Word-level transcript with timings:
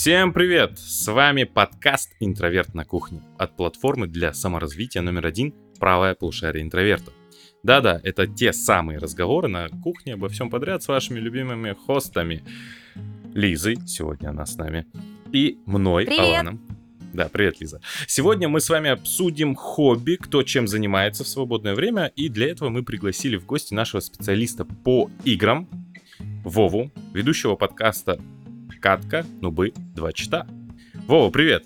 Всем 0.00 0.32
привет! 0.32 0.78
С 0.78 1.12
вами 1.12 1.44
подкаст 1.44 2.14
«Интроверт 2.20 2.72
на 2.72 2.86
кухне» 2.86 3.20
от 3.36 3.54
платформы 3.54 4.06
для 4.06 4.32
саморазвития 4.32 5.02
номер 5.02 5.26
один 5.26 5.52
«Правая 5.78 6.14
полушарие 6.14 6.64
интроверта». 6.64 7.12
Да-да, 7.62 8.00
это 8.02 8.26
те 8.26 8.54
самые 8.54 8.98
разговоры 8.98 9.48
на 9.48 9.68
кухне 9.68 10.14
обо 10.14 10.30
всем 10.30 10.48
подряд 10.48 10.82
с 10.82 10.88
вашими 10.88 11.18
любимыми 11.18 11.74
хостами. 11.74 12.42
Лизой, 13.34 13.76
сегодня 13.86 14.30
она 14.30 14.46
с 14.46 14.56
нами, 14.56 14.86
и 15.32 15.58
мной, 15.66 16.06
Привет. 16.06 16.30
Аланом. 16.30 16.60
Да, 17.12 17.28
привет, 17.30 17.60
Лиза. 17.60 17.82
Сегодня 18.06 18.48
мы 18.48 18.60
с 18.60 18.70
вами 18.70 18.88
обсудим 18.88 19.54
хобби, 19.54 20.16
кто 20.18 20.42
чем 20.42 20.66
занимается 20.66 21.24
в 21.24 21.28
свободное 21.28 21.74
время, 21.74 22.10
и 22.16 22.30
для 22.30 22.50
этого 22.50 22.70
мы 22.70 22.84
пригласили 22.84 23.36
в 23.36 23.44
гости 23.44 23.74
нашего 23.74 24.00
специалиста 24.00 24.64
по 24.64 25.10
играм, 25.26 25.68
Вову, 26.42 26.90
ведущего 27.12 27.54
подкаста 27.54 28.18
«Катка, 28.80 29.26
нубы, 29.42 29.72
два 29.94 30.12
чита». 30.12 30.46
Вова, 31.06 31.30
привет! 31.30 31.64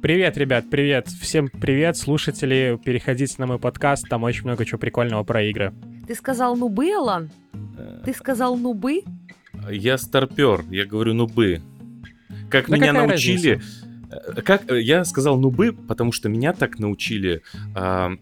Привет, 0.00 0.36
ребят, 0.36 0.66
привет. 0.70 1.08
Всем 1.08 1.48
привет, 1.48 1.96
слушатели. 1.96 2.78
Переходите 2.84 3.34
на 3.38 3.46
мой 3.46 3.58
подкаст, 3.58 4.08
там 4.08 4.22
очень 4.22 4.44
много 4.44 4.64
чего 4.64 4.78
прикольного 4.78 5.24
про 5.24 5.42
игры. 5.42 5.72
Ты 6.06 6.14
сказал 6.14 6.56
нубы, 6.56 6.92
Алан? 6.92 7.30
Ты 8.04 8.12
сказал 8.12 8.56
нубы? 8.56 9.02
Я 9.70 9.98
старпер, 9.98 10.64
я 10.70 10.84
говорю 10.84 11.14
нубы. 11.14 11.62
Как 12.50 12.68
Да 12.68 12.76
меня 12.76 12.92
какая 12.92 13.08
научили... 13.08 13.60
э, 14.10 14.42
Как 14.42 14.70
э, 14.70 14.80
я 14.82 15.04
сказал 15.04 15.38
нубы, 15.40 15.72
потому 15.72 16.12
что 16.12 16.28
меня 16.28 16.52
так 16.52 16.78
научили 16.78 17.42
а, 17.74 18.12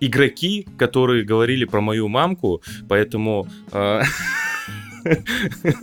игроки, 0.00 0.66
которые 0.78 1.24
говорили 1.24 1.64
про 1.64 1.80
мою 1.80 2.08
мамку, 2.08 2.62
поэтому... 2.88 3.48
а, 3.72 4.02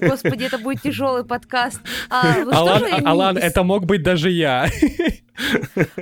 Господи, 0.01 0.43
это 0.43 0.57
будет 0.57 0.81
тяжелый 0.81 1.25
подкаст. 1.25 1.81
А, 2.09 2.41
Алан, 2.51 2.79
же 2.79 2.85
а- 2.89 3.09
Алан, 3.11 3.37
это 3.37 3.63
мог 3.63 3.85
быть 3.85 4.03
даже 4.03 4.29
я. 4.29 4.69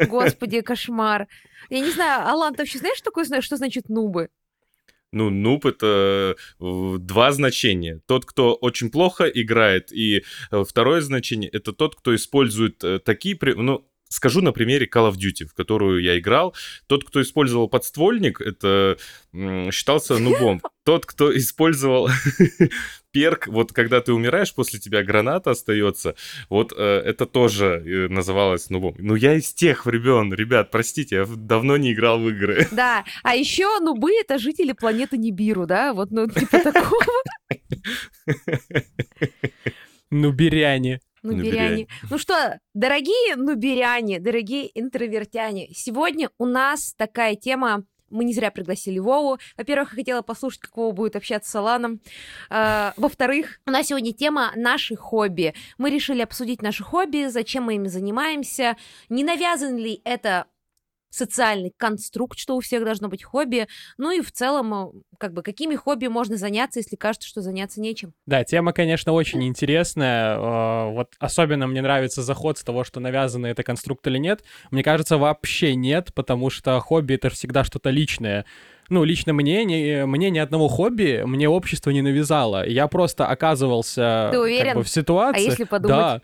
Господи, 0.08 0.62
кошмар. 0.62 1.28
Я 1.70 1.80
не 1.80 1.92
знаю, 1.92 2.28
Алан, 2.28 2.54
ты 2.54 2.64
вообще 2.64 2.78
знаешь, 2.80 2.98
что 2.98 3.06
такое, 3.06 3.42
что 3.42 3.58
значит 3.58 3.90
нубы? 3.90 4.30
Ну, 5.12 5.30
нуб 5.30 5.66
это 5.68 6.36
э, 6.60 6.96
два 7.00 7.32
значения. 7.32 8.02
Тот, 8.08 8.26
кто 8.26 8.56
очень 8.56 8.90
плохо 8.90 9.26
играет, 9.26 9.92
и 9.92 10.24
э, 10.52 10.64
второе 10.68 11.02
значение 11.02 11.50
это 11.52 11.72
тот, 11.72 11.96
кто 11.96 12.16
использует 12.16 12.84
э, 12.84 12.98
такие... 12.98 13.36
при- 13.36 13.54
Ну, 13.54 13.88
скажу 14.10 14.42
на 14.42 14.52
примере 14.54 14.88
Call 14.92 15.12
of 15.12 15.16
Duty, 15.18 15.46
в 15.46 15.54
которую 15.54 16.02
я 16.02 16.18
играл. 16.18 16.56
Тот, 16.88 17.04
кто 17.04 17.22
использовал 17.22 17.68
подствольник, 17.70 18.42
это 18.42 18.98
считался 19.72 20.18
нубом. 20.18 20.62
Тот, 20.84 21.06
кто 21.06 21.36
использовал 21.36 22.10
перк, 23.14 23.48
вот 23.48 23.72
когда 23.72 24.02
ты 24.02 24.12
умираешь, 24.12 24.54
после 24.54 24.80
тебя 24.80 25.04
граната 25.04 25.52
остается, 25.52 26.16
вот 26.50 26.74
э, 26.76 26.84
это 27.06 27.26
тоже 27.26 27.82
э, 27.86 28.08
называлось 28.10 28.70
нубом. 28.70 28.96
Ну, 28.98 29.16
я 29.16 29.36
из 29.36 29.54
тех 29.54 29.86
времен, 29.86 30.34
ребят, 30.34 30.72
простите, 30.72 31.16
я 31.18 31.26
давно 31.26 31.78
не 31.78 31.94
играл 31.94 32.20
в 32.20 32.30
игры. 32.30 32.68
Да, 32.74 33.06
а 33.24 33.36
еще 33.36 33.80
нубы— 33.80 34.12
это 34.20 34.40
жители 34.40 34.72
планеты 34.72 35.18
Нибиру, 35.18 35.68
да? 35.68 35.94
Вот, 35.94 36.10
ну, 36.10 36.28
типа 36.28 36.60
такого. 36.60 37.06
Нубиряне. 40.10 41.00
Нубиряне. 41.22 41.88
Ну 42.10 42.18
что, 42.18 42.60
дорогие 42.74 43.36
нубиряне, 43.36 44.20
дорогие 44.20 44.70
интровертяне, 44.78 45.70
сегодня 45.74 46.30
у 46.38 46.46
нас 46.46 46.94
такая 46.98 47.36
тема, 47.36 47.86
мы 48.14 48.24
не 48.24 48.34
зря 48.34 48.52
пригласили 48.52 49.00
Вову. 49.00 49.40
Во-первых, 49.58 49.92
я 49.94 49.96
хотела 49.98 50.22
послушать, 50.22 50.62
как 50.62 50.78
Вова 50.78 50.92
будет 50.94 51.16
общаться 51.16 51.50
с 51.52 51.56
Аланом. 51.56 52.00
А, 52.50 52.94
Во-вторых, 52.98 53.60
у 53.66 53.72
нас 53.72 53.88
сегодня 53.88 54.14
тема 54.14 54.52
«Наши 54.56 54.96
хобби». 54.96 55.54
Мы 55.78 55.90
решили 55.90 56.22
обсудить 56.22 56.62
наши 56.62 56.84
хобби, 56.84 57.28
зачем 57.28 57.64
мы 57.64 57.76
ими 57.76 57.88
занимаемся, 57.88 58.78
не 59.10 59.24
навязан 59.24 59.78
ли 59.78 60.02
это 60.06 60.46
социальный 61.14 61.72
конструкт, 61.78 62.40
что 62.40 62.56
у 62.56 62.60
всех 62.60 62.84
должно 62.84 63.08
быть 63.08 63.24
хобби, 63.24 63.68
ну 63.98 64.12
и 64.12 64.22
в 64.22 64.32
целом, 64.32 64.74
э, 64.74 64.88
как 65.20 65.34
бы, 65.34 65.44
какими 65.44 65.76
хобби 65.76 66.08
можно 66.08 66.38
заняться, 66.38 66.80
если 66.80 66.96
кажется, 66.96 67.28
что 67.28 67.42
заняться 67.42 67.80
нечем. 67.82 68.14
Да, 68.26 68.44
тема, 68.44 68.74
конечно, 68.74 69.12
очень 69.14 69.44
интересная. 69.44 70.38
Э, 70.38 70.92
Вот 70.92 71.14
особенно 71.20 71.68
мне 71.68 71.82
нравится 71.82 72.22
заход 72.24 72.58
с 72.58 72.64
того, 72.64 72.84
что 72.84 73.00
навязано 73.00 73.46
это 73.48 73.64
конструкт 73.64 74.06
или 74.08 74.18
нет. 74.18 74.44
Мне 74.72 74.84
кажется, 74.84 75.18
вообще 75.18 75.76
нет, 75.76 76.14
потому 76.14 76.50
что 76.50 76.80
хобби— 76.80 77.14
это 77.16 77.30
всегда 77.30 77.64
что-то 77.64 77.90
личное. 77.92 78.46
Ну, 78.90 79.04
лично 79.04 79.34
мне, 79.34 79.64
не, 79.66 80.06
мне 80.06 80.30
ни 80.30 80.40
одного 80.40 80.68
хобби 80.68 81.24
мне 81.26 81.48
общество 81.48 81.92
не 81.92 82.02
навязало. 82.02 82.68
Я 82.68 82.88
просто 82.88 83.28
оказывался 83.28 84.30
Ты 84.32 84.38
как 84.38 84.44
уверен? 84.46 84.74
бы 84.78 84.84
в 84.84 84.90
ситуации... 84.90 85.42
А 85.48 85.50
если 85.50 85.64
подумать? 85.64 85.98
Да. 85.98 86.22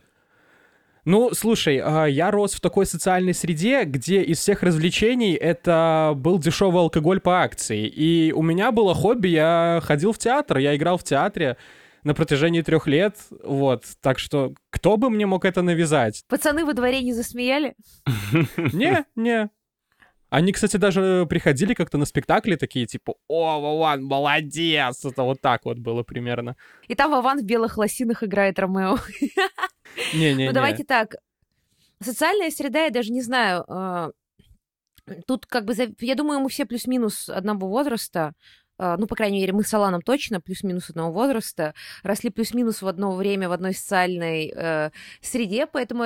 Ну, 1.10 1.32
слушай, 1.34 1.82
а, 1.84 2.06
я 2.06 2.30
рос 2.30 2.54
в 2.54 2.62
такой 2.62 2.86
социальной 2.86 3.34
среде, 3.34 3.84
где 3.84 4.22
из 4.22 4.38
всех 4.38 4.62
развлечений 4.62 5.34
это 5.34 6.14
был 6.16 6.38
дешевый 6.38 6.84
алкоголь 6.84 7.20
по 7.20 7.42
акции. 7.42 7.88
И 7.88 8.32
у 8.32 8.44
меня 8.44 8.72
было 8.72 8.94
хобби, 8.94 9.30
я 9.30 9.82
ходил 9.84 10.14
в 10.14 10.20
театр, 10.20 10.60
я 10.60 10.76
играл 10.76 11.00
в 11.00 11.04
театре 11.04 11.58
на 12.04 12.14
протяжении 12.14 12.62
трех 12.62 12.86
лет, 12.86 13.16
вот. 13.44 13.86
Так 14.02 14.20
что 14.20 14.54
кто 14.70 14.98
бы 14.98 15.10
мне 15.10 15.26
мог 15.26 15.46
это 15.46 15.64
навязать? 15.64 16.24
Пацаны 16.28 16.64
во 16.64 16.74
дворе 16.74 17.02
не 17.02 17.14
засмеяли? 17.14 17.74
Не, 18.72 19.04
не. 19.16 19.50
Они, 20.30 20.52
кстати, 20.52 20.78
даже 20.78 21.26
приходили 21.28 21.74
как-то 21.74 21.98
на 21.98 22.06
спектакли 22.06 22.56
такие, 22.56 22.86
типа, 22.86 23.16
о, 23.28 23.60
Вован, 23.60 24.04
молодец! 24.04 25.04
Это 25.04 25.24
вот 25.24 25.42
так 25.42 25.66
вот 25.66 25.80
было 25.80 26.04
примерно. 26.04 26.56
И 26.88 26.94
там 26.94 27.10
Вован 27.10 27.40
в 27.40 27.46
белых 27.46 27.80
лосинах 27.80 28.24
играет 28.24 28.60
Ромео. 28.60 29.00
Не-не-не. 30.14 30.48
Ну, 30.48 30.54
давайте 30.54 30.84
так. 30.84 31.16
Социальная 32.02 32.50
среда, 32.52 32.84
я 32.86 32.90
даже 32.92 33.12
не 33.12 33.22
знаю. 33.22 33.66
э, 33.68 34.12
Тут 35.26 35.46
как 35.48 35.66
бы, 35.66 35.74
я 36.02 36.16
думаю, 36.16 36.40
мы 36.40 36.50
все 36.50 36.66
плюс-минус 36.66 37.30
одного 37.30 37.68
возраста. 37.68 38.34
э, 38.78 38.96
Ну, 38.98 39.08
по 39.08 39.16
крайней 39.16 39.40
мере, 39.42 39.54
мы 39.54 39.64
с 39.64 39.74
Аланом 39.74 40.02
точно 40.02 40.40
плюс-минус 40.40 40.90
одного 40.90 41.12
возраста. 41.12 41.74
Росли 42.04 42.30
плюс-минус 42.30 42.82
в 42.82 42.88
одно 42.88 43.16
время 43.16 43.50
в 43.50 43.52
одной 43.52 43.74
социальной 43.74 44.54
э, 44.56 44.92
среде, 45.22 45.66
поэтому 45.66 46.06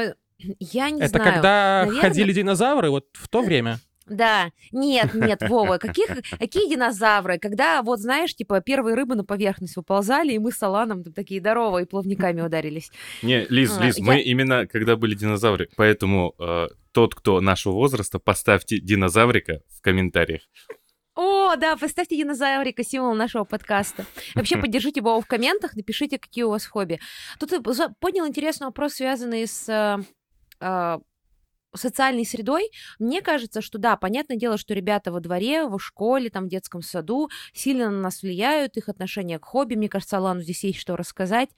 я 0.59 0.89
не 0.89 0.99
Это 1.01 1.09
знаю. 1.09 1.33
когда 1.33 1.83
наверное- 1.85 2.01
ходили 2.01 2.33
динозавры, 2.33 2.89
вот 2.89 3.07
в 3.13 3.27
то 3.27 3.41
время. 3.41 3.79
Да, 4.05 4.51
нет, 4.71 5.13
нет, 5.13 5.41
Вова, 5.47 5.77
каких, 5.77 6.07
какие 6.39 6.69
динозавры? 6.69 7.39
Когда, 7.39 7.81
вот 7.81 7.99
знаешь, 7.99 8.35
типа, 8.35 8.59
первые 8.61 8.95
рыбы 8.95 9.15
на 9.15 9.23
поверхность 9.23 9.75
выползали, 9.75 10.33
и 10.33 10.39
мы 10.39 10.51
с 10.51 10.61
Аланом 10.61 11.03
там 11.03 11.13
такие 11.13 11.39
здоровые 11.39 11.85
плавниками 11.85 12.41
ударились. 12.45 12.91
Не, 13.21 13.45
Лиз, 13.49 13.77
А, 13.77 13.83
Лиз, 13.83 13.97
я- 13.97 14.03
мы 14.03 14.19
именно 14.19 14.67
когда 14.67 14.95
были 14.97 15.15
динозавры, 15.15 15.69
поэтому 15.77 16.35
э, 16.37 16.67
тот, 16.91 17.15
кто 17.15 17.39
нашего 17.41 17.73
возраста, 17.73 18.19
поставьте 18.19 18.79
динозаврика 18.79 19.61
в 19.69 19.81
комментариях. 19.81 20.41
О, 21.15 21.55
да, 21.55 21.77
поставьте 21.77 22.17
динозаврика, 22.17 22.83
символ 22.83 23.13
нашего 23.13 23.43
подкаста. 23.43 24.05
Вообще, 24.35 24.57
поддержите 24.61 25.01
Вову 25.01 25.21
в 25.21 25.27
комментах, 25.27 25.75
напишите, 25.75 26.17
какие 26.17 26.43
у 26.43 26.49
вас 26.49 26.65
хобби. 26.65 26.99
Тут 27.39 27.51
я 27.51 27.61
поднял 27.99 28.27
интересный 28.27 28.65
вопрос, 28.65 28.93
связанный 28.95 29.45
с 29.47 29.69
э, 29.69 30.03
э, 30.59 30.99
социальной 31.73 32.25
средой. 32.25 32.69
Мне 32.99 33.21
кажется, 33.21 33.61
что 33.61 33.77
да, 33.77 33.95
понятное 33.97 34.37
дело, 34.37 34.57
что 34.57 34.73
ребята 34.73 35.11
во 35.11 35.19
дворе, 35.19 35.65
в 35.65 35.79
школе, 35.79 36.29
там, 36.29 36.45
в 36.45 36.49
детском 36.49 36.81
саду 36.81 37.29
сильно 37.53 37.89
на 37.89 37.99
нас 37.99 38.21
влияют, 38.21 38.77
их 38.77 38.89
отношение 38.89 39.39
к 39.39 39.45
хобби. 39.45 39.75
Мне 39.75 39.89
кажется, 39.89 40.17
Алану 40.17 40.41
здесь 40.41 40.63
есть 40.63 40.79
что 40.79 40.95
рассказать. 40.95 41.49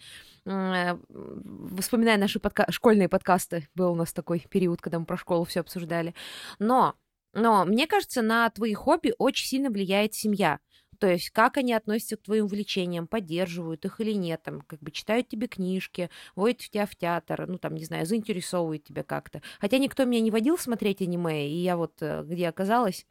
Вспоминая 0.43 2.17
наши 2.17 2.39
подка- 2.39 2.71
школьные 2.71 3.09
подкасты, 3.09 3.67
был 3.75 3.91
у 3.91 3.95
нас 3.95 4.13
такой 4.13 4.45
период, 4.49 4.81
когда 4.81 4.99
мы 4.99 5.05
про 5.05 5.17
школу 5.17 5.43
все 5.45 5.61
обсуждали. 5.61 6.13
Но 6.59 6.95
но 7.35 7.65
мне 7.65 7.85
кажется, 7.85 8.21
на 8.21 8.49
твои 8.49 8.73
хобби 8.73 9.13
очень 9.17 9.45
сильно 9.45 9.69
влияет 9.69 10.13
семья. 10.13 10.59
То 10.99 11.07
есть, 11.07 11.29
как 11.31 11.57
они 11.57 11.73
относятся 11.73 12.17
к 12.17 12.23
твоим 12.23 12.45
увлечениям, 12.45 13.07
поддерживают 13.07 13.85
их 13.85 13.99
или 14.01 14.13
нет, 14.13 14.41
там, 14.43 14.61
как 14.61 14.79
бы 14.79 14.91
читают 14.91 15.27
тебе 15.27 15.47
книжки, 15.47 16.09
водят 16.35 16.59
тебя 16.59 16.85
в 16.85 16.95
театр, 16.95 17.45
ну, 17.47 17.57
там, 17.57 17.75
не 17.75 17.85
знаю, 17.85 18.05
заинтересовывают 18.05 18.83
тебя 18.83 19.03
как-то. 19.03 19.41
Хотя 19.59 19.77
никто 19.77 20.05
меня 20.05 20.21
не 20.21 20.31
водил 20.31 20.57
смотреть 20.57 21.01
аниме, 21.01 21.47
и 21.49 21.55
я 21.63 21.77
вот 21.77 21.93
э, 22.01 22.23
где 22.23 22.47
оказалась. 22.47 23.05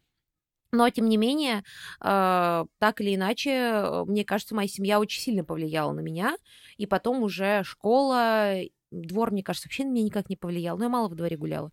Но, 0.73 0.91
тем 0.91 1.09
не 1.09 1.17
менее, 1.17 1.63
э, 2.01 2.65
так 2.79 3.01
или 3.01 3.15
иначе, 3.15 4.05
мне 4.07 4.25
кажется, 4.25 4.55
моя 4.57 4.69
семья 4.69 4.99
очень 5.01 5.21
сильно 5.23 5.45
повлияла 5.45 5.93
на 5.93 6.01
меня. 6.01 6.37
И 6.79 6.87
потом 6.87 7.23
уже 7.23 7.63
школа, 7.65 8.55
двор, 8.91 9.31
мне 9.31 9.43
кажется, 9.45 9.69
вообще 9.69 9.85
на 9.85 9.91
меня 9.91 10.05
никак 10.07 10.29
не 10.29 10.37
повлиял. 10.37 10.77
Но 10.77 10.85
я 10.85 10.91
мало 10.91 11.09
во 11.09 11.15
дворе 11.15 11.37
гуляла. 11.37 11.71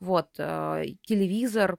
Вот, 0.00 0.28
э, 0.38 0.84
телевизор, 1.02 1.78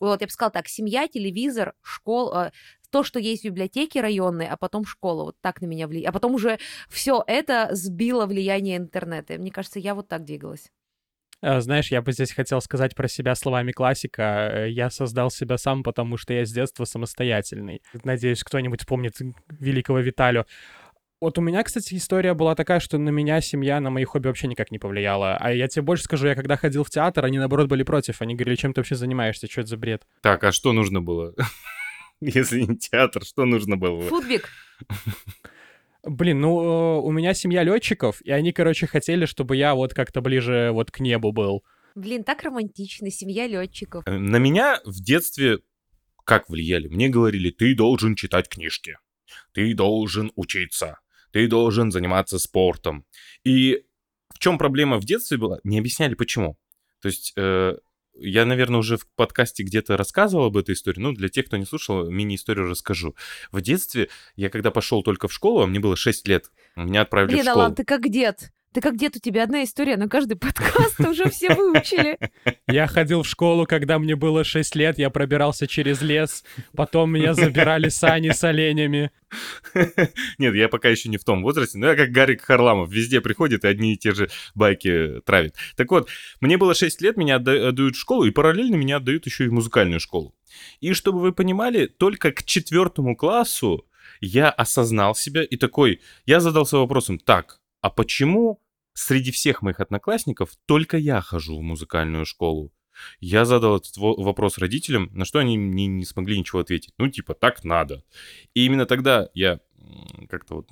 вот 0.00 0.20
я 0.20 0.26
бы 0.26 0.30
сказала 0.30 0.52
так, 0.52 0.68
семья, 0.68 1.08
телевизор, 1.08 1.74
школа, 1.82 2.52
то, 2.90 3.02
что 3.02 3.18
есть 3.18 3.42
в 3.42 3.46
библиотеке 3.46 4.00
районной, 4.00 4.46
а 4.46 4.56
потом 4.56 4.84
школа, 4.84 5.24
вот 5.24 5.36
так 5.40 5.60
на 5.60 5.66
меня 5.66 5.86
влияет. 5.86 6.08
А 6.08 6.12
потом 6.12 6.34
уже 6.34 6.58
все 6.88 7.22
это 7.26 7.68
сбило 7.72 8.26
влияние 8.26 8.76
интернета. 8.76 9.34
Мне 9.38 9.50
кажется, 9.50 9.78
я 9.78 9.94
вот 9.94 10.08
так 10.08 10.24
двигалась. 10.24 10.70
Э, 11.42 11.60
Знаешь, 11.60 11.90
я 11.90 12.02
бы 12.02 12.12
здесь 12.12 12.32
хотел 12.32 12.60
сказать 12.60 12.94
про 12.94 13.08
себя 13.08 13.34
словами 13.34 13.72
классика. 13.72 14.50
Э, 14.52 14.70
Я 14.70 14.90
создал 14.90 15.30
себя 15.30 15.58
сам, 15.58 15.82
потому 15.82 16.16
что 16.16 16.32
я 16.32 16.44
с 16.46 16.52
детства 16.52 16.84
самостоятельный. 16.84 17.82
Надеюсь, 18.04 18.42
кто-нибудь 18.42 18.86
помнит 18.86 19.14
великого 19.48 19.98
Виталю. 20.00 20.46
Вот 21.20 21.38
у 21.38 21.40
меня, 21.40 21.62
кстати, 21.62 21.94
история 21.94 22.34
была 22.34 22.54
такая, 22.54 22.78
что 22.78 22.98
на 22.98 23.08
меня 23.08 23.40
семья, 23.40 23.80
на 23.80 23.88
мои 23.88 24.04
хобби 24.04 24.26
вообще 24.26 24.48
никак 24.48 24.70
не 24.70 24.78
повлияла. 24.78 25.36
А 25.38 25.50
я 25.50 25.66
тебе 25.66 25.82
больше 25.82 26.04
скажу, 26.04 26.26
я 26.26 26.34
когда 26.34 26.56
ходил 26.56 26.84
в 26.84 26.90
театр, 26.90 27.24
они, 27.24 27.38
наоборот, 27.38 27.68
были 27.68 27.84
против. 27.84 28.20
Они 28.20 28.34
говорили, 28.34 28.56
чем 28.56 28.74
ты 28.74 28.80
вообще 28.80 28.96
занимаешься, 28.96 29.46
что 29.50 29.62
это 29.62 29.70
за 29.70 29.76
бред? 29.78 30.06
Так, 30.20 30.44
а 30.44 30.52
что 30.52 30.72
нужно 30.72 31.00
было? 31.00 31.34
Если 32.20 32.60
не 32.60 32.76
театр, 32.76 33.24
что 33.24 33.46
нужно 33.46 33.76
было? 33.78 34.02
Футбик. 34.02 34.50
Блин, 36.02 36.40
ну, 36.40 36.60
э, 36.60 37.00
у 37.00 37.10
меня 37.10 37.32
семья 37.34 37.62
летчиков, 37.64 38.20
и 38.22 38.30
они, 38.30 38.52
короче, 38.52 38.86
хотели, 38.86 39.24
чтобы 39.24 39.56
я 39.56 39.74
вот 39.74 39.92
как-то 39.94 40.20
ближе 40.20 40.70
вот 40.72 40.90
к 40.90 41.00
небу 41.00 41.32
был. 41.32 41.64
Блин, 41.96 42.24
так 42.24 42.42
романтично, 42.42 43.10
семья 43.10 43.46
летчиков. 43.46 44.04
Э, 44.06 44.16
На 44.18 44.36
меня 44.36 44.80
в 44.84 45.02
детстве 45.02 45.60
как 46.24 46.48
влияли? 46.50 46.88
Мне 46.88 47.08
говорили, 47.08 47.50
ты 47.50 47.74
должен 47.74 48.14
читать 48.16 48.48
книжки, 48.48 48.98
ты 49.52 49.74
должен 49.74 50.30
учиться, 50.36 51.00
ты 51.32 51.48
должен 51.48 51.90
заниматься 51.90 52.38
спортом. 52.38 53.04
И 53.44 53.84
в 54.34 54.38
чем 54.38 54.58
проблема 54.58 54.98
в 54.98 55.04
детстве 55.04 55.38
была? 55.38 55.58
Не 55.64 55.78
объясняли 55.78 56.14
почему. 56.14 56.58
То 57.00 57.08
есть 57.08 57.32
э, 57.36 57.76
я, 58.18 58.44
наверное, 58.46 58.80
уже 58.80 58.96
в 58.96 59.06
подкасте 59.14 59.62
где-то 59.62 59.96
рассказывал 59.96 60.46
об 60.46 60.56
этой 60.56 60.74
истории. 60.74 61.00
Ну, 61.00 61.12
для 61.12 61.28
тех, 61.28 61.46
кто 61.46 61.56
не 61.56 61.64
слушал, 61.64 62.10
мини-историю 62.10 62.66
расскажу. 62.66 63.14
В 63.52 63.60
детстве, 63.60 64.08
я 64.36 64.50
когда 64.50 64.70
пошел 64.70 65.02
только 65.02 65.28
в 65.28 65.32
школу, 65.32 65.62
а 65.62 65.66
мне 65.66 65.80
было 65.80 65.96
6 65.96 66.26
лет, 66.28 66.50
меня 66.76 67.02
отправили 67.02 67.32
Блин, 67.32 67.42
в 67.42 67.44
школу. 67.44 67.60
Алан, 67.60 67.74
ты 67.74 67.84
как 67.84 68.08
дед. 68.08 68.52
Ты 68.76 68.82
как 68.82 68.98
дед, 68.98 69.16
у 69.16 69.18
тебя 69.18 69.44
одна 69.44 69.64
история 69.64 69.96
на 69.96 70.06
каждый 70.06 70.36
подкаст, 70.36 71.00
уже 71.00 71.30
все 71.30 71.54
выучили. 71.54 72.18
Я 72.68 72.86
ходил 72.86 73.22
в 73.22 73.26
школу, 73.26 73.64
когда 73.64 73.98
мне 73.98 74.16
было 74.16 74.44
6 74.44 74.76
лет, 74.76 74.98
я 74.98 75.08
пробирался 75.08 75.66
через 75.66 76.02
лес, 76.02 76.44
потом 76.74 77.10
меня 77.10 77.32
забирали 77.32 77.88
сани 77.88 78.32
с 78.32 78.44
оленями. 78.44 79.12
Нет, 80.36 80.54
я 80.54 80.68
пока 80.68 80.90
еще 80.90 81.08
не 81.08 81.16
в 81.16 81.24
том 81.24 81.42
возрасте, 81.42 81.78
но 81.78 81.86
я 81.86 81.96
как 81.96 82.10
Гарик 82.10 82.42
Харламов, 82.42 82.90
везде 82.90 83.22
приходит 83.22 83.64
и 83.64 83.68
одни 83.68 83.94
и 83.94 83.96
те 83.96 84.12
же 84.12 84.28
байки 84.54 85.22
травит. 85.24 85.54
Так 85.74 85.90
вот, 85.90 86.10
мне 86.42 86.58
было 86.58 86.74
6 86.74 87.00
лет, 87.00 87.16
меня 87.16 87.36
отда- 87.36 87.68
отдают 87.68 87.96
в 87.96 87.98
школу, 87.98 88.26
и 88.26 88.30
параллельно 88.30 88.74
меня 88.74 88.96
отдают 88.96 89.24
еще 89.24 89.46
и 89.46 89.48
в 89.48 89.54
музыкальную 89.54 90.00
школу. 90.00 90.34
И 90.80 90.92
чтобы 90.92 91.20
вы 91.20 91.32
понимали, 91.32 91.86
только 91.86 92.30
к 92.30 92.44
четвертому 92.44 93.16
классу 93.16 93.86
я 94.20 94.50
осознал 94.50 95.14
себя 95.14 95.42
и 95.42 95.56
такой, 95.56 96.02
я 96.26 96.40
задался 96.40 96.76
вопросом, 96.76 97.18
так, 97.18 97.62
а 97.80 97.88
почему 97.88 98.60
среди 98.96 99.30
всех 99.30 99.62
моих 99.62 99.80
одноклассников 99.80 100.50
только 100.66 100.96
я 100.96 101.20
хожу 101.20 101.58
в 101.58 101.62
музыкальную 101.62 102.24
школу? 102.24 102.72
Я 103.20 103.44
задал 103.44 103.76
этот 103.76 103.96
во- 103.98 104.16
вопрос 104.16 104.56
родителям, 104.56 105.10
на 105.12 105.26
что 105.26 105.38
они 105.38 105.58
мне 105.58 105.86
не 105.86 106.04
смогли 106.04 106.38
ничего 106.38 106.60
ответить. 106.60 106.94
Ну, 106.96 107.08
типа, 107.08 107.34
так 107.34 107.62
надо. 107.62 108.02
И 108.54 108.64
именно 108.64 108.86
тогда 108.86 109.28
я 109.34 109.60
как-то 110.30 110.56
вот 110.56 110.70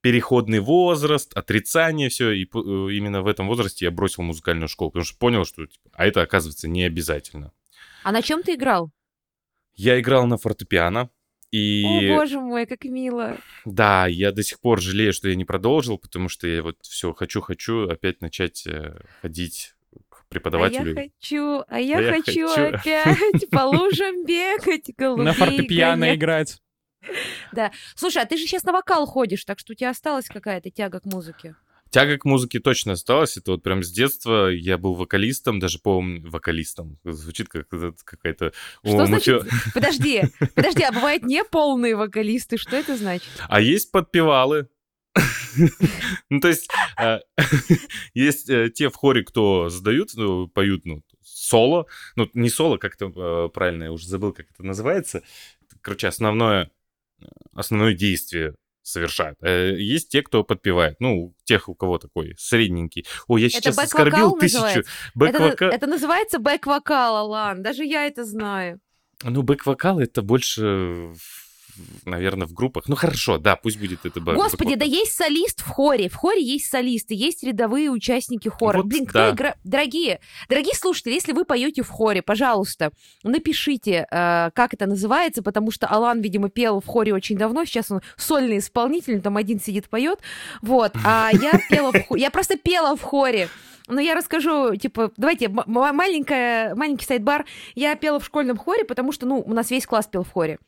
переходный 0.00 0.60
возраст, 0.60 1.36
отрицание, 1.36 2.08
все, 2.08 2.30
и 2.30 2.44
э, 2.44 2.46
именно 2.92 3.22
в 3.22 3.26
этом 3.26 3.46
возрасте 3.46 3.84
я 3.84 3.90
бросил 3.90 4.22
музыкальную 4.22 4.68
школу, 4.68 4.90
потому 4.90 5.04
что 5.04 5.18
понял, 5.18 5.44
что 5.44 5.66
типа, 5.66 5.90
а 5.92 6.06
это 6.06 6.22
оказывается 6.22 6.68
не 6.68 6.84
обязательно. 6.84 7.52
А 8.04 8.12
на 8.12 8.22
чем 8.22 8.42
ты 8.42 8.54
играл? 8.54 8.90
Я 9.74 10.00
играл 10.00 10.26
на 10.26 10.38
фортепиано, 10.38 11.10
и 11.50 12.10
О, 12.10 12.16
боже 12.16 12.40
мой, 12.40 12.66
как 12.66 12.84
мило. 12.84 13.36
да, 13.64 14.06
я 14.06 14.32
до 14.32 14.42
сих 14.42 14.60
пор 14.60 14.80
жалею, 14.80 15.12
что 15.12 15.28
я 15.28 15.34
не 15.34 15.44
продолжил, 15.44 15.98
потому 15.98 16.28
что 16.28 16.46
я 16.46 16.62
вот 16.62 16.76
все 16.82 17.12
хочу-хочу 17.12 17.88
опять 17.88 18.20
начать 18.20 18.66
э, 18.66 18.98
ходить 19.22 19.74
к 20.10 20.16
А 20.16 20.16
я 20.18 20.24
преподавателю. 20.28 20.94
хочу, 20.94 21.62
а 21.68 21.80
я, 21.80 21.98
А 21.98 22.00
я 22.02 22.12
хочу, 22.12 22.48
хочу. 22.48 22.74
опять 22.74 23.50
по 23.50 23.60
лужам 23.64 24.24
бегать, 24.26 24.90
голубей 24.96 25.24
На 25.24 25.32
фортепиано 25.32 26.14
играть. 26.14 26.60
Слушай, 27.94 28.22
а 28.22 28.26
ты 28.26 28.36
же 28.36 28.44
сейчас 28.44 28.64
на 28.64 28.72
вокал 28.72 29.06
ходишь, 29.06 29.44
так 29.44 29.58
что 29.58 29.72
у 29.72 29.74
тебя 29.74 29.90
осталась 29.90 30.26
какая-то 30.26 30.70
тяга 30.70 31.00
к 31.00 31.06
музыке. 31.06 31.56
Тяга 31.90 32.18
к 32.18 32.24
музыке 32.24 32.60
точно 32.60 32.92
осталась. 32.92 33.36
Это 33.36 33.52
вот 33.52 33.62
прям 33.62 33.82
с 33.82 33.90
детства 33.90 34.48
я 34.48 34.78
был 34.78 34.94
вокалистом, 34.94 35.58
даже 35.58 35.78
помню, 35.78 36.28
вокалистом. 36.30 36.98
Звучит 37.04 37.48
как 37.48 37.68
какая-то... 38.04 38.52
Что 38.84 39.02
О, 39.02 39.06
значит? 39.06 39.42
мотив- 39.44 39.72
Подожди, 39.74 40.22
подожди, 40.54 40.82
а 40.82 40.92
бывают 40.92 41.22
не 41.22 41.44
полные 41.44 41.96
вокалисты, 41.96 42.58
что 42.58 42.76
это 42.76 42.96
значит? 42.96 43.28
А 43.48 43.60
есть 43.60 43.90
подпевалы. 43.90 44.68
Ну, 46.30 46.40
то 46.40 46.48
есть, 46.48 46.68
э, 47.00 47.18
есть 48.14 48.48
э, 48.50 48.70
те 48.70 48.90
в 48.90 48.94
хоре, 48.94 49.24
кто 49.24 49.68
задают, 49.70 50.10
ну, 50.14 50.46
поют, 50.46 50.84
ну, 50.84 51.02
соло. 51.22 51.86
Ну, 52.16 52.28
не 52.34 52.50
соло, 52.50 52.76
как-то 52.76 53.06
э, 53.06 53.48
правильно, 53.48 53.84
я 53.84 53.92
уже 53.92 54.06
забыл, 54.06 54.32
как 54.32 54.46
это 54.50 54.62
называется. 54.62 55.22
Короче, 55.80 56.06
основное, 56.06 56.70
э, 57.20 57.24
основное 57.54 57.94
действие 57.94 58.54
совершают. 58.88 59.36
Э, 59.42 59.74
Есть 59.78 60.08
те, 60.10 60.22
кто 60.22 60.44
подпевает. 60.44 60.96
Ну, 61.00 61.34
тех, 61.44 61.68
у 61.68 61.74
кого 61.74 61.98
такой 61.98 62.34
средненький. 62.38 63.06
Ой, 63.26 63.42
я 63.42 63.48
сейчас 63.48 63.76
бэк-вокал 63.76 63.84
оскорбил 63.84 64.36
тысячу. 64.38 64.56
называется? 64.58 64.80
Это, 64.80 65.38
Бэк-вокал. 65.38 65.70
это 65.70 65.86
называется 65.86 66.38
бэк-вокал, 66.38 67.16
Алан. 67.16 67.62
Даже 67.62 67.84
я 67.84 68.06
это 68.06 68.24
знаю. 68.24 68.80
Ну, 69.22 69.42
бэк-вокал 69.42 70.00
это 70.00 70.22
больше, 70.22 71.12
наверное, 72.04 72.46
в 72.46 72.52
группах. 72.52 72.88
Ну, 72.88 72.96
хорошо, 72.96 73.38
да, 73.38 73.56
пусть 73.56 73.78
будет 73.78 74.04
это 74.04 74.20
бэк 74.20 74.34
Господи, 74.34 74.74
да 74.74 74.84
есть 74.84 75.12
солист 75.12 75.60
в 75.60 75.68
хоре. 75.68 76.08
В 76.08 76.14
хоре 76.14 76.42
есть 76.42 76.66
солисты, 76.66 77.14
есть 77.14 77.42
рядовые 77.42 77.90
участники 77.90 78.48
хора. 78.48 78.78
Вот 78.78 78.86
Блин, 78.86 79.06
кто 79.06 79.18
да. 79.18 79.30
игра... 79.30 79.54
Дорогие, 79.64 80.20
дорогие 80.48 80.74
слушатели, 80.74 81.12
если 81.12 81.32
вы 81.32 81.44
поете 81.44 81.82
в 81.82 81.88
хоре, 81.88 82.22
пожалуйста, 82.22 82.92
напишите, 83.22 84.06
э, 84.10 84.50
как 84.54 84.74
это 84.74 84.86
называется, 84.86 85.42
потому 85.42 85.70
что 85.70 85.86
Алан, 85.86 86.20
видимо, 86.20 86.48
пел 86.48 86.80
в 86.80 86.86
хоре 86.86 87.14
очень 87.14 87.36
давно. 87.36 87.64
Сейчас 87.64 87.90
он 87.90 88.00
сольный 88.16 88.58
исполнитель, 88.58 89.20
там 89.20 89.36
один 89.36 89.60
сидит, 89.60 89.88
поет. 89.88 90.20
Вот. 90.62 90.92
А 91.04 91.30
я 91.32 91.52
пела 91.70 91.92
в 91.92 92.06
хоре. 92.06 92.22
Я 92.22 92.30
просто 92.30 92.56
пела 92.56 92.96
в 92.96 93.02
хоре. 93.02 93.48
Но 93.88 94.00
я 94.00 94.14
расскажу, 94.14 94.76
типа, 94.76 95.12
давайте, 95.16 95.48
маленькая, 95.48 96.74
маленький 96.74 97.06
сайт-бар. 97.06 97.46
Я 97.74 97.94
пела 97.96 98.20
в 98.20 98.24
школьном 98.26 98.58
хоре, 98.58 98.84
потому 98.84 99.12
что, 99.12 99.26
ну, 99.26 99.40
у 99.40 99.54
нас 99.54 99.70
весь 99.70 99.86
класс 99.86 100.06
пел 100.06 100.24
в 100.24 100.30
хоре. 100.30 100.58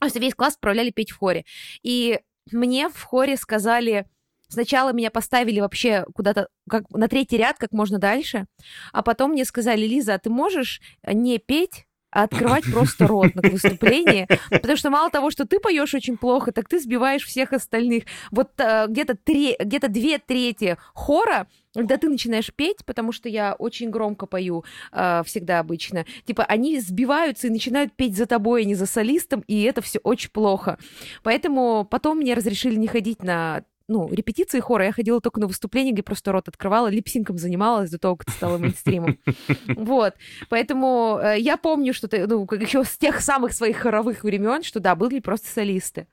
То 0.00 0.06
есть 0.06 0.16
весь 0.16 0.34
класс 0.34 0.54
отправляли 0.54 0.90
петь 0.90 1.10
в 1.10 1.18
хоре. 1.18 1.44
И 1.82 2.20
мне 2.50 2.88
в 2.88 3.02
хоре 3.02 3.36
сказали... 3.36 4.06
Сначала 4.46 4.92
меня 4.92 5.10
поставили 5.10 5.58
вообще 5.58 6.04
куда-то 6.14 6.48
как, 6.68 6.88
на 6.90 7.08
третий 7.08 7.38
ряд, 7.38 7.56
как 7.58 7.72
можно 7.72 7.98
дальше, 7.98 8.46
а 8.92 9.02
потом 9.02 9.32
мне 9.32 9.44
сказали, 9.44 9.86
Лиза, 9.86 10.14
а 10.14 10.18
ты 10.18 10.28
можешь 10.28 10.80
не 11.06 11.38
петь, 11.38 11.86
а 12.12 12.24
открывать 12.24 12.64
просто 12.70 13.06
рот 13.08 13.34
на 13.34 13.48
выступлении, 13.48 14.28
потому 14.50 14.76
что 14.76 14.90
мало 14.90 15.10
того, 15.10 15.30
что 15.30 15.46
ты 15.46 15.58
поешь 15.58 15.94
очень 15.94 16.16
плохо, 16.16 16.52
так 16.52 16.68
ты 16.68 16.78
сбиваешь 16.78 17.24
всех 17.24 17.52
остальных. 17.52 18.04
Вот 18.30 18.52
э, 18.58 18.86
где-то 18.88 19.16
тре- 19.16 19.56
где-то 19.58 19.88
две 19.88 20.18
трети 20.18 20.76
хора, 20.92 21.48
когда 21.74 21.96
ты 21.96 22.08
начинаешь 22.08 22.52
петь, 22.54 22.84
потому 22.84 23.12
что 23.12 23.28
я 23.28 23.54
очень 23.54 23.90
громко 23.90 24.26
пою 24.26 24.64
э, 24.92 25.22
всегда 25.26 25.58
обычно, 25.58 26.06
типа 26.24 26.44
они 26.44 26.80
сбиваются 26.80 27.48
и 27.48 27.50
начинают 27.50 27.92
петь 27.94 28.16
за 28.16 28.26
тобой, 28.26 28.62
а 28.62 28.64
не 28.64 28.74
за 28.74 28.86
солистом, 28.86 29.44
и 29.46 29.62
это 29.62 29.82
все 29.82 29.98
очень 29.98 30.30
плохо. 30.30 30.78
Поэтому 31.22 31.86
потом 31.90 32.18
мне 32.18 32.34
разрешили 32.34 32.76
не 32.76 32.86
ходить 32.86 33.22
на 33.22 33.64
ну, 33.86 34.08
репетиции 34.10 34.60
хора, 34.60 34.86
я 34.86 34.92
ходила 34.92 35.20
только 35.20 35.40
на 35.40 35.46
выступления, 35.46 35.92
где 35.92 36.02
просто 36.02 36.32
рот 36.32 36.48
открывала, 36.48 36.88
липсинком 36.88 37.36
занималась 37.36 37.90
до 37.90 37.98
того, 37.98 38.16
как 38.16 38.28
это 38.28 38.36
стало 38.36 38.58
мейнстримом. 38.58 39.18
Вот. 39.66 40.14
Поэтому 40.48 41.18
э, 41.22 41.38
я 41.38 41.56
помню, 41.56 41.92
что 41.92 42.08
ты, 42.08 42.26
ну, 42.26 42.48
еще 42.52 42.84
с 42.84 42.96
тех 42.96 43.20
самых 43.20 43.52
своих 43.52 43.76
хоровых 43.76 44.24
времен, 44.24 44.62
что 44.62 44.80
да, 44.80 44.94
были 44.94 45.20
просто 45.20 45.48
солисты. 45.48 46.06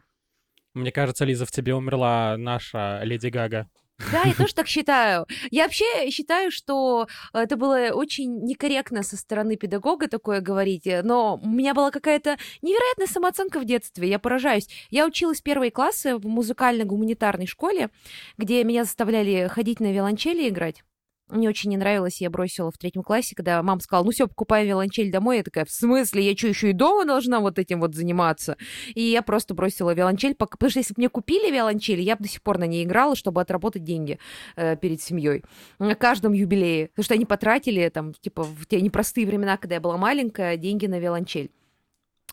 Мне 0.73 0.91
кажется, 0.91 1.25
Лиза, 1.25 1.45
в 1.45 1.51
тебе 1.51 1.75
умерла 1.75 2.35
наша 2.37 3.01
Леди 3.03 3.27
Гага. 3.27 3.69
Да, 4.11 4.23
я 4.23 4.33
тоже 4.33 4.53
так 4.53 4.67
считаю. 4.67 5.25
Я 5.51 5.63
вообще 5.63 6.09
считаю, 6.09 6.51
что 6.51 7.07
это 7.33 7.55
было 7.55 7.91
очень 7.93 8.43
некорректно 8.43 9.03
со 9.03 9.17
стороны 9.17 9.55
педагога 9.55 10.07
такое 10.07 10.41
говорить, 10.41 10.87
э, 10.87 11.01
но 11.03 11.39
у 11.41 11.47
меня 11.47 11.73
была 11.73 11.91
какая-то 11.91 12.37
невероятная 12.61 13.07
самооценка 13.07 13.59
в 13.59 13.65
детстве, 13.65 14.09
я 14.09 14.19
поражаюсь. 14.19 14.67
Я 14.89 15.05
училась 15.05 15.41
первые 15.41 15.71
классы 15.71 16.15
в 16.15 16.25
музыкально-гуманитарной 16.25 17.47
школе, 17.47 17.89
где 18.37 18.63
меня 18.63 18.83
заставляли 18.83 19.47
ходить 19.49 19.79
на 19.79 19.91
виолончели 19.91 20.49
играть. 20.49 20.83
Мне 21.31 21.47
очень 21.47 21.69
не 21.69 21.77
нравилось, 21.77 22.19
я 22.19 22.29
бросила 22.29 22.71
в 22.71 22.77
третьем 22.77 23.03
классе, 23.03 23.35
когда 23.35 23.63
мама 23.63 23.79
сказала, 23.79 24.03
ну 24.03 24.11
все, 24.11 24.27
покупай 24.27 24.65
виолончель 24.65 25.11
домой. 25.11 25.37
Я 25.37 25.43
такая, 25.43 25.65
в 25.65 25.71
смысле, 25.71 26.23
я 26.23 26.35
что, 26.35 26.47
еще 26.47 26.69
и 26.71 26.73
дома 26.73 27.05
должна 27.05 27.39
вот 27.39 27.57
этим 27.57 27.79
вот 27.79 27.95
заниматься? 27.95 28.57
И 28.93 29.01
я 29.01 29.21
просто 29.21 29.53
бросила 29.53 29.93
виолончель, 29.93 30.35
потому 30.35 30.69
что 30.69 30.79
если 30.79 30.93
бы 30.93 30.99
мне 30.99 31.09
купили 31.09 31.49
виолончель, 31.49 32.01
я 32.01 32.15
бы 32.15 32.23
до 32.23 32.29
сих 32.29 32.41
пор 32.41 32.57
на 32.57 32.65
ней 32.65 32.83
играла, 32.83 33.15
чтобы 33.15 33.41
отработать 33.41 33.83
деньги 33.83 34.19
э, 34.55 34.75
перед 34.75 35.01
семьей. 35.01 35.43
На 35.79 35.95
каждом 35.95 36.33
юбилее. 36.33 36.87
Потому 36.89 37.05
что 37.05 37.13
они 37.13 37.25
потратили, 37.25 37.87
там, 37.89 38.13
типа, 38.13 38.43
в 38.43 38.65
те 38.65 38.81
непростые 38.81 39.25
времена, 39.25 39.57
когда 39.57 39.75
я 39.75 39.81
была 39.81 39.97
маленькая, 39.97 40.57
деньги 40.57 40.85
на 40.87 40.99
виолончель. 40.99 41.49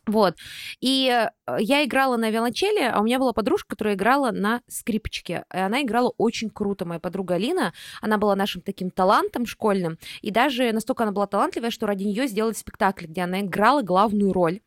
Вот. 0.09 0.37
И 0.81 1.07
э, 1.09 1.57
я 1.61 1.85
играла 1.85 2.17
на 2.17 2.31
виолончели, 2.31 2.83
а 2.83 3.01
у 3.01 3.05
меня 3.05 3.19
была 3.19 3.35
подружка, 3.35 3.69
которая 3.69 3.95
играла 3.95 4.31
на 4.33 4.63
скрипочке. 4.67 5.45
И 5.53 5.59
она 5.59 5.83
играла 5.83 6.13
очень 6.17 6.49
круто. 6.49 6.87
Моя 6.87 6.99
подруга 6.99 7.35
Алина, 7.35 7.75
она 8.01 8.17
была 8.17 8.35
нашим 8.35 8.63
таким 8.63 8.91
талантом 8.91 9.45
школьным. 9.45 9.99
И 10.23 10.31
даже 10.31 10.73
настолько 10.73 11.03
она 11.05 11.13
была 11.13 11.27
талантливая, 11.27 11.71
что 11.71 11.87
ради 11.87 12.05
нее 12.05 12.27
сделали 12.27 12.55
спектакль, 12.55 13.05
где 13.05 13.21
она 13.21 13.43
играла 13.43 13.83
главную 13.83 14.33
роль. 14.33 14.61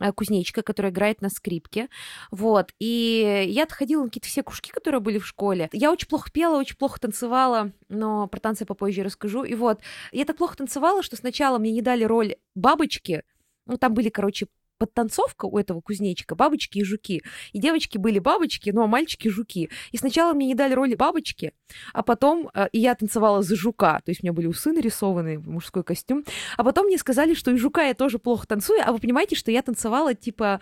э, 0.00 0.12
кузнечка, 0.12 0.62
которая 0.62 0.90
играет 0.92 1.20
на 1.22 1.28
скрипке. 1.30 1.88
Вот. 2.32 2.72
И 2.80 3.44
я 3.48 3.66
ходила 3.68 4.02
на 4.02 4.08
какие-то 4.08 4.28
все 4.28 4.42
кружки, 4.42 4.70
которые 4.70 5.00
были 5.00 5.18
в 5.18 5.26
школе. 5.26 5.68
Я 5.72 5.92
очень 5.92 6.08
плохо 6.08 6.30
пела, 6.32 6.58
очень 6.58 6.76
плохо 6.76 7.00
танцевала, 7.00 7.72
но 7.88 8.26
про 8.26 8.40
танцы 8.40 8.64
попозже 8.64 9.02
расскажу. 9.04 9.44
И 9.44 9.54
вот, 9.54 9.80
я 10.12 10.24
так 10.24 10.36
плохо 10.36 10.56
танцевала, 10.56 11.02
что 11.02 11.16
сначала 11.16 11.58
мне 11.58 11.72
не 11.72 11.82
дали 11.82 12.04
роль 12.04 12.34
бабочки, 12.54 13.22
ну, 13.68 13.76
там 13.76 13.92
были, 13.94 14.08
короче, 14.08 14.46
подтанцовка 14.78 15.46
у 15.46 15.58
этого 15.58 15.80
кузнечика 15.80 16.34
бабочки 16.34 16.78
и 16.78 16.84
жуки. 16.84 17.22
И 17.52 17.58
девочки 17.58 17.98
были 17.98 18.18
бабочки, 18.18 18.70
ну 18.70 18.82
а 18.82 18.86
мальчики 18.86 19.28
жуки. 19.28 19.70
И 19.90 19.96
сначала 19.96 20.32
мне 20.32 20.46
не 20.46 20.54
дали 20.54 20.74
роли 20.74 20.94
бабочки, 20.94 21.52
а 21.92 22.02
потом 22.02 22.50
э, 22.54 22.68
и 22.72 22.78
я 22.78 22.94
танцевала 22.94 23.42
за 23.42 23.56
жука. 23.56 24.00
То 24.04 24.10
есть 24.10 24.22
у 24.22 24.26
меня 24.26 24.32
были 24.32 24.46
усы 24.46 24.72
нарисованы, 24.72 25.38
мужской 25.38 25.82
костюм. 25.82 26.24
А 26.56 26.64
потом 26.64 26.86
мне 26.86 26.98
сказали, 26.98 27.34
что 27.34 27.50
и 27.50 27.56
жука 27.56 27.82
я 27.82 27.94
тоже 27.94 28.18
плохо 28.18 28.46
танцую. 28.46 28.80
А 28.84 28.92
вы 28.92 28.98
понимаете, 28.98 29.36
что 29.36 29.50
я 29.50 29.62
танцевала 29.62 30.14
типа 30.14 30.60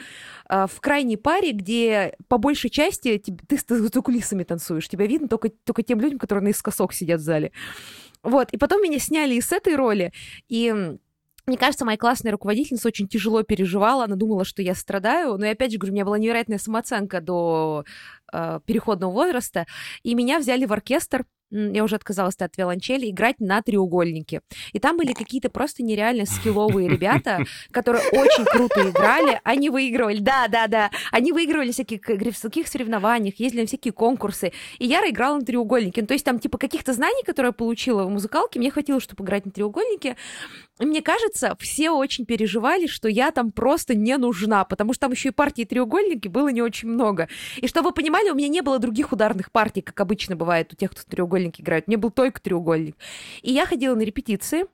э, 0.49 0.66
в 0.66 0.80
крайней 0.80 1.16
паре, 1.16 1.52
где 1.52 2.16
по 2.28 2.38
большей 2.38 2.70
части 2.70 3.18
ты 3.18 3.58
за 3.68 4.02
кулисами 4.02 4.44
танцуешь. 4.44 4.88
Тебя 4.88 5.06
видно 5.06 5.28
только, 5.28 5.50
только 5.50 5.82
тем 5.82 6.00
людям, 6.00 6.18
которые 6.18 6.44
наискосок 6.44 6.92
сидят 6.92 7.20
в 7.20 7.25
зале. 7.25 7.52
Вот. 8.23 8.50
И 8.52 8.56
потом 8.56 8.82
меня 8.82 8.99
сняли 8.99 9.35
из 9.35 9.52
этой 9.52 9.76
роли. 9.76 10.12
И 10.49 10.96
мне 11.46 11.56
кажется, 11.56 11.84
моя 11.84 11.96
классная 11.96 12.32
руководительница 12.32 12.88
очень 12.88 13.08
тяжело 13.08 13.42
переживала, 13.42 14.04
она 14.04 14.16
думала, 14.16 14.44
что 14.44 14.62
я 14.62 14.74
страдаю, 14.74 15.36
но 15.38 15.46
я 15.46 15.52
опять 15.52 15.72
же 15.72 15.78
говорю, 15.78 15.92
у 15.92 15.94
меня 15.94 16.04
была 16.04 16.18
невероятная 16.18 16.58
самооценка 16.58 17.20
до 17.20 17.84
э, 18.32 18.60
переходного 18.66 19.12
возраста, 19.12 19.66
и 20.02 20.14
меня 20.14 20.38
взяли 20.38 20.64
в 20.64 20.72
оркестр 20.72 21.24
я 21.50 21.84
уже 21.84 21.94
отказалась 21.96 22.34
от 22.38 22.56
виолончели, 22.56 23.08
играть 23.08 23.38
на 23.38 23.62
треугольнике. 23.62 24.40
И 24.72 24.80
там 24.80 24.96
были 24.96 25.12
какие-то 25.12 25.48
просто 25.48 25.82
нереально 25.84 26.26
скилловые 26.26 26.88
ребята, 26.88 27.44
которые 27.70 28.04
очень 28.10 28.44
круто 28.44 28.88
играли. 28.88 29.40
Они 29.44 29.70
выигрывали, 29.70 30.18
да, 30.18 30.48
да, 30.48 30.66
да. 30.66 30.90
Они 31.12 31.32
выигрывали 31.32 31.70
всякие 31.70 32.00
в 32.00 32.40
таких 32.40 32.66
соревнованиях, 32.66 33.38
ездили 33.38 33.60
на 33.62 33.66
всякие 33.66 33.92
конкурсы. 33.92 34.52
И 34.78 34.86
я 34.86 35.08
играла 35.08 35.36
на 35.36 35.44
треугольнике. 35.44 36.00
Ну, 36.00 36.06
то 36.08 36.14
есть 36.14 36.24
там 36.24 36.40
типа 36.40 36.58
каких-то 36.58 36.92
знаний, 36.92 37.22
которые 37.24 37.50
я 37.50 37.52
получила 37.52 38.04
в 38.04 38.10
музыкалке, 38.10 38.58
мне 38.58 38.70
хватило, 38.70 39.00
чтобы 39.00 39.24
играть 39.24 39.44
на 39.44 39.52
треугольнике. 39.52 40.16
Мне 40.78 41.02
кажется, 41.02 41.56
все 41.61 41.90
очень 41.90 42.26
переживали, 42.26 42.87
что 42.87 43.09
я 43.09 43.30
там 43.30 43.50
просто 43.50 43.95
не 43.95 44.16
нужна, 44.16 44.64
потому 44.64 44.92
что 44.92 45.02
там 45.02 45.12
еще 45.12 45.28
и 45.28 45.33
партии 45.33 45.64
треугольники 45.64 46.28
было 46.28 46.49
не 46.49 46.62
очень 46.62 46.88
много. 46.88 47.28
И 47.56 47.66
чтобы 47.66 47.88
вы 47.88 47.95
понимали, 47.95 48.30
у 48.30 48.35
меня 48.35 48.49
не 48.49 48.61
было 48.62 48.78
других 48.78 49.12
ударных 49.12 49.50
партий, 49.52 49.80
как 49.80 49.99
обычно 50.00 50.37
бывает 50.37 50.73
у 50.73 50.76
тех, 50.76 50.90
кто 50.90 51.02
треугольник 51.02 51.26
треугольник 51.37 51.61
играют. 51.61 51.87
Мне 51.87 51.97
был 51.97 52.11
только 52.11 52.40
треугольник. 52.40 52.97
И 53.42 53.52
я 53.52 53.66
ходила 53.66 53.95
на 53.95 54.02
репетиции, 54.02 54.66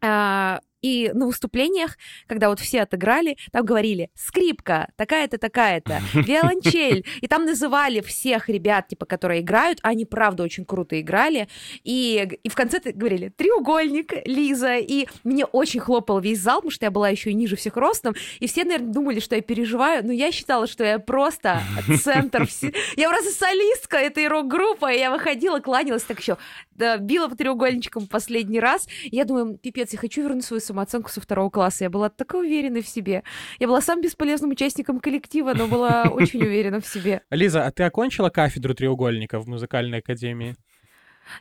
а, 0.00 0.60
и 0.82 1.10
на 1.14 1.26
выступлениях, 1.26 1.96
когда 2.26 2.48
вот 2.48 2.60
все 2.60 2.82
отыграли, 2.82 3.36
там 3.52 3.64
говорили 3.64 4.10
скрипка, 4.14 4.90
такая-то, 4.96 5.38
такая-то, 5.38 6.00
виолончель. 6.12 7.06
И 7.20 7.28
там 7.28 7.46
называли 7.46 8.00
всех 8.00 8.48
ребят, 8.48 8.88
типа, 8.88 9.06
которые 9.06 9.40
играют. 9.40 9.78
Они, 9.82 10.04
правда, 10.04 10.42
очень 10.42 10.64
круто 10.64 11.00
играли. 11.00 11.48
И, 11.84 12.38
и 12.42 12.48
в 12.48 12.54
конце 12.54 12.80
говорили 12.80 13.28
треугольник, 13.28 14.12
Лиза. 14.26 14.76
И 14.78 15.06
мне 15.24 15.44
очень 15.44 15.80
хлопал 15.80 16.20
весь 16.20 16.40
зал, 16.40 16.56
потому 16.56 16.72
что 16.72 16.86
я 16.86 16.90
была 16.90 17.08
еще 17.08 17.30
и 17.30 17.34
ниже 17.34 17.56
всех 17.56 17.76
ростом. 17.76 18.14
И 18.40 18.48
все, 18.48 18.64
наверное, 18.64 18.92
думали, 18.92 19.20
что 19.20 19.36
я 19.36 19.42
переживаю. 19.42 20.04
Но 20.04 20.12
я 20.12 20.32
считала, 20.32 20.66
что 20.66 20.84
я 20.84 20.98
просто 20.98 21.62
центр. 22.02 22.48
Я 22.96 23.08
просто 23.08 23.30
солистка 23.30 23.98
этой 23.98 24.26
рок-группы. 24.26 24.92
И 24.92 24.98
я 24.98 25.12
выходила, 25.12 25.60
кланялась 25.60 26.02
так 26.02 26.18
еще, 26.18 26.38
била 26.74 27.28
по 27.28 27.36
треугольничкам 27.36 28.08
последний 28.08 28.58
раз. 28.58 28.88
Я 29.04 29.24
думаю, 29.24 29.58
пипец, 29.58 29.92
я 29.92 29.98
хочу 29.98 30.22
вернуть 30.22 30.44
свою 30.44 30.60
самооценку 30.72 31.10
со 31.10 31.20
второго 31.20 31.50
класса. 31.50 31.84
Я 31.84 31.90
была 31.90 32.08
такой 32.08 32.46
уверенной 32.46 32.82
в 32.82 32.88
себе. 32.88 33.22
Я 33.58 33.68
была 33.68 33.80
самым 33.80 34.02
бесполезным 34.02 34.50
участником 34.50 35.00
коллектива, 35.00 35.52
но 35.54 35.66
была 35.66 36.04
очень 36.10 36.42
уверена 36.42 36.80
в 36.80 36.86
себе. 36.86 37.20
Лиза, 37.30 37.66
а 37.66 37.70
ты 37.70 37.82
окончила 37.84 38.30
кафедру 38.30 38.74
треугольника 38.74 39.38
в 39.38 39.46
музыкальной 39.46 39.98
академии? 39.98 40.56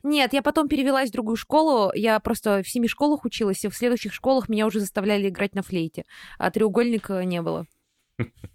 Нет, 0.04 0.34
я 0.34 0.42
потом 0.42 0.68
перевелась 0.68 1.10
в 1.10 1.14
другую 1.14 1.38
школу. 1.38 1.92
Я 1.96 2.20
просто 2.20 2.62
в 2.62 2.68
семи 2.68 2.88
школах 2.88 3.26
училась, 3.26 3.64
и 3.64 3.70
в 3.70 3.76
следующих 3.76 4.14
школах 4.14 4.50
меня 4.50 4.68
уже 4.68 4.80
заставляли 4.80 5.30
играть 5.30 5.56
на 5.56 5.64
флейте. 5.64 6.04
А 6.38 6.52
треугольника 6.52 7.24
не 7.24 7.42
было. 7.42 7.66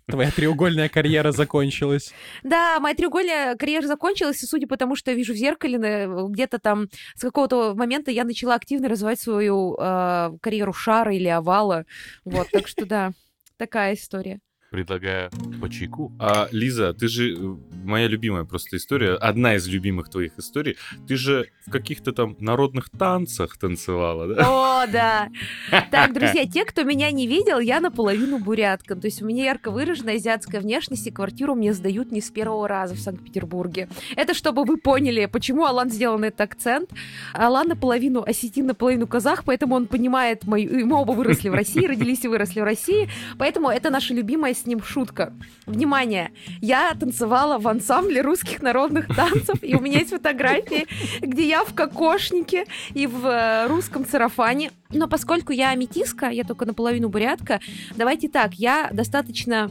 Твоя 0.06 0.30
треугольная 0.30 0.88
карьера 0.88 1.32
закончилась. 1.32 2.12
Да, 2.42 2.78
моя 2.80 2.94
треугольная 2.94 3.56
карьера 3.56 3.87
закончилась, 3.87 4.42
и 4.42 4.46
судя 4.46 4.66
по 4.66 4.76
тому, 4.76 4.94
что 4.96 5.11
я 5.11 5.16
вижу 5.16 5.32
в 5.32 5.37
зеркале, 5.37 6.08
где-то 6.28 6.58
там 6.58 6.88
с 7.14 7.20
какого-то 7.20 7.75
момента 7.75 8.11
я 8.11 8.25
начала 8.25 8.54
активно 8.54 8.88
развивать 8.88 9.20
свою 9.20 9.76
э, 9.78 10.30
карьеру 10.40 10.73
шара 10.73 11.14
или 11.14 11.28
овала. 11.28 11.87
Вот, 12.25 12.49
так 12.50 12.68
что 12.68 12.87
да, 12.87 13.12
такая 13.56 13.94
история 13.94 14.40
предлагаю 14.70 15.30
по 15.61 15.68
чайку. 15.68 16.12
А, 16.18 16.49
Лиза, 16.52 16.92
ты 16.92 17.08
же 17.08 17.35
э, 17.35 17.56
моя 17.85 18.08
любимая 18.08 18.44
просто 18.44 18.76
история, 18.76 19.14
одна 19.14 19.54
из 19.54 19.66
любимых 19.68 20.08
твоих 20.08 20.38
историй. 20.38 20.76
Ты 21.06 21.16
же 21.16 21.49
в 21.66 21.70
каких-то 21.70 22.12
там 22.12 22.37
народных 22.38 22.90
танцах 22.90 23.56
танцевала, 23.58 24.26
да? 24.26 24.42
О, 24.46 24.87
да. 24.87 25.28
Так, 25.90 26.12
друзья, 26.12 26.46
те, 26.46 26.64
кто 26.64 26.82
меня 26.82 27.11
не 27.11 27.26
видел, 27.26 27.58
я 27.58 27.80
наполовину 27.80 28.38
бурятка. 28.38 28.96
То 28.96 29.06
есть 29.06 29.23
у 29.23 29.26
меня 29.26 29.44
ярко 29.44 29.70
выраженная 29.70 30.16
азиатская 30.16 30.61
внешность, 30.61 31.06
и 31.06 31.11
квартиру 31.11 31.54
мне 31.54 31.73
сдают 31.73 32.12
не 32.12 32.20
с 32.20 32.30
первого 32.30 32.68
раза 32.68 32.94
в 32.94 32.99
Санкт-Петербурге. 32.99 33.88
Это 34.16 34.35
чтобы 34.35 34.64
вы 34.64 34.76
поняли, 34.76 35.26
почему 35.26 35.64
Алан 35.64 35.90
сделал 35.90 36.18
на 36.18 36.26
этот 36.26 36.40
акцент. 36.40 36.90
Алан 37.32 37.68
наполовину 37.68 38.23
осетин, 38.23 38.66
наполовину 38.66 39.06
казах, 39.06 39.44
поэтому 39.44 39.75
он 39.75 39.87
понимает 39.87 40.44
мою... 40.44 40.87
Мы 40.87 40.96
оба 40.96 41.12
выросли 41.12 41.49
в 41.49 41.54
России, 41.54 41.87
родились 41.87 42.25
и 42.25 42.28
выросли 42.28 42.61
в 42.61 42.64
России, 42.64 43.08
поэтому 43.38 43.68
это 43.68 43.90
наша 43.90 44.14
любимая 44.14 44.54
с 44.56 44.66
ним 44.66 44.82
шутка. 44.82 45.32
Внимание, 45.66 46.32
я 46.60 46.94
танцевала 46.94 47.58
в 47.58 47.68
ансамбле 47.68 48.20
русских 48.20 48.62
народных 48.62 49.14
танцев, 49.14 49.56
и 49.62 49.75
у 49.75 49.80
меня 49.80 49.98
есть 50.00 50.10
фотографии, 50.10 50.86
где 51.20 51.48
я 51.48 51.64
в 51.64 51.75
кокошнике 51.75 52.66
и 52.94 53.06
в 53.06 53.26
э, 53.26 53.66
русском 53.66 54.06
сарафане. 54.06 54.70
Но 54.90 55.08
поскольку 55.08 55.52
я 55.52 55.75
метиска, 55.75 56.26
я 56.26 56.44
только 56.44 56.64
наполовину 56.64 57.08
бурятка, 57.08 57.60
давайте 57.96 58.28
так, 58.28 58.54
я 58.54 58.88
достаточно 58.92 59.70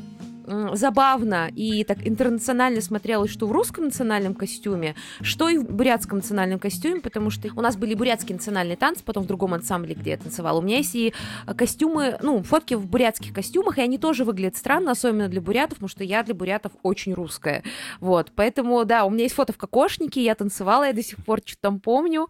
забавно 0.74 1.50
и 1.56 1.84
так 1.84 2.06
интернационально 2.06 2.82
смотрелось, 2.82 3.32
что 3.32 3.48
в 3.48 3.52
русском 3.52 3.86
национальном 3.86 4.34
костюме, 4.34 4.96
что 5.22 5.50
и 5.50 5.58
в 5.58 5.66
бурятском 5.66 6.20
национальном 6.20 6.60
костюме, 6.60 7.02
потому 7.02 7.30
что 7.30 7.50
у 7.56 7.62
нас 7.62 7.78
были 7.78 7.94
бурятские 7.94 8.36
национальные 8.36 8.78
танцы, 8.78 9.04
потом 9.04 9.24
в 9.24 9.28
другом 9.28 9.54
ансамбле, 9.54 9.96
где 9.96 10.12
я 10.12 10.18
танцевала. 10.18 10.60
У 10.60 10.62
меня 10.62 10.78
есть 10.78 10.96
и 10.96 11.14
костюмы, 11.56 12.18
ну, 12.22 12.44
фотки 12.44 12.74
в 12.74 12.88
бурятских 12.88 13.34
костюмах, 13.34 13.78
и 13.78 13.82
они 13.82 13.98
тоже 13.98 14.24
выглядят 14.24 14.56
странно, 14.56 14.92
особенно 14.92 15.28
для 15.28 15.42
бурятов, 15.42 15.78
потому 15.78 15.90
что 15.90 16.04
я 16.04 16.24
для 16.24 16.36
бурятов 16.36 16.72
очень 16.84 17.14
русская. 17.14 17.64
Вот, 18.00 18.32
поэтому, 18.36 18.84
да, 18.86 19.06
у 19.06 19.10
меня 19.10 19.24
есть 19.24 19.36
фото 19.36 19.54
в 19.54 19.58
кокошнике, 19.58 20.24
я 20.24 20.36
танцевала, 20.36 20.86
я 20.88 20.94
до 20.94 21.04
сих 21.04 21.24
пор 21.24 21.40
что-то 21.44 21.62
там 21.62 21.80
помню, 21.80 22.30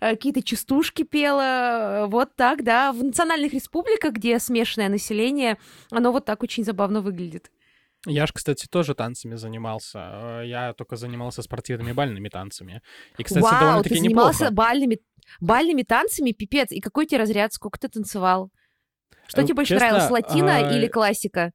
э, 0.00 0.10
какие-то 0.10 0.42
частушки 0.42 1.02
пела, 1.02 2.06
вот 2.08 2.34
так, 2.36 2.64
да. 2.64 2.92
В 2.92 3.02
национальных 3.02 3.52
республиках, 3.52 4.12
где 4.12 4.38
смешанное 4.38 4.88
население, 4.88 5.58
оно 5.90 6.12
вот 6.12 6.24
так 6.24 6.42
очень 6.42 6.64
забавно 6.64 7.00
выглядит. 7.00 7.49
Я 8.06 8.26
же, 8.26 8.32
кстати, 8.32 8.66
тоже 8.66 8.94
танцами 8.94 9.34
занимался. 9.34 9.98
Э, 9.98 10.42
я 10.46 10.72
только 10.72 10.96
занимался 10.96 11.42
спортивными 11.42 11.92
бальными 11.92 12.28
танцами. 12.28 12.82
И, 13.18 13.22
кстати, 13.22 13.42
Вау, 13.42 13.60
довольно-таки 13.60 13.94
ты 13.94 14.00
занимался 14.00 14.44
неплохо. 14.44 14.54
бальными, 14.54 14.98
бальными 15.40 15.82
танцами? 15.82 16.32
Пипец. 16.32 16.72
И 16.72 16.80
какой 16.80 17.06
тебе 17.06 17.18
разряд? 17.18 17.52
Сколько 17.52 17.78
ты 17.78 17.88
танцевал? 17.88 18.50
Что 19.26 19.42
э, 19.42 19.44
тебе 19.44 19.54
больше 19.54 19.74
Честно, 19.74 19.88
нравилось, 19.88 20.10
латина 20.10 20.56
а... 20.56 20.76
или 20.76 20.86
классика? 20.86 21.52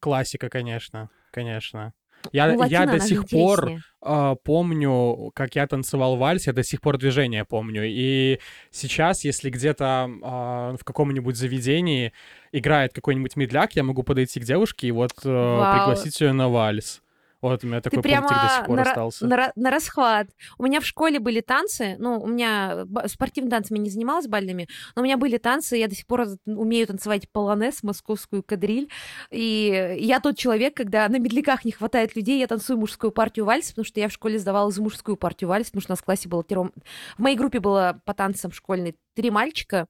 Классика, 0.00 0.48
конечно, 0.48 1.10
конечно. 1.30 1.94
Я, 2.32 2.52
ну, 2.52 2.64
я 2.64 2.86
до 2.86 3.00
сих 3.00 3.28
пор 3.28 3.70
э, 4.04 4.36
помню, 4.44 5.30
как 5.34 5.56
я 5.56 5.66
танцевал 5.66 6.16
вальс, 6.16 6.46
я 6.46 6.52
до 6.52 6.62
сих 6.62 6.80
пор 6.80 6.98
движение 6.98 7.44
помню. 7.44 7.82
И 7.86 8.38
сейчас, 8.70 9.24
если 9.24 9.50
где-то 9.50 10.08
э, 10.08 10.76
в 10.80 10.84
каком-нибудь 10.84 11.36
заведении 11.36 12.12
играет 12.52 12.92
какой-нибудь 12.92 13.36
медляк, 13.36 13.72
я 13.74 13.82
могу 13.82 14.02
подойти 14.02 14.40
к 14.40 14.44
девушке 14.44 14.88
и 14.88 14.92
вот 14.92 15.12
э, 15.24 15.74
пригласить 15.74 16.20
ее 16.20 16.32
на 16.32 16.48
вальс. 16.48 17.02
Вот 17.50 17.64
у 17.64 17.66
меня 17.66 17.80
такой 17.80 17.98
Ты 17.98 18.02
прямо 18.02 18.28
до 18.28 18.48
сих 18.56 18.66
пор 18.66 18.76
на, 18.76 18.82
остался. 18.82 19.26
На, 19.26 19.52
на 19.54 19.70
расхват. 19.70 20.28
У 20.58 20.64
меня 20.64 20.80
в 20.80 20.86
школе 20.86 21.20
были 21.20 21.40
танцы, 21.40 21.96
ну, 21.98 22.20
у 22.20 22.26
меня 22.26 22.86
спортивными 23.06 23.50
танцами 23.50 23.78
не 23.78 23.90
занималась 23.90 24.26
бальными, 24.26 24.68
но 24.94 25.02
у 25.02 25.04
меня 25.04 25.16
были 25.16 25.36
танцы, 25.36 25.76
я 25.76 25.88
до 25.88 25.94
сих 25.94 26.06
пор 26.06 26.26
умею 26.44 26.86
танцевать 26.86 27.30
полонез, 27.30 27.82
московскую 27.82 28.42
кадриль, 28.42 28.90
и 29.30 29.96
я 30.00 30.20
тот 30.20 30.36
человек, 30.36 30.76
когда 30.76 31.08
на 31.08 31.18
медляках 31.18 31.64
не 31.64 31.72
хватает 31.72 32.16
людей, 32.16 32.40
я 32.40 32.46
танцую 32.46 32.78
мужскую 32.78 33.10
партию 33.10 33.44
вальс, 33.44 33.68
потому 33.70 33.84
что 33.84 34.00
я 34.00 34.08
в 34.08 34.12
школе 34.12 34.38
сдавала 34.38 34.70
за 34.70 34.82
мужскую 34.82 35.16
партию 35.16 35.48
вальс, 35.48 35.66
потому 35.66 35.82
что 35.82 35.92
у 35.92 35.94
нас 35.94 36.00
в 36.00 36.04
классе 36.04 36.28
было 36.28 36.42
трем... 36.42 36.72
В 37.16 37.20
моей 37.20 37.36
группе 37.36 37.60
было 37.60 38.00
по 38.04 38.14
танцам 38.14 38.52
школьной 38.52 38.96
три 39.14 39.30
мальчика, 39.30 39.86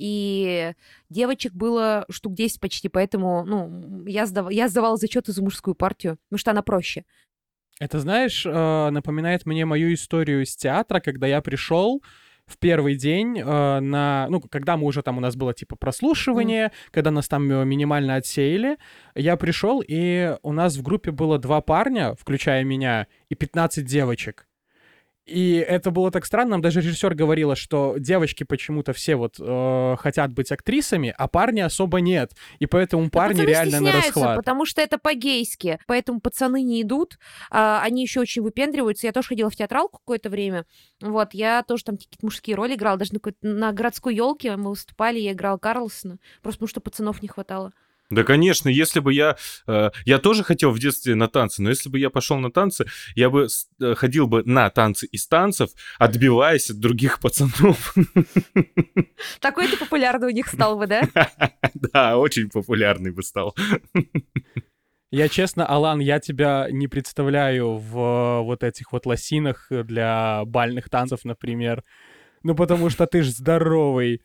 и 0.00 0.74
девочек 1.10 1.52
было 1.52 2.06
штук 2.10 2.34
10 2.34 2.58
почти, 2.58 2.88
поэтому, 2.88 3.44
ну, 3.44 4.06
я, 4.06 4.24
сдав... 4.26 4.50
я 4.50 4.68
сдавала 4.68 4.96
зачеты 4.96 5.32
за 5.32 5.42
мужскую 5.42 5.74
партию, 5.74 6.18
потому 6.28 6.38
что 6.38 6.50
она 6.52 6.62
проще. 6.62 7.04
Это, 7.78 7.98
знаешь, 8.00 8.44
э, 8.46 8.90
напоминает 8.90 9.46
мне 9.46 9.64
мою 9.64 9.92
историю 9.92 10.42
из 10.42 10.56
театра, 10.56 11.00
когда 11.00 11.26
я 11.26 11.40
пришел 11.40 12.02
в 12.46 12.58
первый 12.58 12.96
день 12.96 13.38
э, 13.38 13.80
на, 13.80 14.26
ну, 14.28 14.40
когда 14.40 14.76
мы 14.76 14.86
уже 14.86 15.02
там, 15.02 15.18
у 15.18 15.20
нас 15.20 15.36
было 15.36 15.54
типа 15.54 15.76
прослушивание, 15.76 16.66
mm. 16.66 16.72
когда 16.90 17.10
нас 17.10 17.28
там 17.28 17.50
э, 17.50 17.64
минимально 17.64 18.16
отсеяли, 18.16 18.76
я 19.14 19.36
пришел, 19.36 19.82
и 19.86 20.36
у 20.42 20.52
нас 20.52 20.76
в 20.76 20.82
группе 20.82 21.10
было 21.10 21.38
два 21.38 21.60
парня, 21.60 22.14
включая 22.18 22.64
меня, 22.64 23.06
и 23.28 23.34
15 23.34 23.84
девочек. 23.84 24.46
И 25.26 25.54
это 25.56 25.90
было 25.90 26.10
так 26.10 26.26
странно, 26.26 26.52
нам 26.52 26.60
даже 26.60 26.80
режиссер 26.80 27.14
говорила, 27.14 27.54
что 27.54 27.96
девочки 27.98 28.44
почему-то 28.44 28.92
все 28.92 29.16
вот 29.16 29.36
э, 29.38 29.96
хотят 29.98 30.32
быть 30.32 30.50
актрисами, 30.50 31.14
а 31.16 31.28
парни 31.28 31.60
особо 31.60 32.00
нет. 32.00 32.32
И 32.58 32.66
поэтому 32.66 33.04
да 33.04 33.10
парни 33.10 33.42
реально 33.42 33.80
на 33.80 33.92
расхват. 33.92 34.36
потому 34.36 34.66
что 34.66 34.80
это 34.82 34.98
по-гейски. 34.98 35.78
Поэтому 35.86 36.20
пацаны 36.20 36.62
не 36.62 36.82
идут, 36.82 37.18
а, 37.50 37.80
они 37.82 38.02
еще 38.02 38.20
очень 38.20 38.42
выпендриваются. 38.42 39.06
Я 39.06 39.12
тоже 39.12 39.28
ходила 39.28 39.50
в 39.50 39.56
театралку 39.56 39.98
какое-то 39.98 40.30
время. 40.30 40.66
Вот, 41.00 41.32
я 41.32 41.62
тоже 41.62 41.84
там 41.84 41.96
какие-то 41.96 42.18
мужские 42.22 42.56
роли 42.56 42.74
играла. 42.74 42.98
Даже 42.98 43.12
на, 43.12 43.20
на 43.42 43.72
городской 43.72 44.14
елке 44.16 44.56
мы 44.56 44.70
выступали, 44.70 45.18
я 45.18 45.32
играла 45.32 45.58
Карлсона. 45.58 46.18
Просто 46.42 46.58
потому 46.58 46.68
что 46.68 46.80
пацанов 46.80 47.22
не 47.22 47.28
хватало. 47.28 47.72
Да, 48.10 48.24
конечно, 48.24 48.68
если 48.68 48.98
бы 48.98 49.14
я... 49.14 49.36
Э, 49.68 49.90
я 50.04 50.18
тоже 50.18 50.42
хотел 50.42 50.72
в 50.72 50.78
детстве 50.80 51.14
на 51.14 51.28
танцы, 51.28 51.62
но 51.62 51.70
если 51.70 51.88
бы 51.88 51.98
я 51.98 52.10
пошел 52.10 52.38
на 52.38 52.50
танцы, 52.50 52.86
я 53.14 53.30
бы 53.30 53.46
э, 53.80 53.94
ходил 53.94 54.26
бы 54.26 54.42
на 54.44 54.68
танцы 54.70 55.06
из 55.06 55.28
танцев, 55.28 55.70
отбиваясь 55.98 56.70
от 56.70 56.80
других 56.80 57.20
пацанов. 57.20 57.94
Такой 59.40 59.68
ты 59.68 59.76
популярный 59.76 60.26
у 60.26 60.30
них 60.30 60.48
стал 60.48 60.76
бы, 60.76 60.86
да? 60.86 61.08
Да, 61.92 62.18
очень 62.18 62.50
популярный 62.50 63.12
бы 63.12 63.22
стал. 63.22 63.54
Я 65.12 65.28
честно, 65.28 65.66
Алан, 65.66 66.00
я 66.00 66.20
тебя 66.20 66.68
не 66.70 66.88
представляю 66.88 67.76
в 67.76 68.42
вот 68.42 68.62
этих 68.62 68.92
вот 68.92 69.06
лосинах 69.06 69.66
для 69.70 70.44
бальных 70.46 70.88
танцев, 70.88 71.24
например. 71.24 71.84
Ну, 72.42 72.54
потому 72.54 72.90
что 72.90 73.06
ты 73.06 73.22
ж 73.22 73.28
здоровый. 73.28 74.22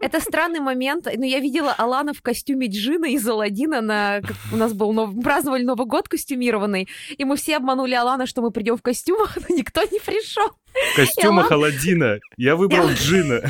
Это 0.00 0.20
странный 0.20 0.60
момент. 0.60 1.06
Ну, 1.14 1.24
я 1.24 1.40
видела 1.40 1.72
Алана 1.72 2.12
в 2.12 2.22
костюме 2.22 2.68
Джина 2.68 3.06
из 3.06 3.26
Аладдина. 3.26 3.80
На... 3.80 4.20
У 4.52 4.56
нас 4.56 4.72
был 4.72 4.92
нов... 4.92 5.10
праздновали 5.22 5.62
Новый 5.62 5.86
год 5.86 6.08
костюмированный. 6.08 6.88
И 7.16 7.24
мы 7.24 7.36
все 7.36 7.56
обманули 7.56 7.94
Алана, 7.94 8.26
что 8.26 8.42
мы 8.42 8.50
придем 8.50 8.76
в 8.76 8.82
костюмах, 8.82 9.36
но 9.48 9.54
никто 9.54 9.82
не 9.82 10.00
пришел. 10.00 10.50
В 10.92 10.96
костюмах 10.96 11.50
Алан... 11.50 11.70
Аладдина. 11.70 12.18
Я 12.36 12.56
выбрал 12.56 12.88
Джина. 12.90 13.42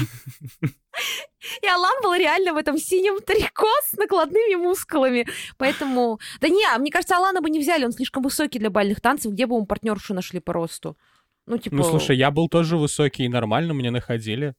И 1.63 1.67
Алан 1.67 2.03
был 2.03 2.15
реально 2.15 2.55
в 2.55 2.57
этом 2.57 2.79
синем 2.79 3.21
трико 3.21 3.69
с 3.87 3.95
накладными 3.95 4.55
мускулами. 4.57 5.27
Поэтому... 5.59 6.21
Да 6.41 6.49
не, 6.49 6.67
мне 6.79 6.91
кажется, 6.91 7.17
Алана 7.17 7.41
бы 7.41 7.51
не 7.51 7.59
взяли. 7.59 7.85
Он 7.85 7.93
слишком 7.93 8.23
высокий 8.23 8.59
для 8.59 8.71
бальных 8.71 9.01
танцев. 9.01 9.33
Где 9.33 9.47
бы 9.47 9.59
мы 9.59 9.67
партнершу 9.67 10.15
нашли 10.15 10.41
по 10.41 10.53
росту? 10.53 10.97
Ну, 11.47 11.59
типа... 11.59 11.77
Ну, 11.77 11.85
слушай, 11.85 12.17
я 12.17 12.31
был 12.31 12.49
тоже 12.49 12.77
высокий, 12.77 13.25
и 13.25 13.29
нормально 13.29 13.75
мне 13.75 13.91
находили. 13.91 14.55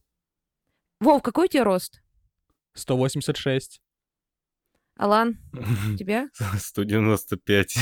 Вов, 1.00 1.22
какой 1.22 1.46
у 1.46 1.48
тебя 1.48 1.64
рост? 1.64 2.00
186. 2.74 3.80
Алан, 4.96 5.38
тебя? 5.98 6.28
195. 6.58 7.76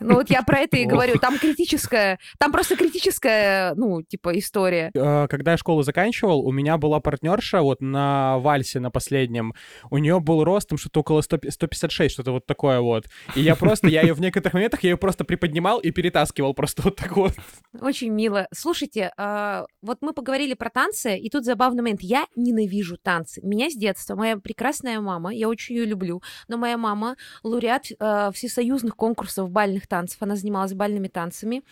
Ну 0.00 0.14
вот 0.14 0.30
я 0.30 0.42
про 0.42 0.60
это 0.60 0.76
и 0.76 0.84
говорю. 0.84 1.18
Там 1.18 1.38
критическая, 1.38 2.18
там 2.38 2.52
просто 2.52 2.76
критическая, 2.76 3.74
ну, 3.74 4.02
типа, 4.02 4.38
история. 4.38 4.90
Э, 4.94 5.26
когда 5.28 5.52
я 5.52 5.56
школу 5.56 5.82
заканчивал, 5.82 6.40
у 6.40 6.52
меня 6.52 6.76
была 6.76 7.00
партнерша 7.00 7.62
вот 7.62 7.80
на 7.80 8.38
вальсе 8.38 8.80
на 8.80 8.90
последнем. 8.90 9.54
У 9.90 9.98
нее 9.98 10.20
был 10.20 10.44
рост 10.44 10.68
там 10.68 10.78
что-то 10.78 11.00
около 11.00 11.20
100, 11.20 11.40
156, 11.50 12.14
что-то 12.14 12.32
вот 12.32 12.46
такое 12.46 12.80
вот. 12.80 13.06
И 13.34 13.40
я 13.40 13.56
просто, 13.56 13.88
я 13.88 14.02
ее 14.02 14.14
в 14.14 14.20
некоторых 14.20 14.54
моментах, 14.54 14.82
я 14.82 14.90
ее 14.90 14.96
просто 14.96 15.24
приподнимал 15.24 15.78
и 15.78 15.90
перетаскивал 15.90 16.54
просто 16.54 16.82
вот 16.82 16.96
так 16.96 17.16
вот. 17.16 17.34
Очень 17.80 18.12
мило. 18.12 18.46
Слушайте, 18.52 19.12
а, 19.16 19.66
вот 19.82 19.98
мы 20.00 20.12
поговорили 20.12 20.54
про 20.54 20.70
танцы, 20.70 21.16
и 21.16 21.30
тут 21.30 21.44
забавный 21.44 21.82
момент. 21.82 22.00
Я 22.02 22.26
ненавижу 22.36 22.96
танцы. 22.96 23.40
Меня 23.42 23.70
с 23.70 23.74
детства 23.74 24.14
моя 24.14 24.36
прекрасная 24.36 25.00
мама, 25.00 25.34
я 25.34 25.48
очень 25.48 25.76
ее 25.76 25.84
люблю, 25.84 26.22
но 26.48 26.56
моя 26.56 26.76
мама 26.76 27.11
лауреат 27.42 27.86
э, 27.98 28.30
всесоюзных 28.32 28.96
конкурсов 28.96 29.50
бальных 29.50 29.86
танцев. 29.86 30.22
Она 30.22 30.36
занималась 30.36 30.74
бальными 30.74 31.08
танцами. 31.08 31.62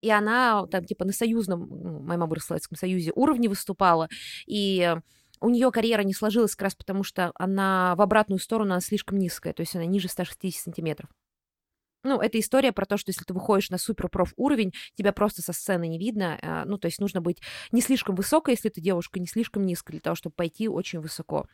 И 0.00 0.10
она 0.10 0.66
там 0.66 0.84
типа 0.84 1.04
на 1.04 1.12
союзном, 1.12 1.68
ну, 1.70 2.00
моя 2.00 2.18
мама 2.18 2.34
в 2.34 2.42
Советском 2.42 2.76
Союзе, 2.76 3.12
уровне 3.14 3.48
выступала. 3.48 4.08
И 4.46 4.96
у 5.40 5.48
нее 5.48 5.70
карьера 5.70 6.02
не 6.02 6.14
сложилась 6.14 6.52
как 6.52 6.62
раз 6.62 6.74
потому, 6.74 7.04
что 7.04 7.32
она 7.34 7.94
в 7.96 8.00
обратную 8.00 8.38
сторону 8.38 8.72
она 8.72 8.80
слишком 8.80 9.18
низкая, 9.18 9.52
то 9.52 9.60
есть 9.60 9.74
она 9.74 9.84
ниже 9.84 10.08
160 10.08 10.62
сантиметров. 10.62 11.10
Ну, 12.04 12.20
это 12.20 12.38
история 12.40 12.72
про 12.72 12.84
то, 12.84 12.96
что 12.96 13.10
если 13.10 13.24
ты 13.24 13.32
выходишь 13.32 13.70
на 13.70 13.78
супер-проф 13.78 14.32
уровень, 14.36 14.72
тебя 14.96 15.12
просто 15.12 15.40
со 15.40 15.52
сцены 15.52 15.86
не 15.86 15.98
видно. 15.98 16.38
Э, 16.42 16.64
ну, 16.64 16.76
то 16.76 16.86
есть 16.86 16.98
нужно 16.98 17.20
быть 17.20 17.40
не 17.70 17.80
слишком 17.80 18.16
высокой, 18.16 18.54
если 18.54 18.70
ты 18.70 18.80
девушка, 18.80 19.20
не 19.20 19.26
слишком 19.26 19.64
низкой, 19.64 19.92
для 19.92 20.00
того, 20.00 20.16
чтобы 20.16 20.34
пойти 20.34 20.68
очень 20.68 20.98
высоко 20.98 21.46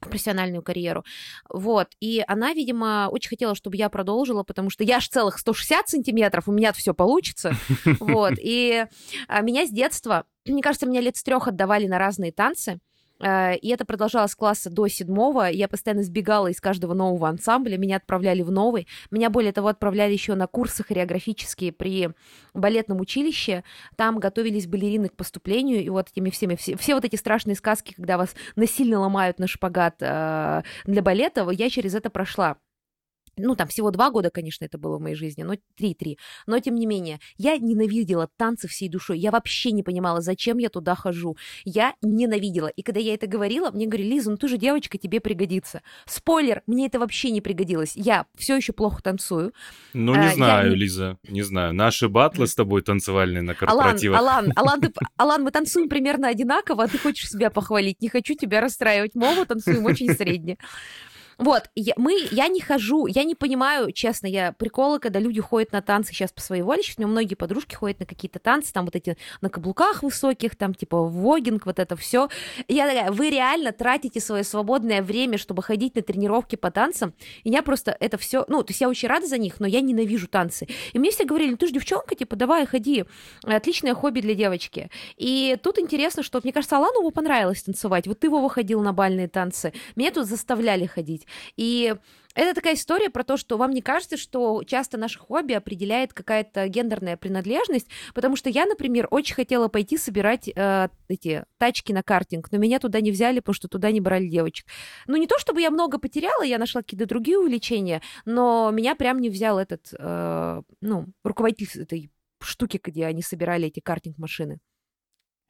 профессиональную 0.00 0.62
карьеру. 0.62 1.04
Вот. 1.48 1.88
И 2.00 2.24
она, 2.26 2.52
видимо, 2.52 3.08
очень 3.10 3.30
хотела, 3.30 3.54
чтобы 3.54 3.76
я 3.76 3.88
продолжила, 3.88 4.42
потому 4.42 4.70
что 4.70 4.84
я 4.84 5.00
ж 5.00 5.08
целых 5.08 5.38
160 5.38 5.88
сантиметров, 5.88 6.44
у 6.46 6.52
меня 6.52 6.72
все 6.72 6.94
получится. 6.94 7.54
Вот. 8.00 8.34
И 8.40 8.86
а, 9.26 9.40
меня 9.42 9.66
с 9.66 9.70
детства, 9.70 10.24
мне 10.46 10.62
кажется, 10.62 10.86
меня 10.86 11.00
лет 11.00 11.16
с 11.16 11.22
трех 11.22 11.48
отдавали 11.48 11.86
на 11.86 11.98
разные 11.98 12.32
танцы. 12.32 12.80
Э, 13.20 13.56
и 13.56 13.68
это 13.68 13.84
продолжалось 13.84 14.34
класса 14.34 14.70
до 14.70 14.88
седьмого. 14.88 15.50
Я 15.50 15.68
постоянно 15.68 16.02
сбегала 16.02 16.48
из 16.48 16.60
каждого 16.60 16.94
нового 16.94 17.28
ансамбля, 17.28 17.76
меня 17.76 17.96
отправляли 17.96 18.42
в 18.42 18.50
новый. 18.50 18.86
Меня, 19.10 19.30
более 19.30 19.52
того, 19.52 19.68
отправляли 19.68 20.12
еще 20.12 20.34
на 20.34 20.46
курсы 20.46 20.84
хореографические 20.84 21.72
при 21.72 22.10
балетном 22.54 23.00
училище. 23.00 23.64
Там 23.96 24.18
готовились 24.18 24.66
балерины 24.66 25.08
к 25.08 25.16
поступлению, 25.16 25.82
и 25.82 25.88
вот 25.88 26.08
этими 26.10 26.30
всеми, 26.30 26.56
все, 26.56 26.76
все 26.76 26.94
вот 26.94 27.04
эти 27.04 27.16
страшные 27.16 27.54
сказки, 27.56 27.94
когда 27.94 28.18
вас 28.18 28.34
насильно 28.56 29.00
ломают 29.00 29.38
на 29.38 29.46
шпагат 29.46 29.96
э, 30.00 30.62
для 30.84 31.02
балета, 31.02 31.48
я 31.50 31.70
через 31.70 31.94
это 31.94 32.10
прошла 32.10 32.56
ну, 33.38 33.56
там 33.56 33.68
всего 33.68 33.90
два 33.90 34.10
года, 34.10 34.30
конечно, 34.30 34.64
это 34.64 34.78
было 34.78 34.98
в 34.98 35.00
моей 35.00 35.16
жизни, 35.16 35.42
но 35.42 35.54
три-три. 35.76 36.18
Но, 36.46 36.58
тем 36.58 36.74
не 36.74 36.86
менее, 36.86 37.20
я 37.36 37.56
ненавидела 37.56 38.28
танцы 38.36 38.68
всей 38.68 38.88
душой. 38.88 39.18
Я 39.18 39.30
вообще 39.30 39.70
не 39.72 39.82
понимала, 39.82 40.20
зачем 40.20 40.58
я 40.58 40.68
туда 40.68 40.94
хожу. 40.94 41.36
Я 41.64 41.94
ненавидела. 42.02 42.68
И 42.68 42.82
когда 42.82 43.00
я 43.00 43.14
это 43.14 43.26
говорила, 43.26 43.70
мне 43.70 43.86
говорили, 43.86 44.14
Лиза, 44.14 44.30
ну 44.30 44.36
ты 44.36 44.48
же 44.48 44.58
девочка, 44.58 44.98
тебе 44.98 45.20
пригодится. 45.20 45.82
Спойлер, 46.06 46.62
мне 46.66 46.86
это 46.86 46.98
вообще 46.98 47.30
не 47.30 47.40
пригодилось. 47.40 47.92
Я 47.94 48.26
все 48.36 48.56
еще 48.56 48.72
плохо 48.72 49.02
танцую. 49.02 49.52
Ну, 49.92 50.14
не 50.14 50.28
а, 50.28 50.34
знаю, 50.34 50.70
я... 50.70 50.76
Лиза, 50.76 51.18
не 51.28 51.42
знаю. 51.42 51.74
Наши 51.74 52.08
батлы 52.08 52.46
с 52.46 52.54
тобой 52.54 52.82
танцевальные 52.82 53.42
на 53.42 53.54
корпоративах. 53.54 54.18
Алан, 54.18 54.44
Алан, 54.44 54.52
Алан, 54.56 54.80
ты, 54.80 54.92
Алан, 55.16 55.42
мы 55.42 55.50
танцуем 55.50 55.88
примерно 55.88 56.28
одинаково, 56.28 56.84
а 56.84 56.88
ты 56.88 56.98
хочешь 56.98 57.28
себя 57.28 57.50
похвалить. 57.50 58.00
Не 58.00 58.08
хочу 58.08 58.34
тебя 58.34 58.60
расстраивать. 58.60 59.14
Мову 59.14 59.46
танцуем 59.46 59.84
очень 59.84 60.12
средне. 60.14 60.58
Вот, 61.38 61.70
я, 61.76 61.94
мы, 61.96 62.18
я 62.32 62.48
не 62.48 62.60
хожу, 62.60 63.06
я 63.06 63.22
не 63.22 63.36
понимаю, 63.36 63.92
честно, 63.92 64.26
я 64.26 64.50
приколы, 64.50 64.98
когда 64.98 65.20
люди 65.20 65.40
ходят 65.40 65.70
на 65.70 65.80
танцы 65.80 66.12
сейчас 66.12 66.32
по 66.32 66.40
своей 66.40 66.62
воле, 66.62 66.82
сейчас 66.82 66.98
у 66.98 67.02
меня 67.02 67.12
многие 67.12 67.36
подружки 67.36 67.76
ходят 67.76 68.00
на 68.00 68.06
какие-то 68.06 68.40
танцы, 68.40 68.72
там 68.72 68.86
вот 68.86 68.96
эти 68.96 69.16
на 69.40 69.48
каблуках 69.48 70.02
высоких, 70.02 70.56
там 70.56 70.74
типа 70.74 71.00
вогинг, 71.00 71.64
вот 71.64 71.78
это 71.78 71.94
все. 71.94 72.28
Я 72.66 72.88
такая, 72.88 73.12
вы 73.12 73.30
реально 73.30 73.70
тратите 73.70 74.18
свое 74.18 74.42
свободное 74.42 75.00
время, 75.00 75.38
чтобы 75.38 75.62
ходить 75.62 75.94
на 75.94 76.02
тренировки 76.02 76.56
по 76.56 76.72
танцам, 76.72 77.14
и 77.44 77.50
я 77.50 77.62
просто 77.62 77.96
это 78.00 78.18
все, 78.18 78.44
ну, 78.48 78.64
то 78.64 78.72
есть 78.72 78.80
я 78.80 78.88
очень 78.88 79.06
рада 79.08 79.28
за 79.28 79.38
них, 79.38 79.60
но 79.60 79.68
я 79.68 79.80
ненавижу 79.80 80.26
танцы. 80.26 80.66
И 80.92 80.98
мне 80.98 81.12
все 81.12 81.24
говорили, 81.24 81.52
ну 81.52 81.56
ты 81.56 81.68
же 81.68 81.72
девчонка, 81.72 82.16
типа, 82.16 82.34
давай, 82.34 82.66
ходи, 82.66 83.04
отличное 83.44 83.94
хобби 83.94 84.20
для 84.20 84.34
девочки. 84.34 84.90
И 85.16 85.56
тут 85.62 85.78
интересно, 85.78 86.24
что, 86.24 86.40
мне 86.42 86.52
кажется, 86.52 86.78
Алану 86.78 87.08
понравилось 87.12 87.62
танцевать, 87.62 88.08
вот 88.08 88.18
ты, 88.18 88.28
Вова, 88.28 88.48
ходил 88.48 88.80
на 88.80 88.92
бальные 88.92 89.28
танцы, 89.28 89.72
меня 89.94 90.10
тут 90.10 90.26
заставляли 90.26 90.86
ходить. 90.86 91.27
И 91.56 91.94
это 92.38 92.54
такая 92.54 92.74
история 92.74 93.10
про 93.10 93.24
то, 93.24 93.36
что 93.36 93.56
вам 93.56 93.72
не 93.72 93.82
кажется, 93.82 94.16
что 94.16 94.62
часто 94.64 94.96
наше 94.96 95.18
хобби 95.18 95.54
определяет 95.54 96.12
какая-то 96.12 96.68
гендерная 96.68 97.16
принадлежность, 97.16 97.88
потому 98.14 98.36
что 98.36 98.48
я, 98.48 98.64
например, 98.64 99.08
очень 99.10 99.34
хотела 99.34 99.66
пойти 99.66 99.98
собирать 99.98 100.48
э, 100.54 100.88
эти 101.08 101.44
тачки 101.58 101.92
на 101.92 102.04
картинг, 102.04 102.52
но 102.52 102.58
меня 102.58 102.78
туда 102.78 103.00
не 103.00 103.10
взяли, 103.10 103.40
потому 103.40 103.54
что 103.54 103.66
туда 103.66 103.90
не 103.90 104.00
брали 104.00 104.28
девочек. 104.28 104.66
Ну, 105.08 105.16
не 105.16 105.26
то 105.26 105.36
чтобы 105.40 105.60
я 105.60 105.70
много 105.70 105.98
потеряла, 105.98 106.42
я 106.42 106.58
нашла 106.58 106.82
какие-то 106.82 107.06
другие 107.06 107.38
увлечения, 107.40 108.02
но 108.24 108.70
меня 108.72 108.94
прям 108.94 109.20
не 109.20 109.30
взял 109.30 109.58
этот, 109.58 109.92
э, 109.98 110.62
ну, 110.80 111.06
руководитель 111.24 111.82
этой 111.82 112.08
штуки, 112.40 112.80
где 112.80 113.06
они 113.06 113.22
собирали 113.22 113.66
эти 113.66 113.80
картинг-машины. 113.80 114.60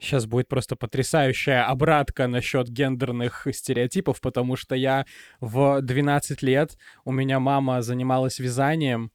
Сейчас 0.00 0.26
будет 0.26 0.48
просто 0.48 0.76
потрясающая 0.76 1.66
обратка 1.66 2.28
насчет 2.28 2.68
гендерных 2.68 3.46
стереотипов, 3.52 4.20
потому 4.20 4.56
что 4.56 4.74
я 4.74 5.06
в 5.40 5.80
12 5.82 6.42
лет, 6.42 6.76
у 7.04 7.12
меня 7.12 7.40
мама 7.40 7.82
занималась 7.82 8.38
вязанием, 8.38 9.10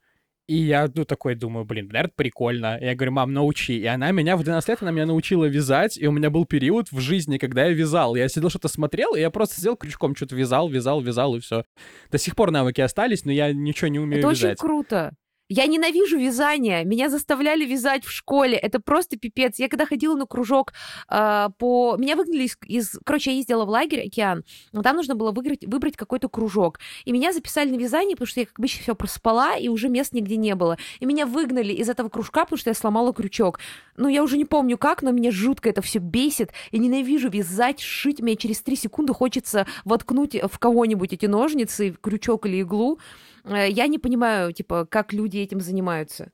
и 0.45 0.57
я, 0.57 0.89
ну, 0.93 1.05
такой 1.05 1.35
думаю, 1.35 1.63
блин, 1.63 1.87
наверное, 1.87 2.11
прикольно. 2.13 2.77
Я 2.81 2.95
говорю, 2.95 3.13
мам, 3.13 3.31
научи. 3.31 3.79
И 3.79 3.85
она 3.85 4.11
меня 4.11 4.35
в 4.35 4.43
12 4.43 4.67
лет, 4.67 4.81
она 4.81 4.91
меня 4.91 5.05
научила 5.05 5.45
вязать, 5.45 5.97
и 5.97 6.05
у 6.05 6.11
меня 6.11 6.29
был 6.29 6.43
период 6.45 6.91
в 6.91 6.99
жизни, 6.99 7.37
когда 7.37 7.65
я 7.65 7.71
вязал. 7.71 8.15
Я 8.15 8.27
сидел, 8.27 8.49
что-то 8.49 8.67
смотрел, 8.67 9.15
и 9.15 9.21
я 9.21 9.29
просто 9.29 9.55
сидел 9.55 9.77
крючком, 9.77 10.15
что-то 10.17 10.35
вязал, 10.35 10.67
вязал, 10.67 10.99
вязал, 10.99 11.35
и 11.35 11.39
все. 11.39 11.63
До 12.11 12.17
сих 12.17 12.35
пор 12.35 12.51
навыки 12.51 12.81
остались, 12.81 13.23
но 13.23 13.31
я 13.31 13.53
ничего 13.53 13.87
не 13.87 13.99
умею 13.99 14.19
Это 14.19 14.31
вязать. 14.31 14.51
очень 14.51 14.59
круто. 14.59 15.15
Я 15.55 15.67
ненавижу 15.67 16.17
вязание. 16.17 16.83
Меня 16.83 17.09
заставляли 17.09 17.63
вязать 17.63 18.03
в 18.03 18.09
школе. 18.09 18.57
Это 18.57 18.79
просто 18.79 19.17
пипец. 19.19 19.59
Я 19.59 19.69
когда 19.69 19.85
ходила 19.85 20.15
на 20.15 20.25
кружок 20.25 20.73
э, 21.11 21.49
по... 21.59 21.95
Меня 21.99 22.15
выгнали 22.15 22.45
из... 22.45 22.57
из... 22.65 22.99
Короче, 23.05 23.29
я 23.29 23.37
ездила 23.37 23.63
в 23.63 23.69
лагерь 23.69 24.07
«Океан». 24.07 24.43
Там 24.71 24.95
нужно 24.95 25.13
было 25.13 25.31
выиграть, 25.31 25.63
выбрать 25.65 25.95
какой-то 25.95 26.27
кружок. 26.27 26.79
И 27.05 27.11
меня 27.11 27.31
записали 27.31 27.69
на 27.69 27.75
вязание, 27.75 28.15
потому 28.15 28.25
что 28.25 28.39
я 28.39 28.47
как 28.47 28.59
бы 28.59 28.67
все 28.67 28.95
проспала, 28.95 29.55
и 29.55 29.67
уже 29.67 29.89
мест 29.89 30.13
нигде 30.13 30.37
не 30.37 30.55
было. 30.55 30.79
И 30.99 31.05
меня 31.05 31.27
выгнали 31.27 31.71
из 31.71 31.87
этого 31.87 32.09
кружка, 32.09 32.45
потому 32.45 32.57
что 32.57 32.71
я 32.71 32.73
сломала 32.73 33.13
крючок. 33.13 33.59
Ну, 33.95 34.07
я 34.07 34.23
уже 34.23 34.37
не 34.37 34.45
помню 34.45 34.79
как, 34.79 35.03
но 35.03 35.11
меня 35.11 35.29
жутко 35.29 35.69
это 35.69 35.83
все 35.83 35.99
бесит. 35.99 36.49
И 36.71 36.79
ненавижу 36.79 37.29
вязать, 37.29 37.79
шить. 37.79 38.21
Мне 38.21 38.37
через 38.37 38.59
три 38.63 38.75
секунды 38.75 39.13
хочется 39.13 39.67
воткнуть 39.85 40.33
в 40.33 40.57
кого-нибудь 40.57 41.13
эти 41.13 41.27
ножницы, 41.27 41.95
крючок 42.01 42.47
или 42.47 42.61
иглу. 42.61 42.97
Э, 43.43 43.69
я 43.69 43.87
не 43.87 43.99
понимаю, 43.99 44.53
типа, 44.53 44.85
как 44.85 45.13
люди 45.13 45.37
этим 45.37 45.59
занимаются. 45.61 46.31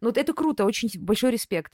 Ну, 0.00 0.08
вот 0.08 0.18
это 0.18 0.32
круто, 0.32 0.64
очень 0.64 0.90
большой 0.98 1.32
респект. 1.32 1.72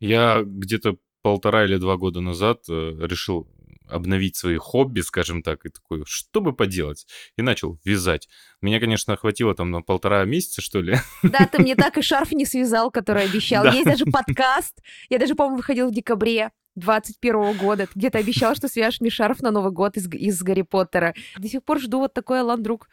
Я 0.00 0.42
где-то 0.44 0.96
полтора 1.22 1.64
или 1.64 1.76
два 1.76 1.96
года 1.96 2.20
назад 2.20 2.64
э, 2.68 2.96
решил 3.00 3.48
обновить 3.88 4.36
свои 4.36 4.56
хобби, 4.56 5.00
скажем 5.00 5.42
так, 5.42 5.64
и 5.64 5.70
такой, 5.70 6.02
что 6.06 6.40
бы 6.40 6.52
поделать? 6.52 7.06
И 7.36 7.42
начал 7.42 7.78
вязать. 7.84 8.28
Меня, 8.60 8.80
конечно, 8.80 9.16
хватило 9.16 9.54
там 9.54 9.70
на 9.70 9.82
полтора 9.82 10.24
месяца, 10.24 10.60
что 10.60 10.80
ли. 10.80 10.96
Да, 11.22 11.48
ты 11.50 11.58
мне 11.58 11.74
так 11.76 11.96
и 11.98 12.02
шарф 12.02 12.32
не 12.32 12.44
связал, 12.44 12.90
который 12.90 13.24
обещал. 13.24 13.64
Да. 13.64 13.72
Есть 13.72 13.86
даже 13.86 14.04
подкаст. 14.12 14.82
Я 15.08 15.18
даже, 15.18 15.34
по-моему, 15.34 15.56
выходил 15.56 15.88
в 15.88 15.94
декабре. 15.94 16.50
21 16.76 17.56
года. 17.56 17.86
Ты 17.86 17.92
где-то 17.96 18.18
обещал, 18.18 18.54
что 18.54 18.68
свяжешь 18.68 19.00
мне 19.00 19.10
шарф 19.10 19.40
на 19.40 19.50
Новый 19.50 19.72
год 19.72 19.96
из, 19.96 20.08
из 20.12 20.40
Гарри 20.42 20.62
Поттера. 20.62 21.12
До 21.36 21.48
сих 21.48 21.64
пор 21.64 21.80
жду 21.80 21.98
вот 21.98 22.14
такой 22.14 22.40
Алан 22.40 22.62
Друг. 22.62 22.88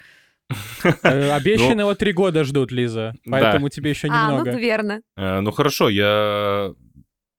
Э, 0.83 1.31
Обещанного 1.35 1.95
три 1.95 2.13
года 2.13 2.43
ждут, 2.43 2.71
Лиза. 2.71 3.13
Поэтому 3.25 3.69
тебе 3.69 3.91
еще 3.91 4.07
немного. 4.07 4.49
А, 4.49 4.53
ну, 4.53 4.59
верно. 4.59 5.01
Э, 5.15 5.39
ну, 5.41 5.51
хорошо, 5.51 5.89
я... 5.89 6.73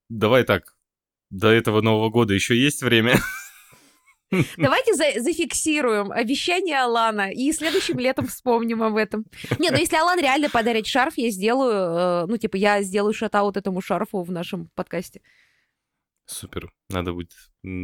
Давай 0.09 0.45
так. 0.45 0.77
До 1.31 1.49
этого 1.49 1.81
Нового 1.81 2.11
года 2.11 2.35
еще 2.35 2.57
есть 2.57 2.83
время. 2.83 3.17
Давайте 4.57 4.95
за 4.95 5.21
зафиксируем 5.21 6.11
обещание 6.11 6.83
Алана 6.83 7.31
и 7.31 7.53
следующим 7.53 7.99
летом 7.99 8.27
вспомним 8.27 8.83
об 8.83 8.97
этом. 8.97 9.25
Не, 9.59 9.71
ну 9.71 9.77
если 9.79 9.97
Алан 9.97 10.21
реально 10.21 10.51
подарит 10.51 10.87
шарф, 10.87 11.15
я 11.17 11.31
сделаю, 11.31 12.25
э, 12.25 12.27
ну 12.27 12.37
типа 12.37 12.57
я 12.57 12.83
сделаю 12.83 13.15
шатаут 13.15 13.57
этому 13.57 13.81
шарфу 13.81 14.23
в 14.23 14.33
нашем 14.33 14.69
подкасте. 14.75 15.21
Супер, 16.27 16.73
надо 16.89 17.13
будет 17.13 17.33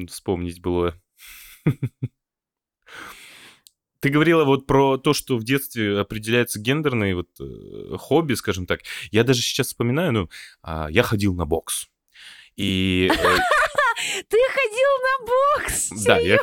вспомнить 0.08 0.60
былое. 0.60 1.00
Ты 4.02 4.08
говорила 4.08 4.44
вот 4.44 4.66
про 4.66 4.98
то, 4.98 5.14
что 5.14 5.38
в 5.38 5.44
детстве 5.44 6.00
определяются 6.00 6.58
гендерные 6.58 7.14
вот 7.14 7.28
э, 7.38 7.96
хобби, 7.98 8.34
скажем 8.34 8.66
так. 8.66 8.80
Я 9.12 9.22
даже 9.22 9.42
сейчас 9.42 9.68
вспоминаю, 9.68 10.12
ну, 10.12 10.28
э, 10.66 10.88
я 10.90 11.04
ходил 11.04 11.34
на 11.34 11.46
бокс. 11.46 11.86
И... 12.56 13.08
Э, 13.12 13.38
ты 14.28 14.36
ходил 14.54 14.90
на 15.02 15.26
бокс? 15.26 15.90
Да, 16.04 16.18
я... 16.18 16.38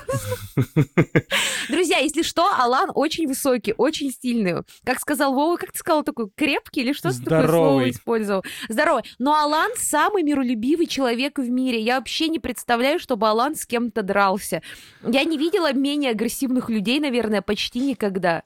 Друзья, 1.69 1.98
если 1.98 2.22
что, 2.22 2.50
Алан 2.58 2.91
очень 2.93 3.28
высокий, 3.28 3.74
очень 3.78 4.12
стильный. 4.12 4.63
Как 4.84 5.00
сказал 5.00 5.34
Вова, 5.34 5.58
как 5.58 5.72
ты 5.72 5.80
сказал, 5.80 6.04
такой 6.04 6.30
крепкий 6.36 6.82
или 6.82 6.93
что 6.93 7.12
ты 7.12 7.24
такое 7.24 7.48
слово 7.48 7.89
использовал? 7.89 8.43
Здоровый. 8.67 9.04
Но 9.19 9.36
Алан 9.36 9.72
самый 9.76 10.24
миролюбивый 10.24 10.88
человек 10.88 11.39
в 11.39 11.50
мире. 11.50 11.80
Я 11.80 11.98
вообще 11.98 12.28
не 12.28 12.39
представляю, 12.39 13.00
чтобы 13.00 13.28
Алан 13.28 13.56
с 13.56 13.65
кем-то 13.65 14.02
дрался. 14.02 14.62
Я 15.04 15.24
не 15.24 15.38
видела 15.38 15.74
менее 15.74 16.12
агрессивных 16.12 16.69
людей, 16.69 17.00
наверное, 17.00 17.41
почти 17.41 17.80
никогда. 17.80 18.43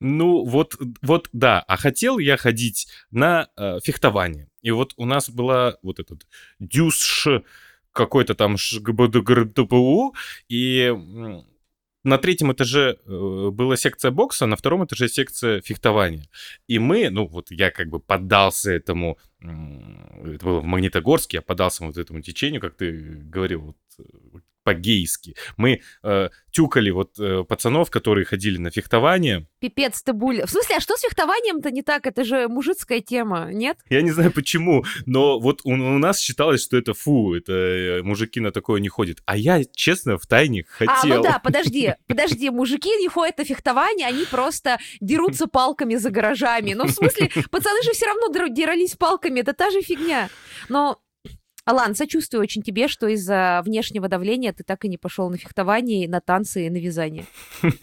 Ну, 0.00 0.44
вот, 0.44 0.76
вот, 1.00 1.28
да. 1.32 1.60
А 1.68 1.76
хотел 1.76 2.18
я 2.18 2.36
ходить 2.36 2.88
на 3.12 3.48
э, 3.56 3.78
фехтование. 3.84 4.48
И 4.60 4.72
вот 4.72 4.94
у 4.96 5.04
нас 5.04 5.30
была 5.30 5.76
вот 5.82 6.00
этот 6.00 6.26
дюсш 6.58 7.28
какой-то 7.92 8.34
там 8.34 8.56
ШГБДГРТПУ, 8.56 10.14
и 10.48 10.94
на 12.04 12.18
третьем 12.18 12.52
этаже 12.52 12.98
э, 13.06 13.50
была 13.52 13.76
секция 13.76 14.10
бокса, 14.10 14.46
на 14.46 14.56
втором 14.56 14.84
этаже 14.84 15.08
секция 15.08 15.60
фехтования. 15.60 16.28
И 16.66 16.78
мы, 16.78 17.10
ну 17.10 17.26
вот 17.26 17.50
я 17.50 17.70
как 17.70 17.88
бы 17.88 18.00
поддался 18.00 18.72
этому, 18.72 19.18
это 19.40 20.44
было 20.44 20.60
в 20.60 20.64
Магнитогорске, 20.64 21.38
я 21.38 21.42
поддался 21.42 21.84
вот 21.84 21.96
этому 21.96 22.20
течению, 22.20 22.60
как 22.60 22.76
ты 22.76 22.92
говорил, 22.92 23.60
вот, 23.60 23.76
э, 23.98 24.38
по-гейски. 24.64 25.34
Мы 25.56 25.80
э, 26.02 26.28
тюкали 26.50 26.90
вот 26.90 27.18
э, 27.18 27.44
пацанов, 27.44 27.90
которые 27.90 28.24
ходили 28.24 28.58
на 28.58 28.70
фехтование. 28.70 29.46
Пипец 29.60 30.02
ты 30.02 30.12
буль. 30.12 30.42
В 30.42 30.50
смысле, 30.50 30.76
а 30.76 30.80
что 30.80 30.96
с 30.96 31.00
фехтованием-то 31.00 31.70
не 31.70 31.82
так? 31.82 32.06
Это 32.06 32.24
же 32.24 32.48
мужицкая 32.48 33.00
тема, 33.00 33.48
нет? 33.52 33.78
Я 33.88 34.02
не 34.02 34.10
знаю 34.10 34.32
почему, 34.32 34.84
но 35.06 35.38
вот 35.38 35.60
у, 35.64 35.70
у 35.70 35.98
нас 35.98 36.20
считалось, 36.20 36.62
что 36.62 36.76
это 36.76 36.94
фу, 36.94 37.34
это 37.34 37.52
э, 37.52 38.02
мужики 38.02 38.40
на 38.40 38.52
такое 38.52 38.80
не 38.80 38.88
ходят. 38.88 39.18
А 39.26 39.36
я, 39.36 39.62
честно, 39.64 40.18
в 40.18 40.26
тайне 40.26 40.64
хотел. 40.68 41.12
А, 41.12 41.16
ну 41.16 41.22
да, 41.22 41.38
подожди, 41.38 41.94
подожди, 42.06 42.50
мужики 42.50 42.90
не 42.96 43.08
ходят 43.08 43.38
на 43.38 43.44
фехтование, 43.44 44.06
они 44.06 44.24
просто 44.24 44.78
дерутся 45.00 45.46
палками 45.46 45.96
за 45.96 46.10
гаражами. 46.10 46.74
Ну, 46.74 46.86
в 46.86 46.90
смысле, 46.90 47.30
пацаны 47.50 47.82
же 47.82 47.92
все 47.92 48.06
равно 48.06 48.28
дрались 48.28 48.94
палками, 48.94 49.40
это 49.40 49.52
та 49.52 49.70
же 49.70 49.82
фигня. 49.82 50.28
Но 50.68 51.00
Алан, 51.64 51.94
сочувствую 51.94 52.42
очень 52.42 52.62
тебе, 52.62 52.88
что 52.88 53.06
из-за 53.06 53.62
внешнего 53.64 54.08
давления 54.08 54.52
ты 54.52 54.64
так 54.64 54.84
и 54.84 54.88
не 54.88 54.98
пошел 54.98 55.30
на 55.30 55.36
фехтование, 55.36 56.08
на 56.08 56.20
танцы 56.20 56.66
и 56.66 56.70
на 56.70 56.78
вязание. 56.78 57.24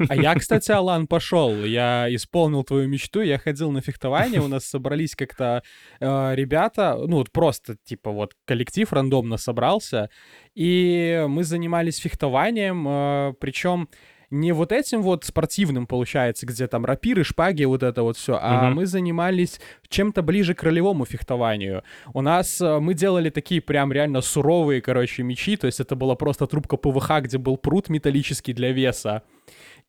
А 0.10 0.15
я, 0.18 0.36
кстати, 0.36 0.72
Алан, 0.72 1.08
пошел. 1.08 1.63
Я 1.63 2.13
исполнил 2.13 2.63
твою 2.65 2.89
мечту, 2.89 3.22
я 3.22 3.38
ходил 3.38 3.72
на 3.72 3.82
фехтование, 3.82 4.42
у 4.42 4.50
нас 4.50 4.65
собрались 4.65 5.15
как-то 5.15 5.63
э, 6.02 6.36
ребята, 6.36 6.98
ну 6.98 7.18
вот 7.18 7.32
просто 7.32 7.78
типа 7.86 8.12
вот 8.12 8.34
коллектив 8.46 8.92
рандомно 8.92 9.38
собрался, 9.38 10.10
и 10.56 11.26
мы 11.30 11.46
занимались 11.46 11.98
фехтованием, 12.00 12.86
э, 12.86 13.34
причем 13.39 13.88
не 14.32 14.52
вот 14.52 14.72
этим 14.72 15.02
вот 15.02 15.26
спортивным, 15.26 15.88
получается, 15.88 16.46
где 16.46 16.68
там 16.68 16.86
рапиры, 16.86 17.24
шпаги, 17.24 17.63
вот 17.63 17.84
это 17.84 18.04
вот 18.04 18.18
все, 18.18 18.38
а 18.42 18.68
угу. 18.68 18.76
мы 18.76 18.86
занимались 18.86 19.60
чем-то 19.88 20.22
ближе 20.22 20.54
к 20.54 20.63
ролевому 20.63 21.06
фехтованию. 21.06 21.84
У 22.13 22.22
нас 22.22 22.62
э, 22.62 22.80
мы 22.80 22.94
делали 22.94 23.30
такие 23.30 23.62
прям 23.62 23.92
реально 23.92 24.22
суровые, 24.22 24.82
короче, 24.82 25.24
мечи, 25.24 25.58
то 25.58 25.68
есть 25.68 25.80
это 25.80 25.96
была 25.96 26.15
просто 26.15 26.48
трубка 26.48 26.78
ПВХ, 26.78 27.22
где 27.22 27.38
был 27.38 27.58
пруд 27.58 27.89
металлический 27.89 28.54
для 28.54 28.72
веса. 28.72 29.24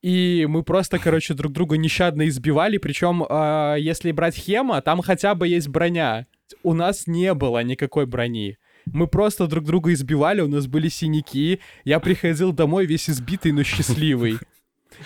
И 0.03 0.47
мы 0.49 0.63
просто, 0.63 0.99
короче, 0.99 1.35
друг 1.35 1.53
друга 1.53 1.77
нещадно 1.77 2.27
избивали, 2.29 2.79
причем, 2.79 3.25
э, 3.29 3.77
если 3.79 4.13
брать 4.13 4.37
хема, 4.37 4.81
там 4.81 5.03
хотя 5.03 5.35
бы 5.35 5.47
есть 5.49 5.69
броня. 5.69 6.27
У 6.63 6.73
нас 6.73 7.07
не 7.07 7.35
было 7.35 7.63
никакой 7.63 8.07
брони. 8.07 8.57
Мы 8.93 9.07
просто 9.07 9.47
друг 9.47 9.65
друга 9.65 9.93
избивали, 9.93 10.41
у 10.41 10.49
нас 10.49 10.67
были 10.67 10.89
синяки. 10.89 11.61
Я 11.85 12.01
приходил 12.01 12.53
домой 12.53 12.87
весь 12.87 13.09
избитый, 13.11 13.53
но 13.53 13.63
счастливый. 13.63 14.39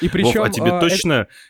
И 0.00 0.08
причем... 0.08 0.40
Вов, 0.40 0.48
а 0.48 0.50
тебе 0.50 0.70
а, 0.70 0.80
точно... 0.80 1.12
Это... 1.12 1.44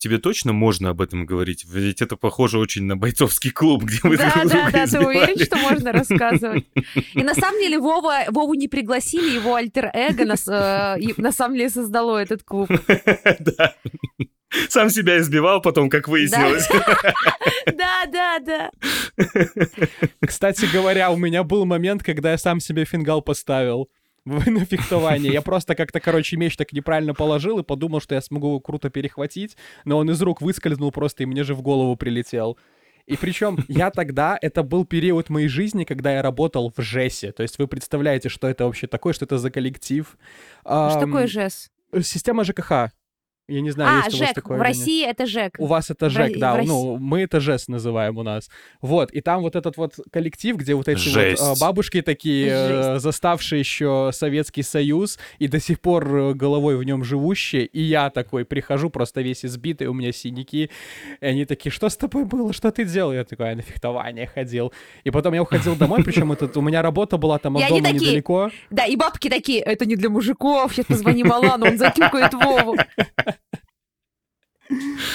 Тебе 0.00 0.16
точно 0.16 0.54
можно 0.54 0.88
об 0.88 1.02
этом 1.02 1.26
говорить? 1.26 1.66
Ведь 1.68 2.00
это 2.00 2.16
похоже 2.16 2.58
очень 2.58 2.84
на 2.84 2.96
бойцовский 2.96 3.50
клуб, 3.50 3.84
где 3.84 3.98
вы 4.02 4.16
да, 4.16 4.32
друг 4.32 4.50
друга 4.50 4.64
Да, 4.64 4.70
да, 4.70 4.84
избивали. 4.84 5.04
ты 5.04 5.20
уверен, 5.20 5.44
что 5.44 5.56
можно 5.58 5.92
рассказывать? 5.92 6.64
И 7.12 7.22
на 7.22 7.34
самом 7.34 7.60
деле 7.60 7.78
Вова, 7.78 8.24
Вову 8.28 8.54
не 8.54 8.66
пригласили, 8.66 9.34
его 9.34 9.54
альтер-эго 9.56 10.24
на, 10.24 10.36
э, 10.96 11.12
на 11.18 11.32
самом 11.32 11.56
деле 11.56 11.68
создало 11.68 12.16
этот 12.16 12.42
клуб. 12.44 12.70
Да. 13.40 13.74
Сам 14.68 14.90
себя 14.90 15.18
избивал 15.18 15.60
потом, 15.62 15.88
как 15.90 16.08
выяснилось. 16.08 16.68
Да, 17.66 18.04
да, 18.10 18.38
да. 18.38 18.70
Кстати 20.26 20.66
говоря, 20.72 21.10
у 21.10 21.16
меня 21.16 21.44
был 21.44 21.64
момент, 21.66 22.02
когда 22.02 22.32
я 22.32 22.38
сам 22.38 22.58
себе 22.58 22.84
фингал 22.84 23.22
поставил 23.22 23.90
на 24.24 24.64
фехтование. 24.64 25.32
Я 25.32 25.42
просто 25.42 25.74
как-то, 25.74 26.00
короче, 26.00 26.36
меч 26.36 26.56
так 26.56 26.72
неправильно 26.72 27.14
положил 27.14 27.58
и 27.58 27.62
подумал, 27.62 28.00
что 28.00 28.14
я 28.14 28.20
смогу 28.20 28.48
его 28.48 28.60
круто 28.60 28.90
перехватить, 28.90 29.56
но 29.84 29.98
он 29.98 30.10
из 30.10 30.20
рук 30.22 30.40
выскользнул 30.40 30.90
просто 30.90 31.22
и 31.22 31.26
мне 31.26 31.44
же 31.44 31.54
в 31.54 31.62
голову 31.62 31.96
прилетел. 31.96 32.58
И 33.06 33.16
причем 33.16 33.58
я 33.68 33.90
тогда, 33.90 34.38
это 34.40 34.62
был 34.62 34.84
период 34.84 35.30
моей 35.30 35.48
жизни, 35.48 35.84
когда 35.84 36.14
я 36.14 36.22
работал 36.22 36.72
в 36.76 36.80
ЖЭСе. 36.80 37.32
То 37.32 37.42
есть 37.42 37.58
вы 37.58 37.66
представляете, 37.66 38.28
что 38.28 38.48
это 38.48 38.66
вообще 38.66 38.86
такое, 38.86 39.12
что 39.12 39.24
это 39.24 39.38
за 39.38 39.50
коллектив. 39.50 40.16
Что 40.62 40.98
такое 41.00 41.26
ЖЭС? 41.26 41.70
Система 42.02 42.44
ЖКХ. 42.44 42.92
Я 43.50 43.60
не 43.60 43.70
знаю, 43.70 44.02
а, 44.02 44.04
есть 44.06 44.16
ЖЭК. 44.16 44.20
у 44.20 44.24
вас 44.24 44.34
такое. 44.34 44.58
В 44.58 44.62
России 44.62 45.04
это 45.04 45.26
ЖЭК. 45.26 45.54
У 45.58 45.66
вас 45.66 45.90
это 45.90 46.08
ЖЭК, 46.08 46.36
в, 46.36 46.38
да. 46.38 46.54
В 46.54 46.66
ну, 46.66 46.96
мы 46.98 47.22
это 47.22 47.40
ЖЭС 47.40 47.68
называем 47.68 48.16
у 48.18 48.22
нас. 48.22 48.48
Вот. 48.80 49.10
И 49.10 49.20
там 49.20 49.42
вот 49.42 49.56
этот 49.56 49.76
вот 49.76 49.94
коллектив, 50.12 50.56
где 50.56 50.74
вот 50.74 50.88
эти 50.88 50.98
Жесть. 50.98 51.42
вот 51.42 51.58
бабушки 51.58 52.00
такие, 52.00 52.48
э, 52.48 52.98
заставшие 52.98 53.58
еще 53.58 54.10
Советский 54.12 54.62
Союз, 54.62 55.18
и 55.38 55.48
до 55.48 55.58
сих 55.60 55.80
пор 55.80 56.16
э, 56.16 56.34
головой 56.34 56.76
в 56.76 56.84
нем 56.84 57.02
живущие. 57.02 57.66
И 57.66 57.82
я 57.82 58.10
такой 58.10 58.44
прихожу, 58.44 58.88
просто 58.88 59.20
весь 59.20 59.44
избитый, 59.44 59.88
у 59.88 59.94
меня 59.94 60.12
синяки. 60.12 60.70
И 61.20 61.26
они 61.26 61.44
такие, 61.44 61.72
что 61.72 61.88
с 61.88 61.96
тобой 61.96 62.24
было? 62.24 62.52
Что 62.52 62.70
ты 62.70 62.84
делал? 62.84 63.12
Я 63.12 63.24
такой, 63.24 63.48
я 63.48 63.56
на 63.56 63.62
фехтование 63.62 64.26
ходил. 64.26 64.72
И 65.02 65.10
потом 65.10 65.34
я 65.34 65.42
уходил 65.42 65.74
домой, 65.74 66.04
причем 66.04 66.30
этот, 66.32 66.56
у 66.56 66.60
меня 66.60 66.82
работа 66.82 67.16
была 67.16 67.38
там 67.38 67.56
от 67.56 67.68
дома 67.68 67.90
недалеко. 67.90 68.50
Да, 68.70 68.84
и 68.84 68.94
бабки 68.94 69.28
такие, 69.28 69.60
это 69.60 69.86
не 69.86 69.96
для 69.96 70.08
мужиков, 70.08 70.72
сейчас 70.72 70.86
позвоним 70.86 71.32
Алану, 71.32 71.66
он 71.66 71.78
затюкает 71.78 72.32
Вову. 72.34 72.76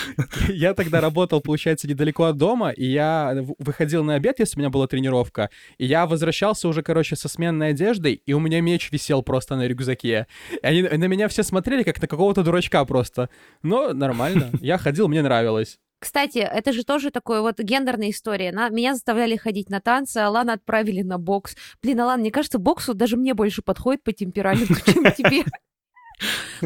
Я 0.49 0.73
тогда 0.73 1.01
работал, 1.01 1.41
получается, 1.41 1.87
недалеко 1.87 2.25
от 2.25 2.37
дома, 2.37 2.69
и 2.69 2.85
я 2.85 3.35
выходил 3.59 4.03
на 4.03 4.15
обед, 4.15 4.39
если 4.39 4.57
у 4.57 4.59
меня 4.59 4.69
была 4.69 4.87
тренировка, 4.87 5.49
и 5.77 5.85
я 5.85 6.05
возвращался 6.05 6.67
уже, 6.67 6.83
короче, 6.83 7.15
со 7.15 7.27
сменной 7.27 7.69
одеждой, 7.69 8.21
и 8.25 8.33
у 8.33 8.39
меня 8.39 8.61
меч 8.61 8.91
висел 8.91 9.23
просто 9.23 9.55
на 9.55 9.67
рюкзаке. 9.67 10.27
И 10.51 10.65
они 10.65 10.83
на 10.83 11.05
меня 11.05 11.27
все 11.27 11.43
смотрели, 11.43 11.83
как 11.83 12.01
на 12.01 12.07
какого-то 12.07 12.43
дурачка 12.43 12.83
просто. 12.85 13.29
Но 13.63 13.93
нормально. 13.93 14.51
Я 14.61 14.77
ходил, 14.77 15.07
мне 15.07 15.21
нравилось. 15.21 15.79
Кстати, 15.99 16.37
это 16.37 16.71
же 16.71 16.83
тоже 16.83 17.09
такое 17.09 17.41
вот 17.41 17.59
гендерная 17.59 18.11
история. 18.11 18.51
На, 18.51 18.69
меня 18.69 18.93
заставляли 18.93 19.37
ходить 19.37 19.69
на 19.69 19.79
танцы, 19.79 20.17
Алана 20.17 20.53
отправили 20.53 21.01
на 21.01 21.17
бокс. 21.17 21.55
Блин, 21.81 22.01
Алан, 22.01 22.19
мне 22.19 22.31
кажется, 22.31 22.59
бокс 22.59 22.87
вот 22.87 22.97
даже 22.97 23.17
мне 23.17 23.33
больше 23.33 23.61
подходит 23.61 24.03
по 24.03 24.11
темпераменту, 24.13 24.75
чем 24.85 25.03
тебе. 25.13 25.43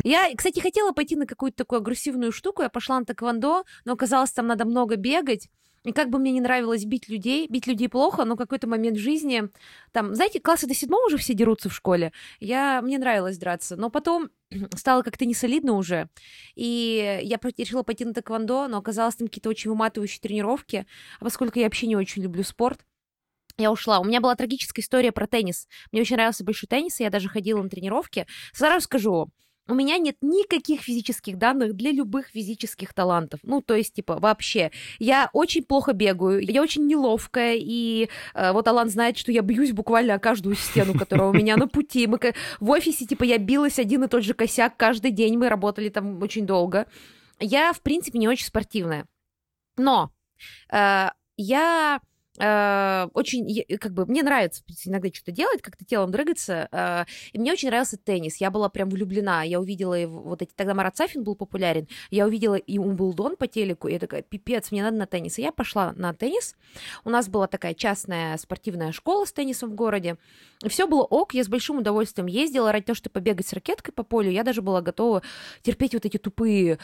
Я, 0.04 0.30
кстати, 0.36 0.60
хотела 0.60 0.92
пойти 0.92 1.16
на 1.16 1.26
какую-то 1.26 1.58
такую 1.58 1.80
агрессивную 1.80 2.32
штуку. 2.32 2.62
Я 2.62 2.70
пошла 2.70 3.00
на 3.00 3.06
тэквондо, 3.06 3.64
но 3.86 3.94
оказалось, 3.94 4.32
там 4.32 4.48
надо 4.48 4.66
много 4.66 4.96
бегать. 4.96 5.50
И 5.84 5.92
как 5.94 6.10
бы 6.10 6.20
мне 6.20 6.32
не 6.32 6.42
нравилось 6.42 6.86
бить 6.86 7.08
людей, 7.08 7.48
бить 7.48 7.66
людей 7.66 7.88
плохо, 7.88 8.26
но 8.26 8.36
какой-то 8.36 8.68
момент 8.68 8.98
в 8.98 9.02
жизни, 9.02 9.50
там, 9.92 10.14
знаете, 10.14 10.42
классы 10.42 10.68
до 10.68 10.74
седьмого 10.74 11.06
уже 11.06 11.18
все 11.18 11.34
дерутся 11.34 11.70
в 11.70 11.74
школе, 11.74 12.12
я, 12.40 12.82
мне 12.82 12.98
нравилось 12.98 13.38
драться, 13.38 13.78
но 13.78 13.90
потом 13.90 14.30
стало 14.76 15.04
как-то 15.04 15.26
не 15.26 15.34
солидно 15.34 15.74
уже, 15.74 16.10
и 16.56 17.22
я 17.24 17.40
решила 17.58 17.84
пойти 17.84 18.04
на 18.04 18.14
тэквондо, 18.14 18.68
но 18.68 18.78
оказалось 18.78 19.16
там 19.16 19.30
какие-то 19.30 19.50
очень 19.50 19.72
выматывающие 19.72 20.20
тренировки, 20.20 20.86
а 21.20 21.24
поскольку 21.24 21.60
я 21.60 21.66
вообще 21.66 21.88
не 21.88 21.96
очень 21.96 22.24
люблю 22.24 22.44
спорт, 22.44 22.82
я 23.60 23.72
ушла. 23.72 24.00
У 24.00 24.04
меня 24.04 24.22
была 24.22 24.36
трагическая 24.36 24.82
история 24.82 25.12
про 25.12 25.28
теннис. 25.28 25.68
Мне 25.92 26.02
очень 26.02 26.16
нравился 26.16 26.44
большой 26.44 26.68
теннис, 26.68 27.00
и 27.00 27.04
я 27.04 27.10
даже 27.10 27.30
ходила 27.30 27.62
на 27.62 27.70
тренировки. 27.70 28.26
Сразу 28.54 28.86
скажу, 28.86 29.30
у 29.70 29.76
меня 29.76 30.00
нет 30.00 30.18
никаких 30.22 30.82
физических 30.82 31.38
данных 31.38 31.76
для 31.76 31.92
любых 31.92 32.28
физических 32.28 32.94
талантов. 32.94 33.40
Ну, 33.44 33.62
то 33.62 33.76
есть, 33.76 33.94
типа, 33.94 34.20
вообще. 34.20 34.72
Я 34.98 35.30
очень 35.32 35.64
плохо 35.64 35.94
бегаю, 35.94 36.42
я 36.42 36.62
очень 36.62 36.88
неловкая, 36.88 37.56
и 37.56 38.10
э, 38.34 38.52
вот 38.52 38.68
Алан 38.68 38.90
знает, 38.90 39.18
что 39.18 39.32
я 39.32 39.42
бьюсь 39.42 39.72
буквально 39.72 40.16
о 40.16 40.20
каждую 40.20 40.56
стену, 40.56 40.98
которая 40.98 41.30
у 41.30 41.34
меня 41.34 41.56
на 41.56 41.68
пути. 41.68 42.08
Мы 42.08 42.20
в 42.60 42.70
офисе, 42.72 43.06
типа, 43.06 43.24
я 43.24 43.38
билась 43.38 43.78
один 43.78 44.04
и 44.04 44.08
тот 44.08 44.24
же 44.24 44.34
косяк 44.34 44.76
каждый 44.76 45.12
день, 45.12 45.38
мы 45.38 45.50
работали 45.50 45.90
там 45.90 46.22
очень 46.22 46.48
долго. 46.48 46.88
Я, 47.40 47.72
в 47.72 47.82
принципе, 47.82 48.18
не 48.18 48.28
очень 48.28 48.48
спортивная. 48.48 49.06
Но 49.78 50.12
э, 50.72 51.10
я 51.38 52.02
очень, 52.40 53.66
как 53.80 53.94
бы, 53.94 54.06
мне 54.06 54.24
нравится 54.24 54.64
иногда 54.86 55.10
что-то 55.14 55.32
делать, 55.32 55.62
как-то 55.62 55.84
телом 55.84 56.12
дрыгаться, 56.12 56.70
э, 56.72 57.06
и 57.34 57.40
мне 57.40 57.52
очень 57.52 57.68
нравился 57.68 57.98
теннис, 57.98 58.38
я 58.38 58.50
была 58.50 58.70
прям 58.70 58.90
влюблена, 58.90 59.44
я 59.44 59.60
увидела 59.60 59.94
его, 59.94 60.22
вот 60.22 60.42
эти, 60.42 60.52
тогда 60.56 60.74
Марат 60.74 60.96
Сафин 60.96 61.24
был 61.24 61.36
популярен, 61.36 61.88
я 62.12 62.26
увидела 62.26 62.56
и 62.56 62.78
Умблдон 62.78 63.36
по 63.36 63.48
телеку, 63.48 63.90
и 63.90 63.94
я 63.94 64.00
такая, 64.00 64.22
пипец, 64.22 64.72
мне 64.72 64.84
надо 64.84 64.96
на 64.96 65.06
теннис, 65.06 65.38
и 65.38 65.42
я 65.42 65.52
пошла 65.52 65.94
на 65.98 66.14
теннис, 66.14 66.56
у 67.04 67.10
нас 67.10 67.28
была 67.28 67.48
такая 67.48 67.74
частная 67.74 68.38
спортивная 68.38 68.94
школа 68.94 69.26
с 69.26 69.34
теннисом 69.34 69.72
в 69.72 69.76
городе, 69.76 70.18
и 70.64 70.70
все 70.70 70.88
было 70.88 71.04
ок, 71.04 71.34
я 71.34 71.44
с 71.44 71.50
большим 71.50 71.80
удовольствием 71.80 72.28
ездила, 72.28 72.72
ради 72.72 72.86
того, 72.86 72.96
чтобы 72.96 73.14
побегать 73.14 73.48
с 73.48 73.54
ракеткой 73.54 73.94
по 73.94 74.04
полю, 74.04 74.32
я 74.32 74.44
даже 74.44 74.62
была 74.62 74.82
готова 74.82 75.24
терпеть 75.62 75.94
вот 75.94 76.06
эти 76.06 76.18
тупые 76.18 76.80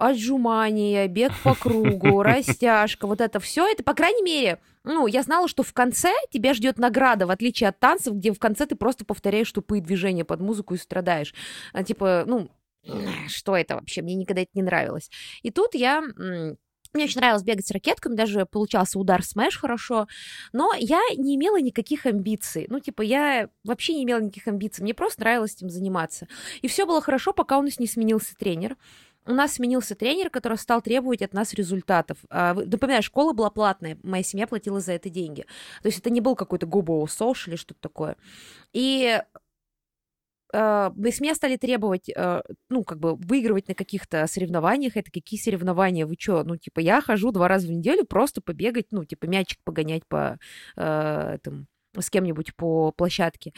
отжимания, 0.00 1.06
бег 1.08 1.32
по 1.42 1.54
кругу, 1.54 2.22
растяжка, 2.22 3.06
вот 3.06 3.20
это 3.20 3.40
все, 3.40 3.66
это, 3.66 3.82
по 3.82 3.94
крайней 3.94 4.22
мере, 4.22 4.58
ну, 4.84 5.06
я 5.06 5.22
знала, 5.22 5.46
что 5.48 5.62
в 5.62 5.72
конце 5.72 6.12
тебя 6.30 6.54
ждет 6.54 6.78
награда, 6.78 7.26
в 7.26 7.30
отличие 7.30 7.68
от 7.68 7.78
танцев, 7.78 8.14
где 8.14 8.32
в 8.32 8.38
конце 8.38 8.66
ты 8.66 8.76
просто 8.76 9.04
повторяешь 9.04 9.52
тупые 9.52 9.82
движения 9.82 10.24
под 10.24 10.40
музыку 10.40 10.74
и 10.74 10.78
страдаешь. 10.78 11.34
А, 11.72 11.84
типа, 11.84 12.24
ну, 12.26 12.50
что 13.28 13.56
это 13.56 13.74
вообще? 13.74 14.00
Мне 14.02 14.14
никогда 14.14 14.42
это 14.42 14.50
не 14.54 14.62
нравилось. 14.62 15.10
И 15.42 15.50
тут 15.50 15.74
я 15.74 16.02
мне 16.92 17.04
очень 17.04 17.20
нравилось 17.20 17.44
бегать 17.44 17.66
с 17.66 17.70
ракетками, 17.70 18.16
даже 18.16 18.46
получался 18.46 18.98
удар 18.98 19.22
смеш 19.22 19.56
хорошо, 19.56 20.08
но 20.52 20.72
я 20.76 21.00
не 21.16 21.36
имела 21.36 21.60
никаких 21.60 22.04
амбиций. 22.06 22.66
Ну, 22.68 22.80
типа, 22.80 23.02
я 23.02 23.48
вообще 23.62 23.94
не 23.94 24.04
имела 24.04 24.20
никаких 24.20 24.48
амбиций, 24.48 24.82
мне 24.82 24.92
просто 24.92 25.20
нравилось 25.20 25.54
этим 25.54 25.70
заниматься. 25.70 26.26
И 26.62 26.68
все 26.68 26.86
было 26.86 27.00
хорошо, 27.00 27.32
пока 27.32 27.58
у 27.58 27.62
нас 27.62 27.78
не 27.78 27.86
сменился 27.86 28.34
тренер 28.34 28.76
у 29.26 29.32
нас 29.32 29.54
сменился 29.54 29.94
тренер, 29.94 30.30
который 30.30 30.58
стал 30.58 30.82
требовать 30.82 31.22
от 31.22 31.34
нас 31.34 31.54
результатов. 31.54 32.18
А, 32.30 32.54
напоминаю, 32.54 33.02
школа 33.02 33.32
была 33.32 33.50
платная, 33.50 33.98
моя 34.02 34.22
семья 34.22 34.46
платила 34.46 34.80
за 34.80 34.92
это 34.92 35.10
деньги. 35.10 35.42
То 35.82 35.88
есть 35.88 35.98
это 35.98 36.10
не 36.10 36.20
был 36.20 36.36
какой-то 36.36 36.66
Go 36.66 37.08
Сош 37.08 37.48
или 37.48 37.56
что-то 37.56 37.80
такое. 37.80 38.16
И 38.72 39.20
Uh, 40.52 40.92
мы 40.96 41.12
с 41.12 41.20
меня 41.20 41.36
стали 41.36 41.56
требовать, 41.56 42.08
uh, 42.08 42.42
ну, 42.68 42.82
как 42.82 42.98
бы 42.98 43.14
выигрывать 43.14 43.68
на 43.68 43.74
каких-то 43.76 44.26
соревнованиях. 44.26 44.96
Это 44.96 45.08
какие 45.12 45.38
соревнования? 45.38 46.06
Вы 46.06 46.16
что? 46.18 46.42
Ну, 46.42 46.56
типа, 46.56 46.80
я 46.80 47.00
хожу 47.00 47.30
два 47.30 47.46
раза 47.46 47.68
в 47.68 47.70
неделю 47.70 48.04
просто 48.04 48.40
побегать, 48.40 48.86
ну, 48.90 49.04
типа, 49.04 49.26
мячик 49.26 49.60
погонять 49.62 50.04
по 50.08 50.40
uh, 50.76 51.38
там, 51.38 51.68
с 51.96 52.10
кем-нибудь 52.10 52.56
по 52.56 52.90
площадке. 52.90 53.52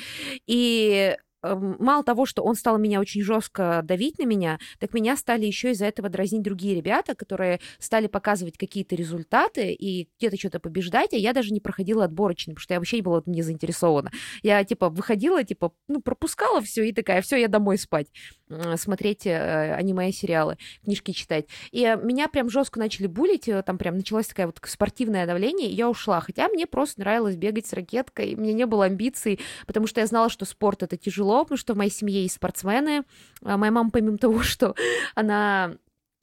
И 0.46 1.16
мало 1.42 2.04
того, 2.04 2.26
что 2.26 2.42
он 2.42 2.54
стал 2.54 2.78
меня 2.78 3.00
очень 3.00 3.22
жестко 3.22 3.80
давить 3.82 4.18
на 4.18 4.24
меня, 4.24 4.58
так 4.78 4.94
меня 4.94 5.16
стали 5.16 5.44
еще 5.46 5.72
из-за 5.72 5.86
этого 5.86 6.08
дразнить 6.08 6.42
другие 6.42 6.74
ребята, 6.74 7.14
которые 7.14 7.60
стали 7.78 8.06
показывать 8.06 8.56
какие-то 8.56 8.94
результаты 8.94 9.72
и 9.72 10.08
где-то 10.18 10.36
что-то 10.38 10.60
побеждать, 10.60 11.12
а 11.12 11.16
я 11.16 11.32
даже 11.32 11.52
не 11.52 11.60
проходила 11.60 12.04
отборочный, 12.04 12.54
потому 12.54 12.62
что 12.62 12.74
я 12.74 12.80
вообще 12.80 12.96
не 12.96 13.02
была 13.02 13.22
не 13.26 13.42
заинтересована. 13.42 14.10
Я, 14.42 14.62
типа, 14.64 14.88
выходила, 14.88 15.42
типа, 15.44 15.72
ну, 15.88 16.00
пропускала 16.00 16.60
все 16.60 16.88
и 16.88 16.92
такая, 16.92 17.22
все, 17.22 17.36
я 17.36 17.48
домой 17.48 17.78
спать, 17.78 18.08
смотреть 18.76 19.26
э, 19.26 19.74
аниме, 19.74 20.12
сериалы, 20.12 20.58
книжки 20.84 21.12
читать. 21.12 21.46
И 21.70 21.96
меня 22.02 22.28
прям 22.28 22.50
жестко 22.50 22.78
начали 22.78 23.06
булить, 23.06 23.48
э, 23.48 23.62
там 23.62 23.78
прям 23.78 23.96
началось 23.96 24.26
такое 24.26 24.46
вот 24.46 24.60
спортивное 24.64 25.26
давление, 25.26 25.70
и 25.70 25.74
я 25.74 25.88
ушла. 25.88 26.20
Хотя 26.20 26.48
мне 26.48 26.66
просто 26.66 27.00
нравилось 27.00 27.36
бегать 27.36 27.66
с 27.66 27.72
ракеткой, 27.72 28.36
мне 28.36 28.52
не 28.52 28.66
было 28.66 28.84
амбиций, 28.84 29.40
потому 29.66 29.86
что 29.86 30.00
я 30.00 30.06
знала, 30.06 30.28
что 30.28 30.44
спорт— 30.44 30.82
это 30.84 30.96
тяжело, 30.96 31.31
тяжело, 31.32 31.44
потому 31.44 31.58
что 31.58 31.74
в 31.74 31.76
моей 31.76 31.90
семье 31.90 32.22
есть 32.22 32.36
спортсмены. 32.36 33.04
А 33.42 33.56
моя 33.56 33.72
мама, 33.72 33.90
помимо 33.90 34.18
того, 34.18 34.42
что 34.42 34.74
она 35.14 35.74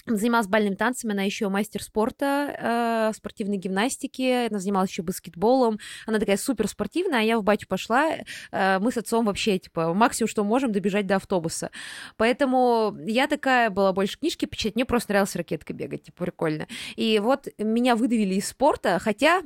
занималась 0.06 0.48
бальными 0.48 0.74
танцами, 0.74 1.13
она 1.13 1.24
еще 1.24 1.50
мастер 1.50 1.84
спорта, 1.84 3.12
э, 3.12 3.15
спортивной 3.15 3.58
гимнастики, 3.58 4.48
она 4.48 4.58
занималась 4.58 4.89
еще 4.89 5.04
баскетболом, 5.04 5.78
она 6.08 6.17
такая 6.17 6.38
супер 6.38 6.67
спортивная, 6.67 7.19
а 7.19 7.22
я 7.22 7.38
в 7.38 7.43
батю 7.43 7.67
пошла, 7.67 8.13
э, 8.52 8.80
мы 8.80 8.91
с 8.91 8.98
отцом 8.98 9.26
вообще, 9.26 9.60
типа, 9.60 9.93
максимум, 9.93 10.28
что 10.28 10.43
можем, 10.43 10.72
добежать 10.72 11.06
до 11.06 11.17
автобуса. 11.17 11.69
Поэтому 12.17 12.98
я 13.06 13.28
такая 13.28 13.69
была 13.69 13.93
больше 13.93 14.17
книжки 14.17 14.45
печатать, 14.45 14.76
мне 14.76 14.86
просто 14.86 15.12
нравилось 15.12 15.36
ракеткой 15.36 15.76
бегать, 15.76 16.04
типа, 16.04 16.24
прикольно. 16.24 16.67
И 16.95 17.19
вот 17.19 17.48
меня 17.60 17.95
выдавили 17.95 18.36
из 18.36 18.48
спорта, 18.48 18.98
хотя 18.98 19.43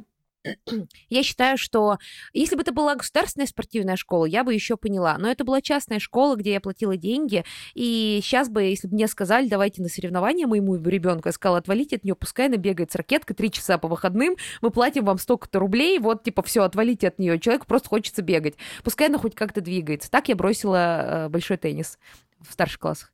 я 1.10 1.24
считаю, 1.24 1.58
что 1.58 1.98
если 2.34 2.56
бы 2.56 2.62
это 2.62 2.72
была 2.72 2.96
государственная 2.96 3.48
спортивная 3.48 3.96
школа, 3.96 4.26
я 4.26 4.44
бы 4.44 4.54
еще 4.54 4.78
поняла. 4.78 5.18
Но 5.18 5.30
это 5.30 5.44
была 5.44 5.62
частная 5.62 6.00
школа, 6.00 6.36
где 6.36 6.54
я 6.54 6.62
платила 6.62 6.98
деньги. 6.98 7.46
И 7.74 8.20
сейчас 8.22 8.50
бы, 8.50 8.64
если 8.64 8.88
бы 8.88 8.96
мне 8.96 9.08
сказали, 9.08 9.48
давайте 9.48 9.82
на 9.82 9.90
соревнования 9.90 10.48
моему 10.48 10.76
ребенку, 10.76 11.30
я 11.30 11.34
сказала, 11.34 11.60
отвалите 11.60 11.96
от 11.98 12.04
нее, 12.04 12.16
пускай 12.16 12.48
она 12.48 12.58
бегает 12.58 12.92
с 12.92 12.96
ракеткой 12.96 13.36
три 13.36 13.52
часа 13.52 13.78
по 13.78 13.88
выходным, 13.88 14.36
мы 14.62 14.70
платим 14.70 15.06
вам 15.06 15.18
столько-то 15.18 15.60
рублей, 15.60 16.00
вот, 16.00 16.24
типа, 16.24 16.42
все, 16.44 16.64
отвалите 16.64 17.08
от 17.08 17.20
нее. 17.20 17.40
Человеку 17.40 17.66
просто 17.68 17.90
хочется 17.90 18.22
бегать. 18.22 18.56
Пускай 18.84 19.08
она 19.08 19.18
хоть 19.18 19.36
как-то 19.36 19.62
двигается. 19.62 20.12
Так 20.12 20.28
я 20.28 20.36
бросила 20.36 21.26
э, 21.26 21.30
большой 21.30 21.58
теннис 21.58 21.98
в 22.42 22.52
старших 22.52 22.80
классах. 22.80 23.13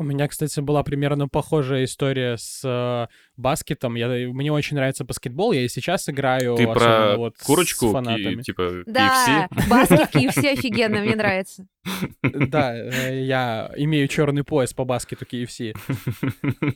У 0.00 0.04
меня, 0.04 0.28
кстати, 0.28 0.60
была 0.60 0.84
примерно 0.84 1.26
похожая 1.26 1.82
история 1.84 2.36
с 2.38 2.62
э, 2.64 3.12
баскетом. 3.36 3.96
Я, 3.96 4.06
мне 4.06 4.52
очень 4.52 4.76
нравится 4.76 5.04
баскетбол, 5.04 5.50
я 5.50 5.62
и 5.62 5.68
сейчас 5.68 6.08
играю. 6.08 6.54
Ты 6.54 6.68
про 6.68 7.16
вот 7.16 7.36
курочку, 7.38 7.88
с 7.88 7.92
фанатами. 7.92 8.42
типа 8.42 8.84
да, 8.86 9.48
KFC? 9.50 9.68
баскет 9.68 10.14
KFC 10.14 10.52
офигенно, 10.52 11.00
мне 11.00 11.16
нравится. 11.16 11.66
Да, 12.22 12.76
э, 12.76 13.24
я 13.24 13.72
имею 13.76 14.06
черный 14.06 14.44
пояс 14.44 14.72
по 14.72 14.84
баскету 14.84 15.24
KFC. 15.24 15.74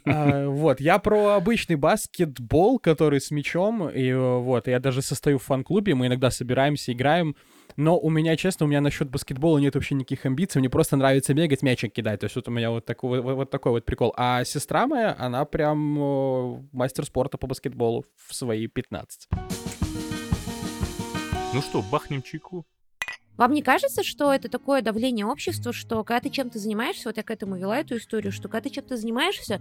А, 0.04 0.48
вот, 0.48 0.80
я 0.80 0.98
про 0.98 1.36
обычный 1.36 1.76
баскетбол, 1.76 2.80
который 2.80 3.20
с 3.20 3.30
мячом, 3.30 3.88
и 3.88 4.08
э, 4.08 4.38
вот, 4.38 4.66
я 4.66 4.80
даже 4.80 5.00
состою 5.00 5.38
в 5.38 5.44
фан-клубе, 5.44 5.94
мы 5.94 6.08
иногда 6.08 6.32
собираемся, 6.32 6.92
играем, 6.92 7.36
но 7.76 7.98
у 7.98 8.10
меня, 8.10 8.36
честно, 8.36 8.66
у 8.66 8.68
меня 8.68 8.80
насчет 8.80 9.10
баскетбола 9.10 9.58
нет 9.58 9.74
вообще 9.74 9.94
никаких 9.94 10.26
амбиций. 10.26 10.60
Мне 10.60 10.70
просто 10.70 10.96
нравится 10.96 11.34
бегать, 11.34 11.62
мячик 11.62 11.92
кидать. 11.92 12.20
То 12.20 12.24
есть 12.24 12.36
вот 12.36 12.48
у 12.48 12.50
меня 12.50 12.70
вот 12.70 12.84
такой 12.84 13.20
вот, 13.20 13.34
вот 13.34 13.50
такой 13.50 13.72
вот 13.72 13.84
прикол. 13.84 14.12
А 14.16 14.44
сестра 14.44 14.86
моя, 14.86 15.16
она 15.18 15.44
прям 15.44 16.66
мастер 16.72 17.04
спорта 17.04 17.38
по 17.38 17.46
баскетболу 17.46 18.04
в 18.26 18.34
свои 18.34 18.66
15. 18.66 19.28
Ну 21.54 21.60
что, 21.60 21.82
бахнем 21.82 22.22
чайку? 22.22 22.66
Вам 23.36 23.52
не 23.52 23.62
кажется, 23.62 24.02
что 24.02 24.32
это 24.32 24.48
такое 24.48 24.82
давление 24.82 25.26
общества, 25.26 25.72
что 25.72 26.04
когда 26.04 26.20
ты 26.20 26.30
чем-то 26.30 26.58
занимаешься, 26.58 27.08
вот 27.08 27.16
я 27.16 27.22
к 27.22 27.30
этому 27.30 27.56
вела 27.56 27.78
эту 27.78 27.96
историю, 27.96 28.32
что 28.32 28.48
когда 28.48 28.68
ты 28.68 28.74
чем-то 28.74 28.96
занимаешься, 28.96 29.60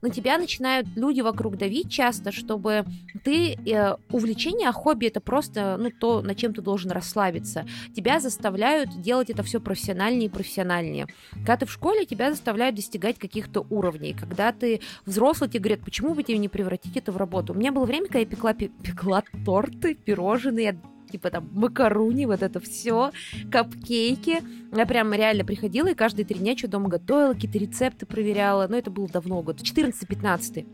на 0.00 0.10
тебя 0.10 0.38
начинают 0.38 0.88
люди 0.96 1.20
вокруг 1.20 1.56
давить 1.58 1.90
часто, 1.90 2.32
чтобы 2.32 2.84
ты... 3.24 3.54
Э, 3.66 3.96
увлечение, 4.10 4.68
а 4.68 4.72
хобби 4.72 5.06
это 5.06 5.20
просто, 5.20 5.76
ну, 5.78 5.90
то, 5.90 6.22
на 6.22 6.34
чем 6.34 6.54
ты 6.54 6.62
должен 6.62 6.90
расслабиться. 6.90 7.66
Тебя 7.94 8.20
заставляют 8.20 9.00
делать 9.00 9.30
это 9.30 9.42
все 9.42 9.60
профессиональнее 9.60 10.26
и 10.26 10.28
профессиональнее. 10.28 11.06
Когда 11.32 11.58
ты 11.58 11.66
в 11.66 11.72
школе, 11.72 12.06
тебя 12.06 12.30
заставляют 12.30 12.76
достигать 12.76 13.18
каких-то 13.18 13.66
уровней. 13.70 14.14
Когда 14.14 14.52
ты 14.52 14.80
взрослый, 15.06 15.48
тебе 15.48 15.60
говорят, 15.60 15.84
почему 15.84 16.14
бы 16.14 16.22
тебе 16.22 16.38
не 16.38 16.48
превратить 16.48 16.96
это 16.96 17.12
в 17.12 17.16
работу? 17.16 17.52
У 17.52 17.56
меня 17.56 17.72
было 17.72 17.84
время, 17.84 18.06
когда 18.06 18.20
я 18.20 18.26
пекла, 18.26 18.54
пекла 18.54 19.22
торты, 19.44 19.94
пирожные, 19.94 20.80
типа 21.10 21.30
там 21.30 21.48
макаруни, 21.52 22.26
вот 22.26 22.42
это 22.42 22.60
все, 22.60 23.10
капкейки. 23.50 24.38
Я 24.76 24.86
прям 24.86 25.12
реально 25.12 25.44
приходила 25.44 25.88
и 25.88 25.94
каждые 25.94 26.24
три 26.24 26.38
дня 26.38 26.56
что 26.56 26.68
дома 26.68 26.88
готовила, 26.88 27.34
какие-то 27.34 27.58
рецепты 27.58 28.06
проверяла. 28.06 28.66
Но 28.68 28.76
это 28.76 28.90
было 28.90 29.08
давно, 29.08 29.42
год 29.42 29.60
14-15. 29.60 30.66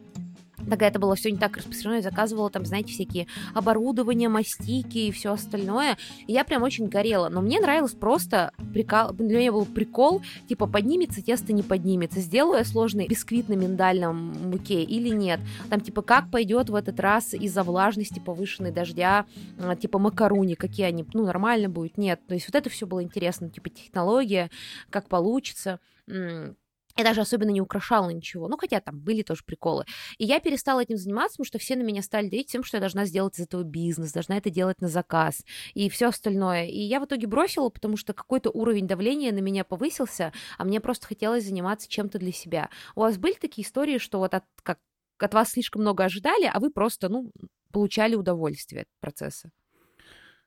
Тогда 0.68 0.86
это 0.86 0.98
было 0.98 1.14
все 1.14 1.30
не 1.30 1.38
так 1.38 1.56
распространено, 1.56 1.96
я 1.96 2.02
заказывала 2.02 2.50
там, 2.50 2.64
знаете, 2.64 2.92
всякие 2.92 3.26
оборудования, 3.54 4.28
мастики 4.28 4.98
и 4.98 5.12
все 5.12 5.32
остальное. 5.32 5.96
И 6.26 6.32
я 6.32 6.44
прям 6.44 6.62
очень 6.62 6.88
горела. 6.88 7.28
Но 7.28 7.40
мне 7.40 7.60
нравилось 7.60 7.92
просто 7.92 8.52
прикол... 8.72 9.12
Для 9.12 9.38
меня 9.38 9.52
был 9.52 9.66
прикол, 9.66 10.22
типа, 10.48 10.66
поднимется 10.66 11.22
тесто, 11.22 11.52
не 11.52 11.62
поднимется. 11.62 12.20
Сделаю 12.20 12.58
я 12.58 12.64
сложный 12.64 13.06
бисквит 13.06 13.48
на 13.48 13.54
миндальном 13.54 14.50
муке 14.50 14.82
или 14.82 15.08
нет. 15.08 15.40
Там, 15.68 15.80
типа, 15.80 16.02
как 16.02 16.30
пойдет 16.30 16.70
в 16.70 16.74
этот 16.74 16.98
раз 17.00 17.34
из-за 17.34 17.62
влажности 17.62 18.18
повышенной 18.18 18.72
дождя, 18.72 19.26
а, 19.58 19.76
типа, 19.76 19.98
макаруни, 19.98 20.54
какие 20.54 20.86
они, 20.86 21.04
ну, 21.12 21.24
нормально 21.24 21.68
будет, 21.68 21.98
нет. 21.98 22.20
То 22.26 22.34
есть 22.34 22.48
вот 22.48 22.54
это 22.54 22.70
все 22.70 22.86
было 22.86 23.02
интересно, 23.02 23.50
типа, 23.50 23.68
технология, 23.68 24.50
как 24.90 25.08
получится. 25.08 25.80
Я 26.96 27.04
даже 27.04 27.20
особенно 27.20 27.50
не 27.50 27.60
украшала 27.60 28.10
ничего. 28.10 28.48
Ну, 28.48 28.56
хотя 28.56 28.80
там 28.80 28.98
были 28.98 29.22
тоже 29.22 29.42
приколы. 29.44 29.84
И 30.18 30.24
я 30.24 30.40
перестала 30.40 30.80
этим 30.80 30.96
заниматься, 30.96 31.34
потому 31.36 31.46
что 31.46 31.58
все 31.58 31.76
на 31.76 31.82
меня 31.82 32.02
стали 32.02 32.28
давить 32.28 32.50
тем, 32.50 32.64
что 32.64 32.78
я 32.78 32.80
должна 32.80 33.04
сделать 33.04 33.38
из 33.38 33.44
этого 33.44 33.62
бизнес, 33.62 34.12
должна 34.12 34.36
это 34.38 34.50
делать 34.50 34.80
на 34.80 34.88
заказ 34.88 35.44
и 35.74 35.88
все 35.90 36.08
остальное. 36.08 36.66
И 36.66 36.80
я 36.80 37.00
в 37.00 37.04
итоге 37.04 37.26
бросила, 37.26 37.68
потому 37.68 37.96
что 37.96 38.14
какой-то 38.14 38.50
уровень 38.50 38.86
давления 38.86 39.32
на 39.32 39.40
меня 39.40 39.64
повысился, 39.64 40.32
а 40.58 40.64
мне 40.64 40.80
просто 40.80 41.06
хотелось 41.06 41.44
заниматься 41.44 41.88
чем-то 41.88 42.18
для 42.18 42.32
себя. 42.32 42.70
У 42.94 43.00
вас 43.00 43.18
были 43.18 43.34
такие 43.34 43.66
истории, 43.66 43.98
что 43.98 44.18
вот 44.18 44.34
от, 44.34 44.44
как, 44.62 44.78
от 45.18 45.34
вас 45.34 45.50
слишком 45.50 45.82
много 45.82 46.04
ожидали, 46.04 46.50
а 46.52 46.58
вы 46.60 46.70
просто, 46.70 47.08
ну, 47.08 47.30
получали 47.72 48.14
удовольствие 48.14 48.82
от 48.82 48.88
процесса? 49.00 49.50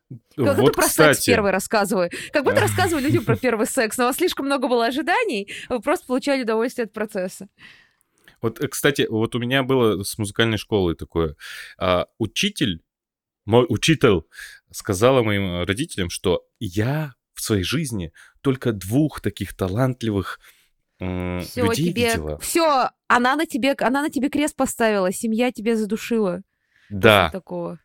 Как 0.09 0.57
вот, 0.57 0.57
будто 0.57 0.73
про 0.73 0.87
кстати... 0.87 1.15
секс 1.15 1.25
первый 1.25 1.51
рассказываю. 1.51 2.09
Как 2.31 2.43
будто 2.43 2.61
рассказываю 2.61 3.03
людям 3.03 3.23
про 3.25 3.35
первый 3.37 3.67
секс, 3.67 3.97
но 3.97 4.05
у 4.05 4.07
вас 4.07 4.17
слишком 4.17 4.47
много 4.47 4.67
было 4.67 4.87
ожиданий, 4.87 5.51
вы 5.69 5.79
просто 5.81 6.07
получали 6.07 6.43
удовольствие 6.43 6.85
от 6.85 6.93
процесса. 6.93 7.47
Вот, 8.41 8.59
э, 8.59 8.67
кстати, 8.67 9.05
вот 9.09 9.35
у 9.35 9.39
меня 9.39 9.63
было 9.63 10.03
с 10.03 10.17
музыкальной 10.17 10.57
школой 10.57 10.95
такое. 10.95 11.35
А, 11.77 12.07
учитель, 12.17 12.81
мой 13.45 13.65
учитель 13.69 14.21
сказала 14.71 15.21
моим 15.21 15.63
родителям, 15.63 16.09
что 16.09 16.45
я 16.59 17.13
в 17.33 17.41
своей 17.41 17.63
жизни 17.63 18.11
только 18.41 18.71
двух 18.71 19.21
таких 19.21 19.55
талантливых 19.55 20.39
все, 20.97 21.41
людей 21.55 21.91
тебе... 21.91 22.07
видела. 22.07 22.39
Все, 22.39 22.89
она 23.07 23.35
на 23.35 23.45
тебе, 23.45 23.73
она 23.79 24.01
на 24.01 24.09
тебе 24.09 24.29
крест 24.29 24.55
поставила, 24.55 25.11
семья 25.13 25.51
тебя 25.51 25.77
задушила. 25.77 26.41
Да. 26.89 27.29
Такого 27.29 27.79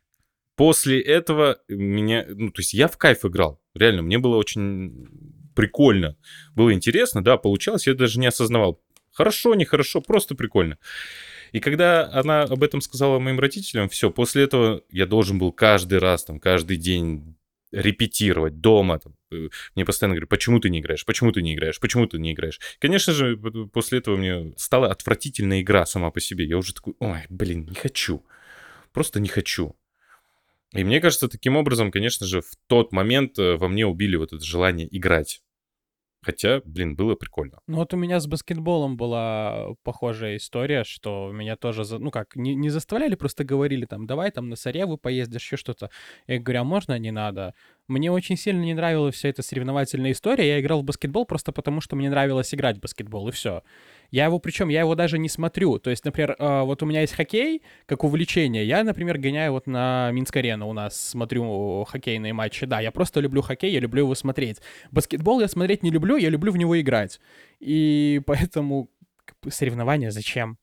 после 0.55 1.01
этого 1.01 1.59
меня, 1.67 2.25
ну, 2.27 2.51
то 2.51 2.61
есть 2.61 2.73
я 2.73 2.87
в 2.87 2.97
кайф 2.97 3.25
играл, 3.25 3.61
реально, 3.73 4.01
мне 4.01 4.17
было 4.17 4.37
очень 4.37 5.07
прикольно, 5.55 6.17
было 6.53 6.73
интересно, 6.73 7.23
да, 7.23 7.37
получалось, 7.37 7.87
я 7.87 7.93
даже 7.93 8.19
не 8.19 8.27
осознавал, 8.27 8.81
хорошо, 9.11 9.55
нехорошо, 9.55 10.01
просто 10.01 10.35
прикольно. 10.35 10.77
И 11.51 11.59
когда 11.59 12.11
она 12.11 12.43
об 12.43 12.63
этом 12.63 12.81
сказала 12.81 13.19
моим 13.19 13.39
родителям, 13.39 13.87
все, 13.87 14.11
после 14.11 14.43
этого 14.43 14.81
я 14.91 15.05
должен 15.05 15.39
был 15.39 15.51
каждый 15.53 15.99
раз, 15.99 16.25
там, 16.25 16.39
каждый 16.39 16.77
день 16.77 17.35
репетировать 17.75 18.61
дома. 18.61 18.99
Там. 18.99 19.15
Э, 19.31 19.49
мне 19.75 19.85
постоянно 19.85 20.15
говорят, 20.15 20.29
почему 20.29 20.59
ты 20.59 20.69
не 20.69 20.79
играешь, 20.79 21.05
почему 21.05 21.31
ты 21.31 21.41
не 21.41 21.53
играешь, 21.53 21.79
почему 21.79 22.07
ты 22.07 22.17
не 22.19 22.33
играешь. 22.33 22.59
Конечно 22.79 23.13
же, 23.13 23.37
после 23.37 23.99
этого 23.99 24.15
мне 24.15 24.53
стала 24.57 24.89
отвратительная 24.89 25.61
игра 25.61 25.85
сама 25.85 26.11
по 26.11 26.19
себе. 26.19 26.45
Я 26.45 26.57
уже 26.57 26.73
такой, 26.73 26.93
ой, 26.99 27.23
блин, 27.29 27.65
не 27.65 27.75
хочу. 27.75 28.23
Просто 28.93 29.19
не 29.19 29.27
хочу. 29.27 29.75
И 30.75 30.83
мне 30.83 30.99
кажется, 30.99 31.27
таким 31.27 31.55
образом, 31.55 31.91
конечно 31.91 32.25
же, 32.25 32.41
в 32.41 32.51
тот 32.67 32.91
момент 32.91 33.39
э, 33.39 33.55
во 33.55 33.67
мне 33.67 33.85
убили 33.85 34.15
вот 34.15 34.33
это 34.33 34.43
желание 34.43 34.87
играть. 34.95 35.41
Хотя, 36.25 36.61
блин, 36.65 36.95
было 36.95 37.13
прикольно. 37.13 37.59
Ну 37.67 37.77
вот 37.77 37.93
у 37.93 37.97
меня 37.97 38.19
с 38.19 38.25
баскетболом 38.25 38.97
была 38.97 39.75
похожая 39.83 40.37
история, 40.37 40.83
что 40.83 41.31
меня 41.31 41.55
тоже, 41.55 41.83
ну 41.99 42.09
как, 42.09 42.35
не, 42.35 42.55
не 42.55 42.69
заставляли, 42.69 43.13
просто 43.13 43.43
говорили 43.43 43.85
там, 43.85 44.07
давай 44.07 44.31
там 44.31 44.49
на 44.49 44.55
Сареву 44.55 44.97
поездишь, 44.97 45.43
еще 45.43 45.55
что-то. 45.55 45.91
Я 46.25 46.39
говорю, 46.39 46.61
а 46.61 46.63
можно, 46.63 46.97
не 46.97 47.11
надо? 47.11 47.53
Мне 47.87 48.11
очень 48.11 48.35
сильно 48.35 48.63
не 48.63 48.73
нравилась 48.73 49.13
вся 49.13 49.29
эта 49.29 49.43
соревновательная 49.43 50.11
история. 50.11 50.47
Я 50.47 50.59
играл 50.59 50.81
в 50.81 50.83
баскетбол 50.83 51.25
просто 51.25 51.51
потому, 51.51 51.81
что 51.81 51.95
мне 51.95 52.09
нравилось 52.09 52.51
играть 52.51 52.77
в 52.77 52.79
баскетбол, 52.79 53.27
и 53.29 53.31
все. 53.31 53.61
Я 54.09 54.25
его, 54.25 54.39
причем, 54.39 54.69
я 54.69 54.79
его 54.79 54.95
даже 54.95 55.19
не 55.19 55.29
смотрю. 55.29 55.77
То 55.77 55.91
есть, 55.91 56.03
например, 56.03 56.35
э, 56.39 56.61
вот 56.63 56.81
у 56.81 56.87
меня 56.87 57.01
есть 57.01 57.13
хоккей, 57.13 57.61
как 57.85 58.03
увлечение. 58.03 58.65
Я, 58.65 58.83
например, 58.83 59.19
гоняю 59.19 59.51
вот 59.51 59.67
на 59.67 60.09
Минск-арену 60.13 60.67
у 60.67 60.73
нас, 60.73 60.99
смотрю 60.99 61.85
хоккейные 61.87 62.33
матчи. 62.33 62.65
Да, 62.65 62.79
я 62.79 62.91
просто 62.91 63.19
люблю 63.19 63.43
хоккей, 63.43 63.71
я 63.71 63.79
люблю 63.79 64.03
его 64.03 64.15
смотреть. 64.15 64.61
Баскетбол 64.89 65.41
я 65.41 65.47
смотреть 65.47 65.83
не 65.83 65.91
люблю, 65.91 66.15
я 66.15 66.29
люблю 66.29 66.51
в 66.51 66.57
него 66.57 66.79
играть. 66.81 67.19
И 67.59 68.19
поэтому 68.25 68.89
соревнования 69.47 70.09
зачем? 70.09 70.57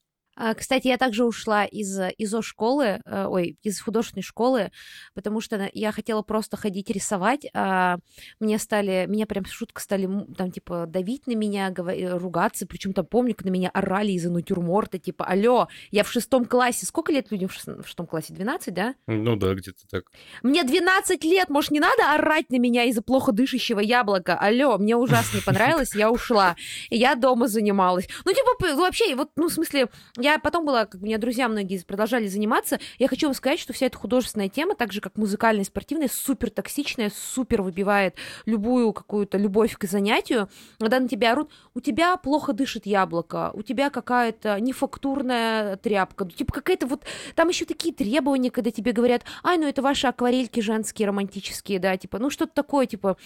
А, 0.45 0.55
кстати, 0.55 0.89
я 0.89 0.99
также 0.99 1.25
ушла 1.25 1.65
из 1.65 1.97
ИЗО 2.19 2.43
школы, 2.43 3.01
э, 3.05 3.27
ой, 3.29 3.57
из 3.63 3.81
художественной 3.81 4.25
школы, 4.25 4.73
потому 5.15 5.41
что 5.41 5.71
я 5.73 5.93
хотела 5.93 6.23
просто 6.23 6.57
ходить 6.57 6.91
рисовать, 6.91 7.47
а 7.55 7.99
мне 8.41 8.59
стали, 8.59 9.07
меня 9.09 9.27
прям 9.27 9.45
шутка 9.45 9.81
стали 9.81 10.09
там, 10.37 10.51
типа, 10.51 10.87
давить 10.89 11.29
на 11.29 11.37
меня, 11.37 11.71
говор... 11.71 11.95
ругаться, 12.19 12.67
причем 12.67 12.93
там, 12.93 13.07
помню, 13.07 13.37
на 13.45 13.51
меня 13.51 13.71
орали 13.71 14.11
из-за 14.13 14.33
натюрморта, 14.33 14.99
типа, 14.99 15.25
алло, 15.25 15.69
я 15.93 16.03
в 16.03 16.11
шестом 16.11 16.45
классе, 16.45 16.87
сколько 16.87 17.13
лет 17.13 17.31
людям 17.31 17.49
в 17.49 17.87
шестом 17.87 18.09
классе, 18.09 18.33
12, 18.35 18.75
да? 18.75 18.97
Ну 19.07 19.37
да, 19.37 19.55
где-то 19.55 19.87
так. 19.89 20.07
Мне 20.43 20.65
12 20.65 21.23
лет, 21.23 21.51
может, 21.51 21.71
не 21.71 21.79
надо 21.79 22.15
орать 22.15 22.51
на 22.51 22.59
меня 22.59 22.83
из-за 22.87 23.03
плохо 23.03 23.31
дышащего 23.31 23.79
яблока, 23.79 24.37
алло, 24.37 24.77
мне 24.77 24.97
ужасно 24.97 25.37
не 25.37 25.43
понравилось, 25.45 25.95
я 25.95 26.11
ушла, 26.11 26.57
я 26.91 27.15
дома 27.15 27.47
занималась. 27.47 28.09
Ну, 28.25 28.33
типа, 28.33 28.75
вообще, 28.75 29.15
вот, 29.15 29.31
ну, 29.37 29.47
в 29.47 29.53
смысле, 29.53 29.89
я 30.19 30.32
потом 30.39 30.65
была, 30.65 30.87
как 30.87 31.01
у 31.01 31.05
меня 31.05 31.19
друзья 31.19 31.49
многие 31.49 31.83
продолжали 31.85 32.27
заниматься. 32.27 32.79
Я 32.99 33.09
хочу 33.09 33.27
вам 33.27 33.35
сказать, 33.35 33.59
что 33.59 33.73
вся 33.73 33.87
эта 33.87 33.99
художественная 33.99 34.49
тема, 34.49 34.75
так 34.75 34.93
же 34.93 35.01
как 35.01 35.17
музыкальная 35.17 35.65
спортивная, 35.65 36.09
супер 36.09 36.51
токсичная, 36.51 37.11
супер 37.15 37.63
выбивает 37.63 38.17
любую 38.47 38.93
какую-то 38.93 39.39
любовь 39.39 39.77
к 39.77 39.85
занятию. 39.85 40.49
Когда 40.79 41.01
на 41.01 41.09
тебя 41.09 41.33
орут, 41.33 41.51
у 41.75 41.81
тебя 41.81 42.17
плохо 42.17 42.53
дышит 42.53 42.87
яблоко, 42.87 43.51
у 43.55 43.63
тебя 43.63 43.91
какая-то 43.91 44.61
нефактурная 44.61 45.77
тряпка, 45.77 46.29
типа 46.29 46.53
какая-то 46.53 46.87
вот... 46.87 47.05
Там 47.35 47.49
еще 47.49 47.65
такие 47.65 47.95
требования, 47.95 48.51
когда 48.51 48.71
тебе 48.71 48.93
говорят, 48.93 49.23
ай, 49.43 49.59
ну 49.59 49.67
это 49.67 49.83
ваши 49.83 50.07
акварельки 50.07 50.61
женские, 50.61 51.09
романтические, 51.09 51.79
да, 51.79 51.97
типа, 51.97 52.19
ну 52.19 52.31
что-то 52.31 52.53
такое, 52.55 52.87
типа, 52.87 53.17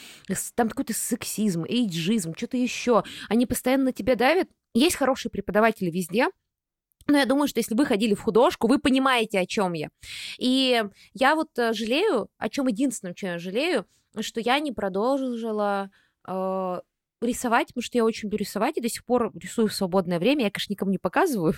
там 0.55 0.69
какой-то 0.69 0.95
сексизм, 0.95 1.65
эйджизм, 1.65 2.35
что-то 2.37 2.57
еще. 2.57 3.05
Они 3.29 3.47
постоянно 3.47 3.85
на 3.85 3.93
тебя 3.93 4.17
давят. 4.17 4.49
Есть 4.75 4.97
хорошие 4.97 5.31
преподаватели 5.31 5.91
везде, 5.91 6.29
но 7.07 7.19
я 7.19 7.27
думаю, 7.27 7.49
что 7.49 7.61
если 7.61 7.75
вы 7.75 7.87
ходили 7.87 8.15
в 8.15 8.23
художку, 8.23 8.69
вы 8.69 8.79
понимаете, 8.79 9.39
о 9.41 9.47
чем 9.47 9.73
я. 9.73 9.89
И 10.39 10.83
я 11.15 11.35
вот 11.35 11.49
э, 11.59 11.73
жалею, 11.73 12.29
о 12.39 12.49
чем 12.49 12.67
единственном, 12.67 13.15
чем 13.15 13.31
я 13.31 13.39
жалею, 13.39 13.87
что 14.21 14.41
я 14.41 14.59
не 14.59 14.73
продолжила 14.73 15.91
э, 16.27 16.81
рисовать, 17.21 17.69
потому 17.69 17.83
что 17.83 17.99
я 17.99 18.05
очень 18.05 18.27
люблю 18.27 18.39
рисовать 18.39 18.77
и 18.79 18.81
до 18.81 18.89
сих 18.89 19.05
пор 19.05 19.31
рисую 19.35 19.69
в 19.69 19.75
свободное 19.75 20.19
время. 20.19 20.45
Я, 20.45 20.51
конечно, 20.51 20.73
никому 20.73 20.91
не 20.91 20.99
показываю, 20.99 21.55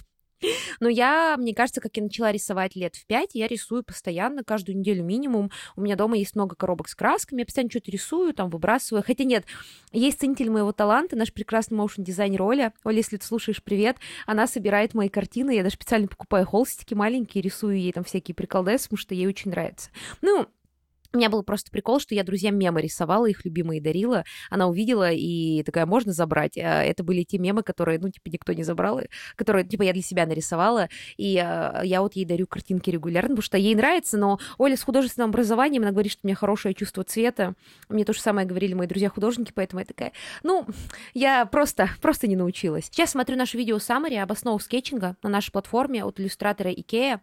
но 0.81 0.89
я, 0.89 1.37
мне 1.39 1.55
кажется, 1.55 1.81
как 1.81 1.97
я 1.97 2.03
начала 2.03 2.33
рисовать 2.33 2.77
лет 2.77 2.97
в 2.97 3.07
пять, 3.07 3.31
я 3.35 3.47
рисую 3.47 3.83
постоянно, 3.83 4.45
каждую 4.45 4.79
неделю 4.79 5.05
минимум. 5.05 5.51
У 5.77 5.81
меня 5.81 5.97
дома 5.97 6.17
есть 6.17 6.35
много 6.35 6.57
коробок 6.57 6.89
с 6.89 6.95
красками, 6.95 7.41
я 7.41 7.47
постоянно 7.47 7.71
что-то 7.71 7.91
рисую, 7.91 8.35
там, 8.35 8.51
выбрасываю. 8.51 9.03
Хотя 9.05 9.25
нет, 9.25 9.45
есть 9.93 10.21
ценитель 10.21 10.51
моего 10.51 10.73
таланта, 10.73 11.17
наш 11.17 11.33
прекрасный 11.33 11.77
моушен 11.77 12.05
дизайнер 12.05 12.43
Оля. 12.43 12.73
Оля, 12.85 12.99
если 12.99 13.17
ты 13.17 13.27
слушаешь, 13.27 13.63
привет. 13.63 13.97
Она 14.27 14.47
собирает 14.47 14.95
мои 14.95 15.09
картины, 15.09 15.55
я 15.55 15.63
даже 15.63 15.75
специально 15.75 16.09
покупаю 16.09 16.47
холстики 16.47 16.95
маленькие, 16.95 17.43
рисую 17.43 17.79
ей 17.79 17.93
там 17.93 18.05
всякие 18.05 18.35
приколдесы, 18.35 18.85
потому 18.85 18.99
что 18.99 19.15
ей 19.15 19.27
очень 19.27 19.51
нравится. 19.51 19.91
Ну, 20.21 20.47
у 21.13 21.17
меня 21.17 21.31
был 21.31 21.43
просто 21.43 21.71
прикол, 21.71 22.01
что 22.01 22.15
я 22.15 22.23
друзьям 22.23 22.57
мемы 22.59 22.83
рисовала, 22.83 23.27
их 23.27 23.45
любимые 23.45 23.81
дарила. 23.81 24.25
Она 24.51 24.67
увидела 24.67 25.11
и 25.11 25.63
такая, 25.63 25.87
можно 25.87 26.13
забрать? 26.13 26.59
А 26.59 26.83
это 26.83 27.03
были 27.03 27.23
те 27.23 27.39
мемы, 27.39 27.63
которые, 27.63 27.99
ну, 27.99 28.11
типа, 28.11 28.29
никто 28.29 28.53
не 28.53 28.63
забрал, 28.63 29.01
которые, 29.35 29.67
типа, 29.67 29.83
я 29.83 29.95
для 29.95 30.03
себя 30.03 30.27
нарисовала. 30.27 30.89
И 31.17 31.39
а, 31.39 31.81
я 31.83 32.03
вот 32.03 32.15
ей 32.15 32.27
дарю 32.27 32.47
картинки 32.47 32.91
регулярно, 32.91 33.31
потому 33.31 33.43
что 33.43 33.57
ей 33.57 33.75
нравится, 33.75 34.19
но 34.19 34.39
Оля 34.59 34.77
с 34.77 34.83
художественным 34.83 35.31
образованием, 35.31 35.83
она 35.83 35.93
говорит, 35.93 36.13
что 36.13 36.21
у 36.25 36.27
меня 36.27 36.37
хорошее 36.37 36.75
чувство 36.75 37.05
цвета. 37.05 37.55
Мне 37.89 38.05
то 38.05 38.13
же 38.13 38.21
самое 38.21 38.47
говорили 38.47 38.75
мои 38.75 38.87
друзья-художники, 38.87 39.53
поэтому 39.55 39.81
я 39.81 39.87
такая, 39.87 40.13
ну, 40.43 40.67
я 41.15 41.47
просто, 41.47 41.89
просто 42.03 42.27
не 42.27 42.37
научилась. 42.37 42.87
Сейчас 42.87 43.13
смотрю 43.13 43.37
наше 43.37 43.57
видео 43.57 43.79
Саммари 43.79 44.17
об 44.17 44.31
основах 44.31 44.63
скетчинга 44.63 45.17
на 45.23 45.31
нашей 45.31 45.53
платформе 45.53 46.05
от 46.05 46.21
иллюстратора 46.21 46.71
Икея. 46.71 47.23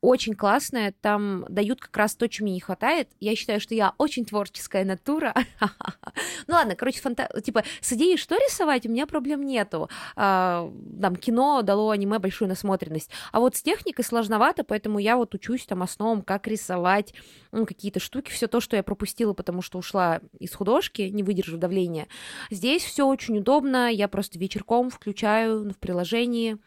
Очень 0.00 0.34
классное, 0.34 0.94
там 1.02 1.44
дают 1.50 1.80
как 1.80 1.94
раз 1.96 2.16
то, 2.16 2.28
чего 2.28 2.46
мне 2.46 2.54
не 2.54 2.60
хватает 2.60 3.10
я 3.26 3.36
считаю, 3.36 3.60
что 3.60 3.74
я 3.74 3.92
очень 3.98 4.24
творческая 4.24 4.84
натура. 4.84 5.34
ну 6.46 6.54
ладно, 6.54 6.76
короче, 6.76 7.00
фанта... 7.00 7.28
типа, 7.44 7.64
с 7.80 7.92
идеей, 7.92 8.16
что 8.16 8.36
рисовать, 8.36 8.86
у 8.86 8.88
меня 8.88 9.06
проблем 9.06 9.44
нету. 9.44 9.88
А, 10.14 10.70
там, 11.00 11.16
кино 11.16 11.62
дало 11.62 11.90
аниме 11.90 12.18
большую 12.18 12.48
насмотренность. 12.48 13.10
А 13.32 13.40
вот 13.40 13.56
с 13.56 13.62
техникой 13.62 14.04
сложновато, 14.04 14.62
поэтому 14.64 14.98
я 14.98 15.16
вот 15.16 15.34
учусь 15.34 15.66
там 15.66 15.82
основам, 15.82 16.22
как 16.22 16.46
рисовать 16.46 17.14
ну, 17.50 17.66
какие-то 17.66 18.00
штуки, 18.00 18.30
все 18.30 18.46
то, 18.46 18.60
что 18.60 18.76
я 18.76 18.82
пропустила, 18.82 19.32
потому 19.32 19.62
что 19.62 19.78
ушла 19.78 20.20
из 20.38 20.54
художки, 20.54 21.02
не 21.02 21.22
выдержав 21.22 21.58
давления. 21.58 22.06
Здесь 22.50 22.84
все 22.84 23.06
очень 23.06 23.38
удобно, 23.38 23.90
я 23.90 24.08
просто 24.08 24.38
вечерком 24.38 24.90
включаю 24.90 25.70
в 25.70 25.78
приложении, 25.78 26.58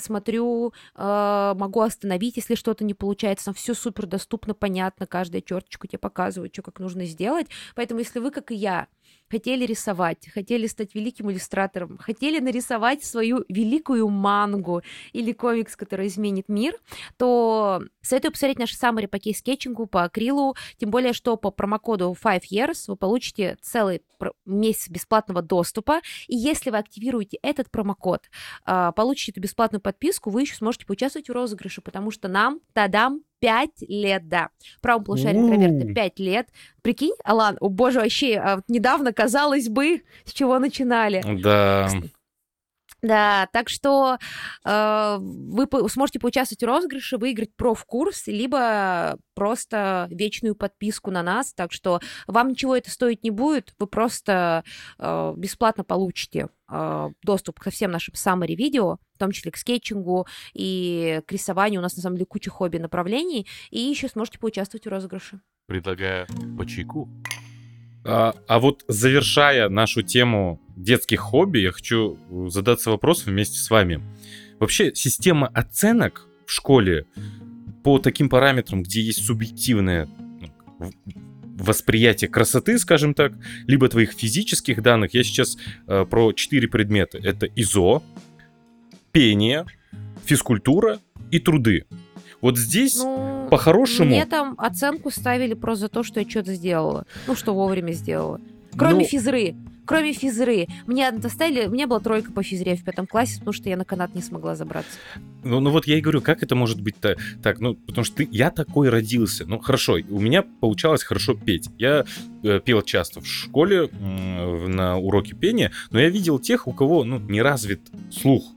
смотрю, 0.00 0.72
э, 0.94 1.54
могу 1.56 1.80
остановить, 1.80 2.36
если 2.36 2.54
что-то 2.54 2.84
не 2.84 2.94
получается, 2.94 3.46
там 3.46 3.54
все 3.54 3.74
супер 3.74 4.06
доступно, 4.06 4.54
понятно, 4.54 5.06
каждая 5.06 5.42
черточку 5.42 5.86
тебе 5.86 5.98
показывает, 5.98 6.52
что 6.52 6.62
как 6.62 6.78
нужно 6.80 7.04
сделать. 7.06 7.46
Поэтому, 7.74 8.00
если 8.00 8.18
вы, 8.18 8.30
как 8.30 8.50
и 8.50 8.54
я, 8.54 8.88
хотели 9.30 9.64
рисовать, 9.64 10.28
хотели 10.32 10.66
стать 10.66 10.94
великим 10.94 11.30
иллюстратором, 11.30 11.98
хотели 11.98 12.38
нарисовать 12.38 13.04
свою 13.04 13.44
великую 13.48 14.08
мангу 14.08 14.82
или 15.12 15.32
комикс, 15.32 15.76
который 15.76 16.06
изменит 16.06 16.48
мир, 16.48 16.74
то 17.16 17.82
советую 18.02 18.32
посмотреть 18.32 18.58
наши 18.58 18.76
саммари 18.76 19.06
по 19.06 19.18
кейс-скетчингу, 19.18 19.86
по 19.86 20.04
акрилу, 20.04 20.56
тем 20.78 20.90
более, 20.90 21.12
что 21.12 21.36
по 21.36 21.50
промокоду 21.50 22.16
5 22.20 22.52
years 22.52 22.84
вы 22.86 22.96
получите 22.96 23.56
целый 23.60 24.02
месяц 24.44 24.88
бесплатного 24.88 25.42
доступа, 25.42 26.00
и 26.28 26.36
если 26.36 26.70
вы 26.70 26.78
активируете 26.78 27.38
этот 27.42 27.70
промокод, 27.70 28.30
а, 28.64 28.92
получите 28.92 29.32
эту 29.32 29.40
бесплатную 29.40 29.80
подписку, 29.80 30.30
вы 30.30 30.42
еще 30.42 30.54
сможете 30.54 30.86
поучаствовать 30.86 31.28
в 31.28 31.32
розыгрыше, 31.32 31.80
потому 31.82 32.10
что 32.10 32.28
нам, 32.28 32.60
тадам, 32.72 33.22
Пять 33.38 33.82
лет, 33.86 34.28
да. 34.28 34.48
Правому 34.80 35.04
полушарию 35.04 35.42
интроверта 35.42 35.92
пять 35.94 36.18
лет. 36.18 36.48
Прикинь, 36.82 37.14
Алан, 37.24 37.56
о 37.60 37.68
боже, 37.68 38.00
вообще, 38.00 38.36
а, 38.36 38.60
недавно, 38.68 39.12
казалось 39.12 39.68
бы, 39.68 40.02
с 40.24 40.32
чего 40.32 40.58
начинали. 40.58 41.22
Да. 41.42 41.90
Да, 43.02 43.48
так 43.52 43.68
что 43.68 44.18
э, 44.64 45.16
вы 45.20 45.68
сможете 45.88 46.18
поучаствовать 46.18 46.62
в 46.62 46.66
розыгрыше, 46.66 47.18
выиграть 47.18 47.54
профкурс, 47.54 48.26
либо 48.26 49.18
просто 49.34 50.08
вечную 50.10 50.54
подписку 50.54 51.10
на 51.10 51.22
нас. 51.22 51.52
Так 51.52 51.72
что 51.72 52.00
вам 52.26 52.48
ничего 52.48 52.74
это 52.74 52.90
стоить 52.90 53.22
не 53.22 53.30
будет, 53.30 53.74
вы 53.78 53.86
просто 53.86 54.64
э, 54.98 55.34
бесплатно 55.36 55.84
получите 55.84 56.48
э, 56.70 57.08
доступ 57.22 57.60
ко 57.60 57.70
всем 57.70 57.90
нашим 57.90 58.14
summary 58.14 58.54
видео, 58.54 58.96
в 59.14 59.18
том 59.18 59.30
числе 59.30 59.52
к 59.52 59.58
скетчингу 59.58 60.26
и 60.54 61.20
к 61.26 61.32
рисованию. 61.32 61.80
У 61.80 61.82
нас 61.82 61.96
на 61.96 62.02
самом 62.02 62.16
деле 62.16 62.26
куча 62.26 62.50
хобби 62.50 62.78
направлений, 62.78 63.46
и 63.70 63.78
еще 63.78 64.08
сможете 64.08 64.38
поучаствовать 64.38 64.86
в 64.86 64.88
розыгрыше. 64.88 65.40
Предлагаю 65.66 66.26
по 66.56 66.64
чайку. 66.64 67.10
А, 68.06 68.34
а 68.46 68.58
вот 68.60 68.84
завершая 68.88 69.68
нашу 69.68 70.02
тему 70.02 70.60
детских 70.76 71.20
хобби, 71.20 71.58
я 71.58 71.72
хочу 71.72 72.18
задаться 72.48 72.90
вопросом 72.90 73.32
вместе 73.32 73.58
с 73.58 73.68
вами. 73.68 74.00
Вообще, 74.60 74.94
система 74.94 75.48
оценок 75.48 76.26
в 76.46 76.52
школе 76.52 77.06
по 77.82 77.98
таким 77.98 78.28
параметрам, 78.28 78.82
где 78.82 79.00
есть 79.00 79.24
субъективное 79.24 80.08
ну, 80.78 80.90
восприятие 81.56 82.30
красоты, 82.30 82.78
скажем 82.78 83.14
так, 83.14 83.32
либо 83.66 83.88
твоих 83.88 84.12
физических 84.12 84.82
данных. 84.82 85.14
Я 85.14 85.24
сейчас 85.24 85.56
э, 85.86 86.06
про 86.08 86.32
четыре 86.32 86.68
предмета. 86.68 87.18
Это 87.18 87.46
ИЗО, 87.46 88.02
пение, 89.10 89.66
физкультура 90.24 91.00
и 91.30 91.38
труды. 91.38 91.86
Вот 92.40 92.58
здесь, 92.58 92.96
ну, 92.96 93.35
по-хорошему... 93.50 94.10
Мне 94.10 94.26
там 94.26 94.54
оценку 94.58 95.10
ставили 95.10 95.54
просто 95.54 95.82
за 95.82 95.88
то, 95.88 96.02
что 96.02 96.20
я 96.20 96.28
что-то 96.28 96.54
сделала. 96.54 97.04
Ну, 97.26 97.34
что 97.34 97.54
вовремя 97.54 97.92
сделала. 97.92 98.40
Кроме 98.76 99.00
ну... 99.00 99.04
физры. 99.04 99.54
Кроме 99.86 100.12
физры. 100.12 100.66
Мне 100.86 101.12
доставили, 101.12 101.66
у 101.66 101.70
меня 101.70 101.86
была 101.86 102.00
тройка 102.00 102.32
по 102.32 102.42
физре 102.42 102.74
в 102.74 102.82
пятом 102.82 103.06
классе, 103.06 103.38
потому 103.38 103.52
что 103.52 103.68
я 103.68 103.76
на 103.76 103.84
канат 103.84 104.14
не 104.16 104.20
смогла 104.20 104.56
забраться. 104.56 104.98
Ну, 105.44 105.60
ну 105.60 105.70
вот 105.70 105.86
я 105.86 105.96
и 105.96 106.00
говорю, 106.00 106.20
как 106.20 106.42
это 106.42 106.56
может 106.56 106.80
быть 106.80 106.96
-то, 107.00 107.16
так? 107.40 107.60
Ну, 107.60 107.74
потому 107.74 108.04
что 108.04 108.16
ты, 108.16 108.28
я 108.32 108.50
такой 108.50 108.88
родился. 108.88 109.46
Ну, 109.46 109.60
хорошо, 109.60 109.98
у 110.10 110.20
меня 110.20 110.42
получалось 110.42 111.04
хорошо 111.04 111.34
петь. 111.34 111.68
Я 111.78 112.04
э, 112.42 112.60
пел 112.64 112.82
часто 112.82 113.20
в 113.20 113.26
школе 113.26 113.88
э, 113.88 114.66
на 114.66 114.96
уроке 114.96 115.36
пения, 115.36 115.70
но 115.90 116.00
я 116.00 116.10
видел 116.10 116.40
тех, 116.40 116.66
у 116.66 116.72
кого, 116.72 117.04
ну, 117.04 117.20
не 117.20 117.40
развит 117.40 117.80
слух. 118.10 118.55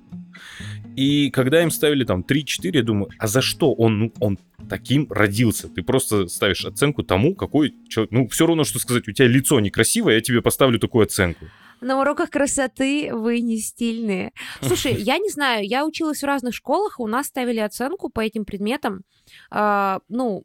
И 0.99 1.29
когда 1.29 1.63
им 1.63 1.71
ставили 1.71 2.03
там 2.03 2.25
3-4, 2.27 2.71
я 2.73 2.83
думаю, 2.83 3.09
а 3.17 3.27
за 3.27 3.41
что 3.41 3.73
он, 3.73 3.99
ну, 3.99 4.13
он 4.19 4.37
таким 4.67 5.07
родился? 5.09 5.69
Ты 5.69 5.81
просто 5.81 6.27
ставишь 6.27 6.65
оценку 6.65 7.03
тому, 7.03 7.35
какой 7.35 7.73
человек... 7.87 8.11
Ну, 8.11 8.27
все 8.27 8.45
равно, 8.45 8.65
что 8.65 8.79
сказать, 8.79 9.07
у 9.07 9.13
тебя 9.13 9.25
лицо 9.29 9.61
некрасивое, 9.61 10.15
я 10.15 10.21
тебе 10.21 10.41
поставлю 10.41 10.77
такую 10.77 11.03
оценку. 11.03 11.45
На 11.79 12.01
уроках 12.01 12.29
красоты 12.29 13.15
вы 13.15 13.39
не 13.39 13.59
стильные. 13.59 14.33
Слушай, 14.61 14.93
я 14.95 15.19
не 15.19 15.29
знаю, 15.29 15.65
я 15.65 15.85
училась 15.85 16.21
в 16.21 16.25
разных 16.25 16.53
школах, 16.53 16.99
у 16.99 17.07
нас 17.07 17.27
ставили 17.27 17.59
оценку 17.59 18.09
по 18.09 18.19
этим 18.19 18.43
предметам. 18.43 19.03
А, 19.51 20.01
ну, 20.09 20.43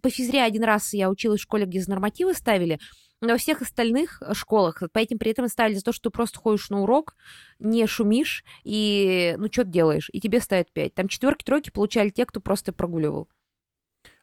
по 0.00 0.10
физре 0.10 0.44
один 0.44 0.62
раз 0.62 0.94
я 0.94 1.10
училась 1.10 1.40
в 1.40 1.42
школе, 1.42 1.66
где 1.66 1.80
за 1.80 1.90
нормативы 1.90 2.34
ставили, 2.34 2.78
но 3.20 3.28
во 3.32 3.36
всех 3.38 3.62
остальных 3.62 4.22
э, 4.22 4.34
школах 4.34 4.82
по 4.92 4.98
этим 4.98 5.18
предметам 5.18 5.48
ставили 5.48 5.76
за 5.76 5.84
то, 5.84 5.92
что 5.92 6.10
ты 6.10 6.14
просто 6.14 6.38
ходишь 6.38 6.70
на 6.70 6.82
урок, 6.82 7.16
не 7.58 7.86
шумишь 7.86 8.44
и, 8.64 9.34
ну, 9.38 9.48
что 9.50 9.64
ты 9.64 9.70
делаешь, 9.70 10.08
и 10.12 10.20
тебе 10.20 10.40
ставят 10.40 10.72
5. 10.72 10.94
Там 10.94 11.08
четверки, 11.08 11.44
тройки 11.44 11.70
получали 11.70 12.10
те, 12.10 12.26
кто 12.26 12.40
просто 12.40 12.72
прогуливал. 12.72 13.28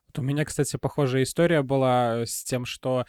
Вот 0.07 0.19
у 0.19 0.21
меня, 0.21 0.45
кстати, 0.45 0.77
похожая 0.77 1.23
история 1.23 1.61
была 1.61 2.25
с 2.25 2.43
тем, 2.43 2.65
что 2.65 3.05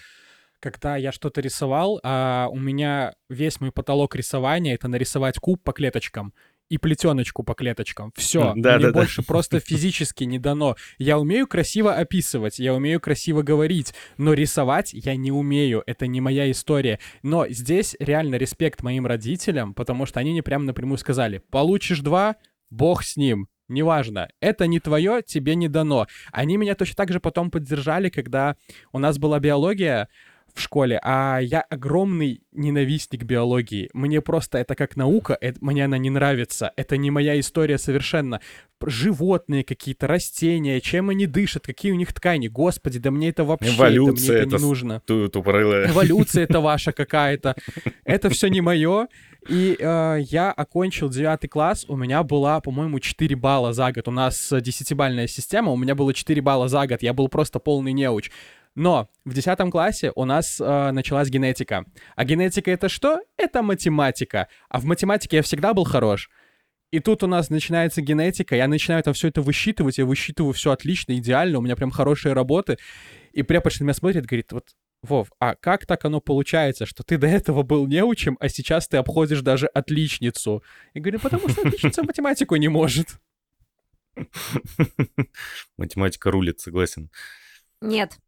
когда 0.61 0.97
я 0.97 1.13
что-то 1.13 1.41
рисовал, 1.41 2.01
а 2.03 2.49
у 2.51 2.59
меня 2.59 3.15
весь 3.29 3.61
мой 3.61 3.71
потолок 3.71 4.17
рисования— 4.17 4.75
это 4.77 4.89
нарисовать 4.89 5.39
куб 5.39 5.63
по 5.63 5.73
клеточкам 5.73 6.33
и 6.69 6.79
плетеночку 6.79 7.43
по 7.43 7.55
клеточкам. 7.55 8.13
Все, 8.17 8.53
да, 8.57 8.77
мне 8.77 8.87
да, 8.87 8.93
больше 8.93 9.23
да. 9.23 9.27
просто 9.27 9.61
физически 9.61 10.25
не 10.25 10.39
дано. 10.39 10.77
Я 10.99 11.19
умею 11.19 11.47
красиво 11.47 11.95
описывать, 11.95 12.59
я 12.59 12.75
умею 12.75 13.01
красиво 13.01 13.43
говорить, 13.43 13.95
но 14.19 14.33
рисовать 14.33 14.93
я 14.93 15.17
не 15.17 15.33
умею, 15.33 15.83
это 15.87 16.07
не 16.07 16.21
моя 16.21 16.51
история. 16.51 16.99
Но 17.23 17.47
здесь 17.49 17.97
реально 17.99 18.37
респект 18.37 18.83
моим 18.83 19.07
родителям, 19.07 19.75
потому 19.75 20.07
что 20.07 20.21
они 20.21 20.33
мне 20.33 20.43
прямо 20.43 20.65
напрямую 20.65 20.99
сказали, 20.99 21.43
получишь 21.51 22.01
два, 22.01 22.37
бог 22.71 23.05
с 23.05 23.17
ним, 23.17 23.49
Неважно, 23.69 24.29
это 24.41 24.69
не 24.69 24.79
твое, 24.79 25.23
тебе 25.27 25.57
не 25.57 25.69
дано. 25.69 26.07
Они 26.31 26.57
меня 26.57 26.77
точно 26.77 26.95
так 26.95 27.11
же 27.13 27.19
потом 27.19 27.51
поддержали, 27.51 28.11
когда 28.11 28.57
у 28.93 29.01
нас 29.01 29.19
была 29.19 29.41
биология, 29.41 30.09
в 30.57 30.61
школе, 30.61 30.99
а 31.03 31.39
я 31.39 31.61
огромный 31.61 32.43
ненавистник 32.53 33.25
биологии. 33.25 33.91
Мне 33.93 34.21
просто 34.21 34.59
это 34.59 34.75
как 34.75 34.97
наука, 34.97 35.37
это, 35.41 35.59
мне 35.61 35.85
она 35.85 35.99
не 35.99 36.11
нравится. 36.11 36.73
Это 36.77 36.97
не 36.97 37.11
моя 37.11 37.39
история 37.39 37.79
совершенно. 37.79 38.41
Животные 38.85 39.65
какие-то, 39.65 40.07
растения, 40.07 40.81
чем 40.81 41.11
они 41.11 41.27
дышат, 41.27 41.67
какие 41.67 41.93
у 41.93 41.97
них 41.97 42.13
ткани. 42.13 42.49
Господи, 42.49 42.99
да 42.99 43.11
мне 43.11 43.31
это 43.31 43.45
вообще 43.45 43.75
Эволюция 43.75 44.39
это, 44.39 44.47
мне 44.47 44.57
это 44.57 44.63
не 44.63 44.69
нужно. 44.69 45.03
Эволюция 45.91 46.45
это 46.45 46.61
ваша 46.61 46.93
какая-то. 46.93 47.57
Это 48.05 48.31
все 48.31 48.49
не 48.49 48.61
мое. 48.61 49.09
И 49.49 49.77
э, 49.79 50.19
я 50.29 50.51
окончил 50.51 51.09
девятый 51.09 51.49
класс, 51.49 51.85
у 51.89 51.97
меня 51.97 52.23
была, 52.23 52.61
по-моему, 52.61 52.99
4 52.99 53.37
балла 53.37 53.73
за 53.73 53.93
год. 53.93 54.09
У 54.09 54.11
нас 54.11 54.53
десятибальная 54.61 55.29
система, 55.29 55.71
у 55.71 55.77
меня 55.77 55.95
было 55.95 56.13
4 56.13 56.41
балла 56.43 56.69
за 56.69 56.87
год, 56.87 57.03
я 57.03 57.13
был 57.13 57.29
просто 57.29 57.59
полный 57.59 57.93
неуч. 57.93 58.31
Но 58.77 59.09
в 59.25 59.33
10 59.33 59.71
классе 59.71 60.13
у 60.15 60.27
нас 60.27 60.61
э, 60.61 60.91
началась 60.93 61.31
генетика. 61.31 61.87
А 62.15 62.25
генетика 62.25 62.71
это 62.71 62.91
что? 62.91 63.21
Это 63.39 63.63
математика. 63.63 64.49
А 64.69 64.79
в 64.79 64.85
математике 64.85 65.39
я 65.39 65.43
всегда 65.43 65.73
был 65.73 65.85
хорош. 65.85 66.31
И 66.93 67.01
тут 67.01 67.23
у 67.23 67.27
нас 67.27 67.51
начинается 67.51 68.03
генетика, 68.03 68.55
я 68.55 68.69
начинаю 68.69 69.03
там 69.03 69.15
все 69.15 69.29
это 69.29 69.41
высчитывать, 69.41 69.99
я 69.99 70.05
высчитываю 70.05 70.53
все 70.53 70.71
отлично, 70.71 71.17
идеально, 71.19 71.59
у 71.59 71.63
меня 71.63 71.75
прям 71.75 71.91
хорошие 71.91 72.33
работы. 72.33 72.77
И 73.33 73.43
преподаватель 73.43 73.81
на 73.81 73.85
меня 73.87 73.95
смотрит, 73.95 74.27
говорит, 74.27 74.53
вот, 74.53 74.69
Вов, 75.03 75.29
а 75.41 75.55
как 75.55 75.87
так 75.87 76.05
оно 76.05 76.21
получается, 76.21 76.85
что 76.85 77.03
ты 77.03 77.17
до 77.17 77.27
этого 77.27 77.63
был 77.63 77.87
неучим, 77.87 78.37
а 78.41 78.49
сейчас 78.49 78.89
ты 78.89 78.99
обходишь 78.99 79.41
даже 79.41 79.67
отличницу? 79.67 80.63
И 80.95 81.01
говорю, 81.01 81.19
потому 81.19 81.49
что 81.49 81.63
отличница 81.63 82.03
математику 82.03 82.57
не 82.57 82.69
может. 82.69 83.09
Математика 85.77 86.31
рулит, 86.31 86.61
согласен. 86.61 87.11
Нет, 87.81 88.19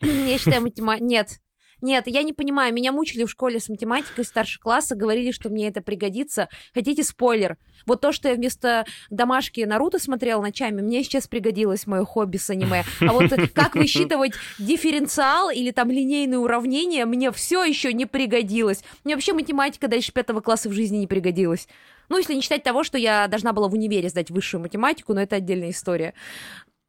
Я 0.00 0.38
считаю, 0.38 0.62
математика... 0.62 1.04
Нет, 1.04 1.40
нет, 1.82 2.06
я 2.06 2.22
не 2.22 2.32
понимаю, 2.32 2.74
меня 2.74 2.92
мучили 2.92 3.24
в 3.24 3.30
школе 3.30 3.58
с 3.58 3.68
математикой 3.68 4.24
старшего 4.24 4.62
класса, 4.62 4.94
говорили, 4.94 5.30
что 5.30 5.48
мне 5.48 5.68
это 5.68 5.80
пригодится. 5.80 6.48
Хотите 6.74 7.02
спойлер? 7.02 7.56
Вот 7.86 8.02
то, 8.02 8.12
что 8.12 8.28
я 8.28 8.34
вместо 8.34 8.84
домашки 9.08 9.62
Наруто 9.62 9.98
смотрела 9.98 10.42
ночами, 10.42 10.82
мне 10.82 11.02
сейчас 11.02 11.26
пригодилось 11.26 11.86
мое 11.86 12.04
хобби 12.04 12.36
с 12.36 12.50
аниме. 12.50 12.84
А 13.00 13.12
вот 13.12 13.30
как 13.54 13.74
высчитывать 13.74 14.32
дифференциал 14.58 15.50
или 15.50 15.70
там 15.70 15.90
линейные 15.90 16.38
уравнения, 16.38 17.06
мне 17.06 17.32
все 17.32 17.64
еще 17.64 17.92
не 17.94 18.04
пригодилось. 18.04 18.84
Мне 19.04 19.14
вообще 19.14 19.32
математика 19.32 19.88
дальше 19.88 20.12
пятого 20.12 20.40
класса 20.40 20.68
в 20.68 20.72
жизни 20.72 20.98
не 20.98 21.06
пригодилась. 21.06 21.66
Ну, 22.10 22.18
если 22.18 22.34
не 22.34 22.42
считать 22.42 22.62
того, 22.62 22.84
что 22.84 22.98
я 22.98 23.26
должна 23.28 23.52
была 23.52 23.68
в 23.68 23.72
универе 23.72 24.08
сдать 24.08 24.30
высшую 24.30 24.60
математику, 24.60 25.14
но 25.14 25.22
это 25.22 25.36
отдельная 25.36 25.70
история, 25.70 26.12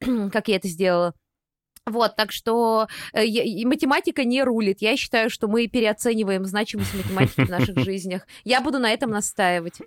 как 0.00 0.48
я 0.48 0.56
это 0.56 0.68
сделала. 0.68 1.14
Вот, 1.86 2.14
так 2.14 2.30
что 2.30 2.86
э, 3.12 3.24
и 3.24 3.64
математика 3.64 4.24
не 4.24 4.44
рулит. 4.44 4.80
Я 4.80 4.96
считаю, 4.96 5.30
что 5.30 5.48
мы 5.48 5.66
переоцениваем 5.66 6.44
значимость 6.44 6.94
математики 6.94 7.40
в 7.40 7.50
наших 7.50 7.78
жизнях. 7.84 8.26
Я 8.44 8.60
буду 8.60 8.78
на 8.78 8.92
этом 8.92 9.10
настаивать. 9.10 9.80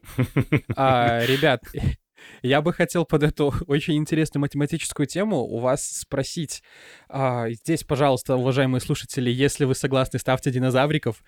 А, 0.76 1.26
ребят, 1.26 1.62
я 2.42 2.62
бы 2.62 2.74
хотел 2.74 3.06
под 3.06 3.24
эту 3.24 3.54
очень 3.68 3.96
интересную 3.96 4.42
математическую 4.42 5.08
тему 5.08 5.38
у 5.38 5.60
вас 5.60 5.86
спросить. 5.86 6.64
А, 7.08 7.50
здесь, 7.50 7.86
пожалуйста, 7.86 8.36
уважаемые 8.36 8.82
слушатели, 8.82 9.30
если 9.30 9.64
вы 9.64 9.74
согласны, 9.74 10.20
ставьте 10.20 10.52
динозавриков. 10.52 11.24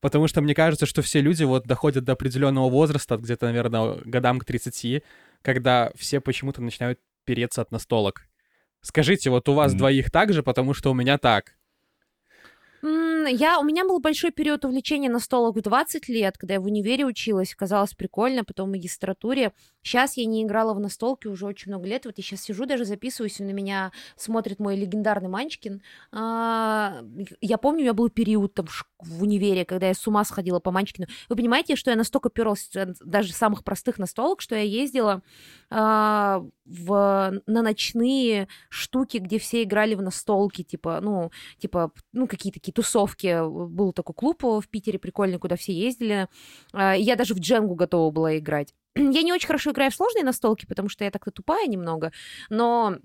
Потому 0.00 0.28
что 0.28 0.42
мне 0.42 0.54
кажется, 0.54 0.86
что 0.86 1.00
все 1.02 1.20
люди 1.20 1.44
вот 1.44 1.66
доходят 1.66 2.04
до 2.04 2.12
определенного 2.12 2.68
возраста, 2.68 3.16
где-то, 3.16 3.46
наверное, 3.46 3.96
годам 4.04 4.38
к 4.38 4.44
30, 4.44 5.02
когда 5.42 5.92
все 5.94 6.20
почему-то 6.20 6.62
начинают 6.62 6.98
переться 7.24 7.62
от 7.62 7.70
настолок. 7.70 8.29
Скажите, 8.82 9.30
вот 9.30 9.48
у 9.48 9.54
вас 9.54 9.74
mm. 9.74 9.76
двоих 9.76 10.10
так 10.10 10.32
же, 10.32 10.42
потому 10.42 10.74
что 10.74 10.90
у 10.90 10.94
меня 10.94 11.18
так. 11.18 11.56
Я, 13.28 13.58
у 13.58 13.64
меня 13.64 13.84
был 13.84 14.00
большой 14.00 14.30
период 14.30 14.64
увлечения 14.64 15.08
настолок 15.08 15.56
в 15.56 15.60
20 15.60 16.08
лет, 16.08 16.38
когда 16.38 16.54
я 16.54 16.60
в 16.60 16.64
универе 16.64 17.04
училась, 17.04 17.54
казалось 17.54 17.94
прикольно, 17.94 18.44
потом 18.44 18.68
в 18.68 18.72
магистратуре. 18.72 19.52
Сейчас 19.82 20.16
я 20.16 20.26
не 20.26 20.42
играла 20.44 20.74
в 20.74 20.80
настолки 20.80 21.26
уже 21.26 21.46
очень 21.46 21.72
много 21.72 21.86
лет. 21.86 22.04
Вот 22.04 22.18
я 22.18 22.22
сейчас 22.24 22.42
сижу, 22.42 22.66
даже 22.66 22.84
записываюсь, 22.84 23.40
и 23.40 23.44
на 23.44 23.50
меня 23.50 23.92
смотрит 24.16 24.58
мой 24.58 24.76
легендарный 24.76 25.28
Манчкин. 25.28 25.82
А, 26.12 27.02
я 27.40 27.58
помню, 27.58 27.80
у 27.80 27.82
меня 27.82 27.94
был 27.94 28.10
период 28.10 28.54
там 28.54 28.66
в 28.98 29.22
универе, 29.22 29.64
когда 29.64 29.88
я 29.88 29.94
с 29.94 30.06
ума 30.06 30.24
сходила 30.24 30.60
по 30.60 30.70
Манчкину. 30.70 31.06
Вы 31.28 31.36
понимаете, 31.36 31.76
что 31.76 31.90
я 31.90 31.96
настолько 31.96 32.30
перлась 32.30 32.70
даже 33.00 33.32
самых 33.32 33.64
простых 33.64 33.98
настолок, 33.98 34.40
что 34.40 34.54
я 34.54 34.62
ездила 34.62 35.22
а, 35.70 36.44
в, 36.64 37.40
на 37.46 37.62
ночные 37.62 38.48
штуки, 38.68 39.18
где 39.18 39.38
все 39.38 39.62
играли 39.62 39.94
в 39.94 40.02
настолки, 40.02 40.62
типа, 40.62 41.00
ну, 41.00 41.30
типа, 41.58 41.92
ну, 42.12 42.26
какие-то 42.26 42.60
такие 42.60 42.72
тусовки. 42.72 43.09
Был 43.42 43.92
такой 43.92 44.14
клуб 44.14 44.42
в 44.42 44.68
Питере 44.68 44.98
прикольный, 44.98 45.38
куда 45.38 45.56
все 45.56 45.72
ездили. 45.72 46.28
А, 46.72 46.94
я 46.94 47.16
даже 47.16 47.34
в 47.34 47.38
дженгу 47.40 47.74
готова 47.74 48.10
была 48.10 48.38
играть. 48.38 48.74
Я 48.96 49.22
не 49.22 49.32
очень 49.32 49.46
хорошо 49.46 49.70
играю 49.70 49.90
в 49.90 49.94
сложные 49.94 50.24
настолки, 50.24 50.66
потому 50.66 50.88
что 50.88 51.04
я 51.04 51.10
так-то 51.10 51.30
тупая 51.30 51.66
немного, 51.66 52.12
но 52.48 52.96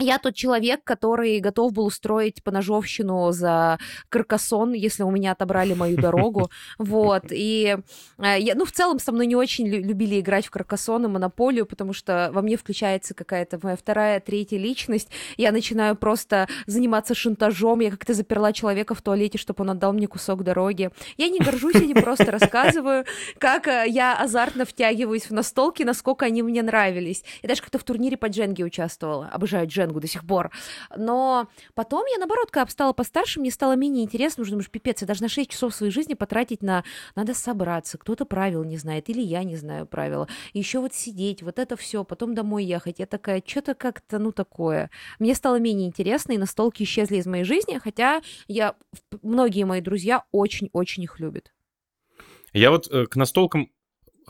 я 0.00 0.18
тот 0.18 0.34
человек, 0.34 0.82
который 0.84 1.38
готов 1.40 1.72
был 1.72 1.86
устроить 1.86 2.42
поножовщину 2.42 3.30
за 3.32 3.78
каркасон, 4.08 4.72
если 4.72 5.02
у 5.02 5.10
меня 5.10 5.32
отобрали 5.32 5.74
мою 5.74 5.96
дорогу. 5.96 6.50
Вот. 6.78 7.24
И 7.30 7.76
э, 8.18 8.36
я, 8.38 8.54
ну, 8.54 8.64
в 8.64 8.72
целом, 8.72 8.98
со 8.98 9.12
мной 9.12 9.26
не 9.26 9.36
очень 9.36 9.66
любили 9.68 10.20
играть 10.20 10.46
в 10.46 10.50
каркасон 10.50 11.04
и 11.04 11.08
монополию, 11.08 11.66
потому 11.66 11.92
что 11.92 12.30
во 12.32 12.42
мне 12.42 12.56
включается 12.56 13.14
какая-то 13.14 13.58
моя 13.62 13.76
вторая, 13.76 14.20
третья 14.20 14.58
личность. 14.58 15.08
Я 15.36 15.52
начинаю 15.52 15.94
просто 15.94 16.48
заниматься 16.66 17.14
шантажом. 17.14 17.80
Я 17.80 17.90
как-то 17.90 18.14
заперла 18.14 18.52
человека 18.52 18.94
в 18.94 19.02
туалете, 19.02 19.38
чтобы 19.38 19.62
он 19.62 19.70
отдал 19.70 19.92
мне 19.92 20.06
кусок 20.06 20.42
дороги. 20.42 20.90
Я 21.16 21.28
не 21.28 21.38
горжусь, 21.38 21.74
я 21.74 21.86
не 21.86 21.94
просто 21.94 22.30
рассказываю, 22.30 23.04
как 23.38 23.68
э, 23.68 23.84
я 23.88 24.18
азартно 24.18 24.64
втягиваюсь 24.64 25.28
в 25.28 25.32
настолки, 25.32 25.82
насколько 25.82 26.26
они 26.26 26.42
мне 26.42 26.62
нравились. 26.62 27.24
Я 27.42 27.48
даже 27.48 27.60
как-то 27.60 27.78
в 27.78 27.84
турнире 27.84 28.16
по 28.16 28.26
дженге 28.26 28.64
участвовала. 28.64 29.28
Обожаю 29.32 29.66
дженг 29.66 29.89
Дженгу 29.90 30.00
до 30.00 30.06
сих 30.06 30.26
пор. 30.26 30.50
Но 30.96 31.48
потом 31.74 32.04
я, 32.12 32.18
наоборот, 32.18 32.50
когда 32.50 32.70
стала 32.70 32.92
постарше, 32.92 33.40
мне 33.40 33.50
стало 33.50 33.76
менее 33.76 34.04
интересно, 34.04 34.44
потому 34.44 34.62
что, 34.62 34.70
пипец, 34.70 35.00
я 35.00 35.06
должна 35.06 35.28
6 35.28 35.50
часов 35.50 35.74
своей 35.74 35.92
жизни 35.92 36.14
потратить 36.14 36.62
на... 36.62 36.84
Надо 37.16 37.34
собраться, 37.34 37.98
кто-то 37.98 38.24
правил 38.24 38.64
не 38.64 38.76
знает, 38.76 39.08
или 39.08 39.20
я 39.20 39.44
не 39.44 39.56
знаю 39.56 39.86
правила. 39.86 40.28
Еще 40.52 40.80
вот 40.80 40.94
сидеть, 40.94 41.42
вот 41.42 41.58
это 41.58 41.76
все, 41.76 42.04
потом 42.04 42.34
домой 42.34 42.64
ехать. 42.64 42.98
Я 42.98 43.06
такая, 43.06 43.42
что-то 43.44 43.74
как-то, 43.74 44.18
ну, 44.18 44.32
такое. 44.32 44.90
Мне 45.18 45.34
стало 45.34 45.58
менее 45.58 45.88
интересно, 45.88 46.32
и 46.32 46.38
настолки 46.38 46.82
исчезли 46.82 47.16
из 47.16 47.26
моей 47.26 47.44
жизни, 47.44 47.78
хотя 47.82 48.22
я... 48.48 48.74
Многие 49.22 49.64
мои 49.64 49.80
друзья 49.80 50.24
очень-очень 50.32 51.02
их 51.02 51.20
любят. 51.20 51.52
Я 52.52 52.70
вот 52.70 52.88
э, 52.90 53.06
к 53.06 53.16
настолкам 53.16 53.70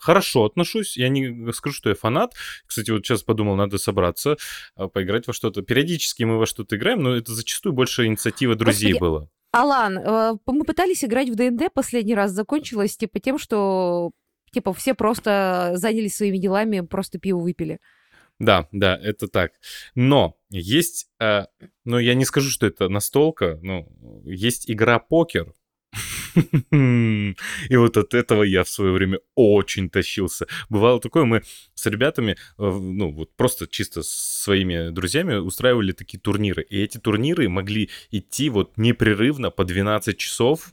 хорошо 0.00 0.44
отношусь. 0.44 0.96
Я 0.96 1.08
не 1.08 1.52
скажу, 1.52 1.74
что 1.74 1.88
я 1.88 1.94
фанат. 1.94 2.34
Кстати, 2.66 2.90
вот 2.90 3.06
сейчас 3.06 3.22
подумал, 3.22 3.56
надо 3.56 3.78
собраться, 3.78 4.36
а, 4.74 4.88
поиграть 4.88 5.26
во 5.26 5.32
что-то. 5.32 5.62
Периодически 5.62 6.24
мы 6.24 6.38
во 6.38 6.46
что-то 6.46 6.76
играем, 6.76 7.02
но 7.02 7.14
это 7.14 7.32
зачастую 7.32 7.72
больше 7.72 8.06
инициатива 8.06 8.54
друзей 8.54 8.92
Господи, 8.92 9.00
было. 9.00 9.28
Алан, 9.52 9.98
э, 9.98 10.34
мы 10.46 10.64
пытались 10.64 11.04
играть 11.04 11.28
в 11.28 11.34
ДНД 11.34 11.72
последний 11.72 12.14
раз, 12.14 12.30
закончилось 12.30 12.96
типа 12.96 13.18
тем, 13.18 13.38
что 13.38 14.12
типа 14.52 14.72
все 14.72 14.94
просто 14.94 15.72
занялись 15.74 16.16
своими 16.16 16.38
делами, 16.38 16.80
просто 16.80 17.18
пиво 17.18 17.38
выпили. 17.38 17.78
Да, 18.38 18.68
да, 18.72 18.96
это 18.96 19.28
так. 19.28 19.52
Но 19.94 20.36
есть, 20.48 21.08
э, 21.20 21.44
ну 21.84 21.98
я 21.98 22.14
не 22.14 22.24
скажу, 22.24 22.48
что 22.48 22.66
это 22.66 22.88
настолка, 22.88 23.58
но 23.62 23.86
есть 24.24 24.70
игра 24.70 24.98
покер, 24.98 25.52
и 26.72 27.76
вот 27.76 27.96
от 27.96 28.14
этого 28.14 28.42
я 28.42 28.64
в 28.64 28.68
свое 28.68 28.92
время 28.92 29.20
очень 29.34 29.90
тащился. 29.90 30.46
Бывало 30.68 31.00
такое, 31.00 31.24
мы 31.24 31.42
с 31.74 31.86
ребятами, 31.86 32.32
э, 32.32 32.36
ну 32.58 33.10
вот 33.10 33.34
просто 33.36 33.66
чисто 33.66 34.02
с 34.02 34.10
своими 34.42 34.90
друзьями 34.90 35.34
устраивали 35.34 35.92
такие 35.92 36.18
турниры. 36.18 36.62
И 36.62 36.80
эти 36.80 36.98
турниры 36.98 37.48
могли 37.48 37.90
идти 38.10 38.50
вот 38.50 38.76
непрерывно 38.76 39.50
по 39.50 39.64
12 39.64 40.16
часов, 40.16 40.72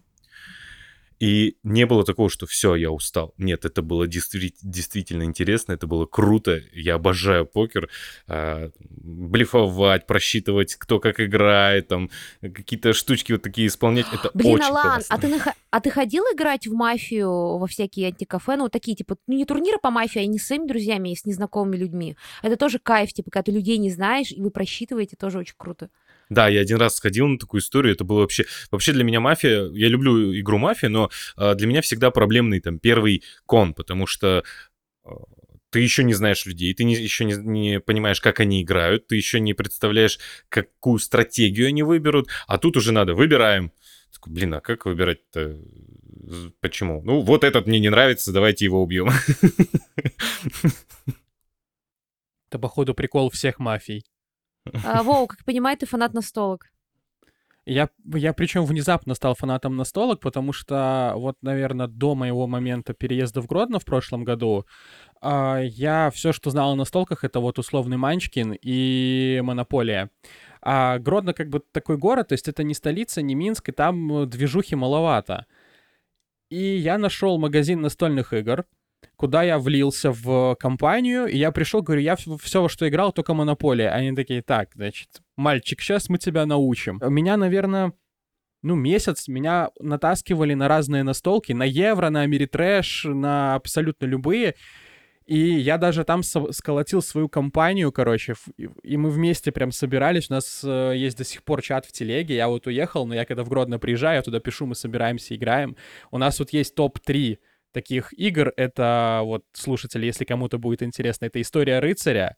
и 1.19 1.57
не 1.63 1.85
было 1.85 2.03
такого, 2.03 2.29
что 2.29 2.45
все, 2.45 2.75
я 2.75 2.91
устал. 2.91 3.33
Нет, 3.37 3.65
это 3.65 3.81
было 3.81 4.07
действи- 4.07 4.53
действительно 4.61 5.23
интересно, 5.23 5.73
это 5.73 5.87
было 5.87 6.05
круто. 6.05 6.61
Я 6.73 6.95
обожаю 6.95 7.45
покер. 7.45 7.89
Э, 8.27 8.69
блефовать, 8.79 10.05
просчитывать, 10.05 10.75
кто 10.75 10.99
как 10.99 11.19
играет, 11.19 11.87
там 11.87 12.09
какие-то 12.41 12.93
штучки 12.93 13.31
вот 13.31 13.41
такие 13.41 13.67
исполнять. 13.67 14.05
Это 14.13 14.29
Блин, 14.33 14.55
очень 14.55 14.65
Алан, 14.65 14.83
классно. 14.83 15.15
а 15.15 15.19
ты, 15.19 15.27
нах... 15.27 15.47
а 15.71 15.79
ты 15.79 15.89
ходил 15.89 16.23
играть 16.33 16.67
в 16.67 16.73
мафию 16.73 17.57
во 17.57 17.67
всякие 17.67 18.07
антикафе? 18.07 18.55
Ну, 18.55 18.69
такие, 18.69 18.95
типа, 18.95 19.17
ну, 19.27 19.35
не 19.35 19.45
турниры 19.45 19.79
по 19.79 19.89
мафии, 19.89 20.21
а 20.21 20.25
не 20.25 20.37
с 20.37 20.47
своими 20.47 20.67
друзьями, 20.67 21.13
а 21.13 21.15
с 21.15 21.25
незнакомыми 21.25 21.77
людьми. 21.77 22.15
Это 22.43 22.57
тоже 22.57 22.79
кайф, 22.79 23.13
типа, 23.13 23.31
когда 23.31 23.43
ты 23.43 23.51
людей 23.51 23.77
не 23.77 23.89
знаешь, 23.89 24.31
и 24.31 24.41
вы 24.41 24.51
просчитываете, 24.51 25.15
тоже 25.15 25.39
очень 25.39 25.55
круто. 25.57 25.89
Да, 26.29 26.47
я 26.47 26.61
один 26.61 26.77
раз 26.77 26.95
сходил 26.95 27.27
на 27.27 27.37
такую 27.37 27.61
историю, 27.61 27.93
это 27.93 28.03
было 28.03 28.21
вообще... 28.21 28.45
Вообще 28.71 28.93
для 28.93 29.03
меня 29.03 29.19
мафия, 29.19 29.69
я 29.69 29.87
люблю 29.87 30.37
игру 30.39 30.57
мафия, 30.57 30.89
но 30.89 31.09
э, 31.37 31.55
для 31.55 31.67
меня 31.67 31.81
всегда 31.81 32.11
проблемный 32.11 32.59
там 32.59 32.79
первый 32.79 33.23
кон, 33.45 33.73
потому 33.73 34.07
что 34.07 34.43
э, 35.05 35.09
ты 35.69 35.79
еще 35.79 36.03
не 36.03 36.13
знаешь 36.13 36.45
людей, 36.45 36.73
ты 36.73 36.83
не, 36.83 36.95
еще 36.95 37.25
не, 37.25 37.35
не 37.35 37.79
понимаешь, 37.79 38.19
как 38.21 38.39
они 38.39 38.61
играют, 38.61 39.07
ты 39.07 39.15
еще 39.15 39.39
не 39.39 39.53
представляешь, 39.53 40.19
какую 40.49 40.99
стратегию 40.99 41.67
они 41.67 41.83
выберут, 41.83 42.29
а 42.47 42.57
тут 42.57 42.77
уже 42.77 42.91
надо, 42.91 43.13
выбираем. 43.13 43.71
Такой, 44.13 44.33
Блин, 44.33 44.53
а 44.55 44.61
как 44.61 44.85
выбирать-то? 44.85 45.57
Почему? 46.59 47.01
Ну, 47.03 47.21
вот 47.21 47.43
этот 47.43 47.67
мне 47.67 47.79
не 47.79 47.89
нравится, 47.89 48.33
давайте 48.33 48.65
его 48.65 48.81
убьем. 48.81 49.09
Это, 52.49 52.59
походу, 52.59 52.93
прикол 52.93 53.29
всех 53.29 53.59
мафий. 53.59 54.05
А, 54.83 55.03
Воу, 55.03 55.27
как 55.27 55.43
понимаю, 55.45 55.77
ты 55.77 55.85
фанат 55.85 56.13
настолок. 56.13 56.67
Я, 57.69 57.89
я 58.15 58.31
причем 58.31 58.63
внезапно 58.63 59.13
стал 59.13 59.35
фанатом 59.35 59.75
настолок, 59.75 60.21
потому 60.21 60.53
что 60.53 61.11
вот, 61.17 61.35
наверное, 61.41 61.87
до 61.87 62.15
моего 62.15 62.47
момента 62.47 62.93
переезда 62.93 63.41
в 63.41 63.47
Гродно 63.47 63.79
в 63.79 63.83
прошлом 63.83 64.23
году 64.23 64.65
э, 65.21 65.63
я 65.65 66.09
все, 66.11 66.31
что 66.31 66.49
знал 66.49 66.71
о 66.71 66.75
настолках, 66.75 67.25
это 67.25 67.41
вот 67.41 67.59
условный 67.59 67.97
Манчкин 67.97 68.57
и 68.61 69.41
Монополия. 69.43 70.11
А 70.61 70.97
Гродно 70.99 71.33
как 71.33 71.49
бы 71.49 71.59
такой 71.59 71.97
город, 71.97 72.29
то 72.29 72.33
есть 72.35 72.47
это 72.47 72.63
не 72.63 72.73
столица, 72.73 73.21
не 73.21 73.35
Минск, 73.35 73.67
и 73.67 73.73
там 73.73 74.29
движухи 74.29 74.75
маловато. 74.75 75.45
И 76.49 76.77
я 76.77 76.97
нашел 76.97 77.37
магазин 77.37 77.81
настольных 77.81 78.31
игр, 78.31 78.63
куда 79.17 79.43
я 79.43 79.57
влился 79.59 80.11
в 80.11 80.55
компанию, 80.59 81.25
и 81.25 81.37
я 81.37 81.51
пришел, 81.51 81.81
говорю, 81.81 82.01
я 82.01 82.15
все, 82.15 82.61
во 82.61 82.69
что 82.69 82.87
играл, 82.87 83.11
только 83.11 83.33
Монополия. 83.33 83.89
Они 83.89 84.15
такие, 84.15 84.41
так, 84.41 84.69
значит, 84.75 85.09
мальчик, 85.35 85.81
сейчас 85.81 86.07
мы 86.07 86.19
тебя 86.19 86.45
научим. 86.45 87.01
Меня, 87.03 87.35
наверное, 87.35 87.93
ну, 88.61 88.75
месяц 88.75 89.27
меня 89.27 89.69
натаскивали 89.79 90.53
на 90.53 90.67
разные 90.67 91.03
настолки, 91.03 91.51
на 91.51 91.63
Евро, 91.63 92.09
на 92.09 92.21
Америтрэш, 92.21 93.05
на 93.05 93.55
абсолютно 93.55 94.05
любые. 94.05 94.55
И 95.25 95.37
я 95.37 95.77
даже 95.77 96.05
там 96.05 96.23
сколотил 96.23 97.01
свою 97.01 97.27
компанию, 97.27 97.91
короче, 97.91 98.35
и 98.83 98.95
мы 98.95 99.09
вместе 99.09 99.51
прям 99.51 99.73
собирались. 99.73 100.29
У 100.29 100.33
нас 100.33 100.61
э, 100.63 100.93
есть 100.95 101.17
до 101.17 101.25
сих 101.25 101.43
пор 101.43 101.61
чат 101.61 101.85
в 101.85 101.91
телеге. 101.91 102.35
Я 102.37 102.47
вот 102.47 102.65
уехал, 102.65 103.05
но 103.05 103.13
я 103.13 103.25
когда 103.25 103.43
в 103.43 103.49
Гродно 103.49 103.77
приезжаю, 103.77 104.15
я 104.15 104.21
туда 104.21 104.39
пишу, 104.39 104.65
мы 104.65 104.75
собираемся, 104.75 105.35
играем. 105.35 105.75
У 106.11 106.17
нас 106.17 106.39
вот 106.39 106.53
есть 106.53 106.75
топ-3 106.75 107.39
таких 107.77 108.11
игр. 108.17 108.51
Это 108.57 109.21
вот, 109.23 109.43
слушатели, 109.53 110.07
если 110.07 110.25
кому-то 110.25 110.57
будет 110.57 110.81
интересно, 110.81 111.25
это 111.25 111.39
«История 111.39 111.77
рыцаря», 111.77 112.35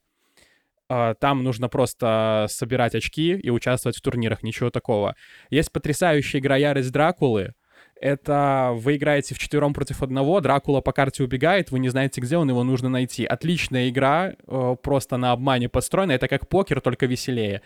а, 0.90 1.14
там 1.14 1.44
нужно 1.44 1.70
просто 1.70 2.48
собирать 2.50 2.94
очки 2.94 3.36
и 3.36 3.50
участвовать 3.50 3.96
в 3.96 4.02
турнирах, 4.02 4.44
ничего 4.44 4.70
такого. 4.70 5.16
Есть 5.50 5.72
потрясающая 5.72 6.42
игра 6.42 6.58
«Ярость 6.58 6.92
Дракулы», 6.92 7.54
это 8.02 8.72
вы 8.76 8.96
играете 8.96 9.34
в 9.36 9.40
четвером 9.40 9.74
против 9.74 10.04
одного, 10.04 10.42
Дракула 10.42 10.82
по 10.82 10.92
карте 10.92 11.24
убегает, 11.24 11.72
вы 11.72 11.80
не 11.80 11.90
знаете, 11.90 12.22
где 12.22 12.38
он, 12.38 12.50
его 12.50 12.64
нужно 12.64 12.90
найти. 12.90 13.26
Отличная 13.26 13.90
игра, 13.90 14.34
э, 14.48 14.76
просто 14.82 15.18
на 15.18 15.32
обмане 15.32 15.70
построена, 15.70 16.14
это 16.14 16.28
как 16.28 16.48
покер, 16.48 16.82
только 16.82 17.06
веселее. 17.06 17.62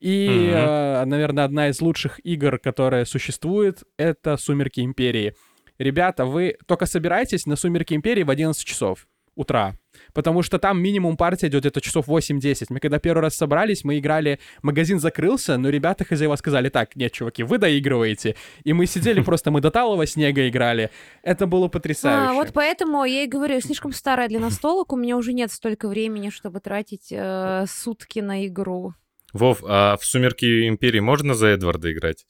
И, 0.00 0.28
mm-hmm. 0.28 1.04
наверное, 1.04 1.44
одна 1.44 1.68
из 1.68 1.80
лучших 1.80 2.18
игр, 2.24 2.58
которая 2.58 3.04
существует, 3.04 3.84
это 3.96 4.36
«Сумерки 4.36 4.80
Империи». 4.80 5.34
Ребята, 5.78 6.24
вы 6.24 6.56
только 6.66 6.86
собираетесь 6.86 7.46
на 7.46 7.56
«Сумерки 7.56 7.94
Империи» 7.94 8.22
в 8.22 8.30
11 8.30 8.64
часов 8.64 9.06
утра. 9.36 9.76
Потому 10.12 10.42
что 10.42 10.58
там 10.58 10.80
минимум 10.80 11.16
партия 11.16 11.48
идет 11.48 11.62
где-то 11.62 11.80
часов 11.80 12.08
8-10. 12.08 12.66
Мы 12.68 12.80
когда 12.80 12.98
первый 12.98 13.22
раз 13.22 13.36
собрались, 13.36 13.84
мы 13.84 13.98
играли, 13.98 14.38
магазин 14.62 14.98
закрылся, 14.98 15.56
но 15.56 15.68
ребята 15.68 16.04
хозяева 16.04 16.36
сказали, 16.36 16.68
так, 16.68 16.96
нет, 16.96 17.12
чуваки, 17.12 17.42
вы 17.42 17.58
доигрываете. 17.58 18.36
И 18.64 18.72
мы 18.72 18.86
сидели 18.86 19.20
просто, 19.24 19.50
мы 19.50 19.60
до 19.60 19.70
талого 19.70 20.06
снега 20.06 20.48
играли. 20.48 20.90
Это 21.22 21.46
было 21.46 21.68
потрясающе. 21.68 22.30
А, 22.30 22.32
вот 22.34 22.52
поэтому 22.52 23.04
я 23.04 23.24
и 23.24 23.26
говорю, 23.26 23.60
слишком 23.60 23.92
старая 23.92 24.28
для 24.28 24.40
настолок, 24.40 24.92
у 24.92 24.96
меня 24.96 25.16
уже 25.16 25.32
нет 25.32 25.50
столько 25.52 25.88
времени, 25.88 26.30
чтобы 26.30 26.60
тратить 26.60 27.08
э, 27.10 27.64
сутки 27.68 28.20
на 28.20 28.46
игру. 28.46 28.94
Вов, 29.32 29.64
а 29.66 29.96
в 29.96 30.04
«Сумерки 30.04 30.68
Империи» 30.68 31.00
можно 31.00 31.34
за 31.34 31.48
Эдварда 31.48 31.92
играть? 31.92 32.24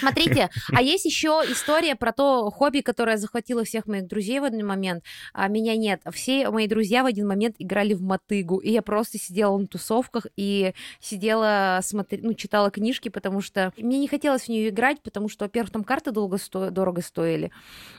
Смотрите, 0.00 0.50
а 0.72 0.82
есть 0.82 1.04
еще 1.04 1.42
история 1.48 1.96
про 1.96 2.12
то 2.12 2.50
хобби, 2.50 2.80
которое 2.80 3.16
захватило 3.16 3.64
всех 3.64 3.86
моих 3.86 4.06
друзей 4.06 4.40
в 4.40 4.44
один 4.44 4.66
момент, 4.66 5.04
а 5.32 5.48
меня 5.48 5.76
нет. 5.76 6.02
Все 6.12 6.50
мои 6.50 6.66
друзья 6.66 7.02
в 7.02 7.06
один 7.06 7.26
момент 7.26 7.56
играли 7.58 7.94
в 7.94 8.02
мотыгу, 8.02 8.58
и 8.58 8.70
я 8.70 8.82
просто 8.82 9.18
сидела 9.18 9.56
на 9.56 9.66
тусовках 9.66 10.26
и 10.36 10.74
сидела, 11.00 11.80
смотри, 11.82 12.20
ну, 12.22 12.34
читала 12.34 12.70
книжки, 12.70 13.08
потому 13.08 13.40
что 13.40 13.72
мне 13.76 13.98
не 13.98 14.08
хотелось 14.08 14.42
в 14.42 14.48
нее 14.48 14.68
играть, 14.68 15.02
потому 15.02 15.28
что, 15.28 15.44
во-первых, 15.44 15.72
там 15.72 15.84
карты 15.84 16.10
долго 16.12 16.38
сто... 16.38 16.70
дорого 16.70 17.02
стоили, 17.02 17.50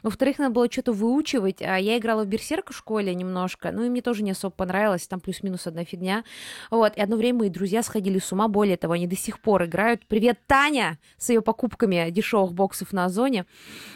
во-вторых, 0.04 0.40
надо 0.40 0.54
было 0.54 0.72
что-то 0.72 0.94
выучивать, 0.94 1.62
а 1.62 1.78
я 1.78 1.98
играла 1.98 2.24
в 2.24 2.28
Берсерк 2.28 2.72
в 2.72 2.78
школе 2.78 3.14
немножко, 3.16 3.72
ну 3.72 3.84
и 3.84 3.90
мне 3.90 4.02
тоже 4.02 4.24
не 4.24 4.32
особо 4.32 4.52
понравилось, 4.52 5.08
там 5.08 5.20
плюс-минус 5.20 5.68
одна 5.68 5.86
фигня, 5.86 6.24
вот, 6.70 6.96
и 6.96 7.02
одно 7.02 7.16
время 7.16 7.40
мои 7.40 7.50
друзья 7.50 7.84
сходили 7.84 8.20
с 8.20 8.32
ума, 8.32 8.48
более 8.48 8.78
того, 8.78 8.94
они 8.94 9.08
до 9.08 9.16
сих 9.16 9.40
пор 9.40 9.66
играют 9.66 10.03
Привет, 10.08 10.40
Таня, 10.48 11.00
с 11.18 11.30
ее 11.30 11.42
покупками 11.42 12.10
дешевых 12.10 12.54
боксов 12.54 12.94
на 12.94 13.06
Озоне. 13.06 13.46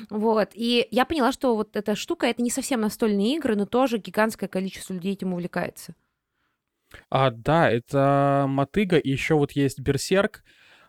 Вот. 0.10 0.50
И 0.54 0.88
я 0.92 1.06
поняла, 1.06 1.32
что 1.32 1.56
вот 1.56 1.76
эта 1.76 1.96
штука, 1.96 2.28
это 2.28 2.42
не 2.42 2.50
совсем 2.50 2.82
настольные 2.82 3.36
игры, 3.36 3.56
но 3.56 3.66
тоже 3.66 3.98
гигантское 3.98 4.50
количество 4.50 4.94
людей 4.94 5.14
этим 5.14 5.34
увлекается. 5.34 5.96
А, 7.10 7.32
да, 7.32 7.70
это 7.70 8.46
мотыга, 8.48 8.98
и 8.98 9.10
еще 9.10 9.36
вот 9.36 9.52
есть 9.52 9.80
Берсерк, 9.80 10.44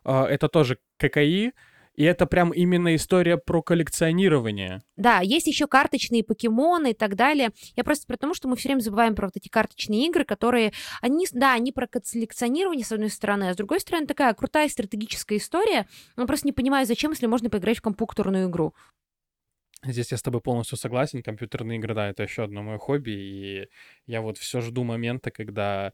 а, 0.05 0.27
это 0.27 0.49
тоже 0.49 0.79
ККИ, 0.97 1.53
и 1.99 2.05
это 2.05 2.27
прям 2.27 2.53
именно 2.53 2.95
история 2.95 3.39
про 3.39 3.61
коллекционирование. 3.61 4.83
Да, 4.97 5.19
есть 5.19 5.49
еще 5.49 5.67
карточные 5.67 6.23
покемоны 6.23 6.93
и 6.93 6.95
так 6.95 7.17
далее. 7.17 7.51
Я 7.75 7.83
просто 7.83 8.07
про 8.07 8.17
то, 8.17 8.33
что 8.35 8.47
мы 8.47 8.55
все 8.55 8.69
время 8.69 8.83
забываем 8.83 9.17
про 9.17 9.27
вот 9.27 9.37
эти 9.37 9.49
карточные 9.49 10.07
игры, 10.07 10.25
которые, 10.25 10.73
они, 11.01 11.27
да, 11.33 11.55
они 11.55 11.73
про 11.73 11.89
коллекционирование, 11.89 12.85
с 12.85 12.93
одной 12.93 13.11
стороны, 13.11 13.49
а 13.49 13.53
с 13.53 13.57
другой 13.57 13.81
стороны, 13.81 14.07
такая 14.07 14.33
крутая 14.35 14.69
стратегическая 14.69 15.39
история. 15.39 15.89
Но 16.15 16.25
просто 16.29 16.47
не 16.47 16.53
понимаю, 16.53 16.87
зачем, 16.87 17.11
если 17.11 17.27
можно 17.27 17.51
поиграть 17.51 17.79
в 17.79 17.83
компьютерную 17.83 18.49
игру. 18.49 18.75
Здесь 19.83 20.13
я 20.13 20.19
с 20.19 20.23
тобой 20.23 20.41
полностью 20.41 20.79
согласен. 20.79 21.25
Компьютерные 21.25 21.79
игры, 21.81 21.95
да, 21.95 22.11
это 22.11 22.23
еще 22.23 22.45
одно 22.45 22.63
мое 22.63 22.79
хобби. 22.79 23.11
И 23.11 23.69
я 24.07 24.23
вот 24.23 24.39
все 24.39 24.61
жду 24.61 24.85
момента, 24.85 25.33
когда 25.33 25.93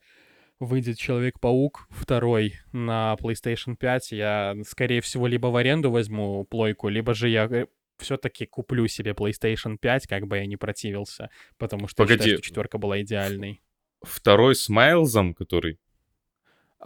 выйдет 0.64 0.98
Человек-паук 0.98 1.86
второй 1.90 2.54
на 2.72 3.16
PlayStation 3.20 3.76
5, 3.76 4.12
я, 4.12 4.56
скорее 4.66 5.00
всего, 5.00 5.26
либо 5.26 5.48
в 5.48 5.56
аренду 5.56 5.90
возьму 5.90 6.44
плойку, 6.44 6.88
либо 6.88 7.14
же 7.14 7.28
я 7.28 7.44
э, 7.44 7.66
все-таки 7.98 8.46
куплю 8.46 8.86
себе 8.88 9.12
PlayStation 9.12 9.76
5, 9.78 10.06
как 10.06 10.26
бы 10.26 10.38
я 10.38 10.46
не 10.46 10.56
противился, 10.56 11.30
потому 11.58 11.88
что 11.88 12.02
Погоди. 12.02 12.14
я 12.14 12.24
считаю, 12.24 12.38
что 12.38 12.48
четверка 12.48 12.78
была 12.78 13.00
идеальной. 13.02 13.62
Второй 14.02 14.54
с 14.54 14.68
Майлзом, 14.68 15.34
который? 15.34 15.78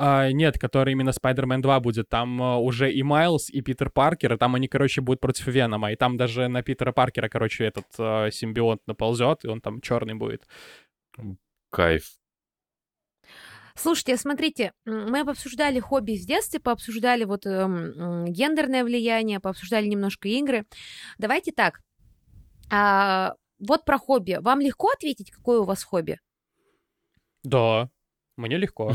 А, 0.00 0.30
нет, 0.30 0.60
который 0.60 0.92
именно 0.92 1.10
Spider-Man 1.10 1.60
2 1.60 1.80
будет. 1.80 2.08
Там 2.08 2.40
uh, 2.40 2.58
уже 2.58 2.92
и 2.92 3.02
Майлз, 3.02 3.50
и 3.50 3.60
Питер 3.62 3.90
Паркер, 3.90 4.34
и 4.34 4.36
там 4.36 4.54
они, 4.54 4.68
короче, 4.68 5.00
будут 5.00 5.20
против 5.20 5.48
Венома. 5.48 5.90
И 5.90 5.96
там 5.96 6.16
даже 6.16 6.46
на 6.46 6.62
Питера 6.62 6.92
Паркера, 6.92 7.28
короче, 7.28 7.64
этот 7.64 7.86
uh, 7.98 8.30
симбионт 8.30 8.86
наползет, 8.86 9.44
и 9.44 9.48
он 9.48 9.60
там 9.60 9.80
черный 9.80 10.14
будет. 10.14 10.46
Кайф. 11.70 12.17
Слушайте, 13.78 14.16
смотрите, 14.16 14.72
мы 14.84 15.20
обсуждали 15.20 15.78
хобби 15.78 16.18
в 16.18 16.26
детстве, 16.26 16.58
пообсуждали 16.58 17.22
вот 17.22 17.46
э, 17.46 17.50
гендерное 18.26 18.82
влияние, 18.82 19.38
пообсуждали 19.38 19.86
немножко 19.86 20.28
игры. 20.28 20.66
Давайте 21.18 21.52
так. 21.52 21.80
А, 22.72 23.34
вот 23.60 23.84
про 23.84 23.98
хобби. 23.98 24.38
Вам 24.40 24.60
легко 24.60 24.90
ответить, 24.90 25.30
какое 25.30 25.60
у 25.60 25.64
вас 25.64 25.84
хобби? 25.84 26.18
Да, 27.44 27.88
мне 28.36 28.56
легко. 28.56 28.92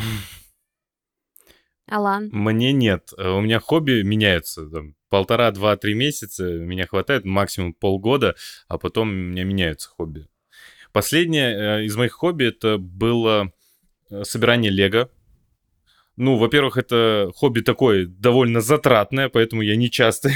Алан? 1.87 2.29
Мне 2.33 2.73
нет. 2.73 3.13
У 3.17 3.39
меня 3.39 3.61
хобби 3.61 4.01
меняются. 4.03 4.69
Там, 4.69 4.95
полтора, 5.07 5.51
два, 5.51 5.77
три 5.77 5.93
месяца 5.93 6.43
меня 6.43 6.87
хватает, 6.87 7.23
максимум 7.23 7.73
полгода, 7.73 8.35
а 8.67 8.77
потом 8.77 9.09
у 9.09 9.13
меня 9.13 9.45
меняются 9.45 9.87
хобби. 9.87 10.27
Последнее 10.91 11.79
э, 11.79 11.85
из 11.85 11.95
моих 11.95 12.11
хобби 12.11 12.47
это 12.47 12.77
было 12.77 13.53
собирание 14.23 14.71
лего. 14.71 15.09
Ну, 16.15 16.37
во-первых, 16.37 16.77
это 16.77 17.31
хобби 17.35 17.61
такое 17.61 18.05
довольно 18.05 18.61
затратное, 18.61 19.29
поэтому 19.29 19.61
я 19.63 19.75
не 19.75 19.89
часто 19.89 20.29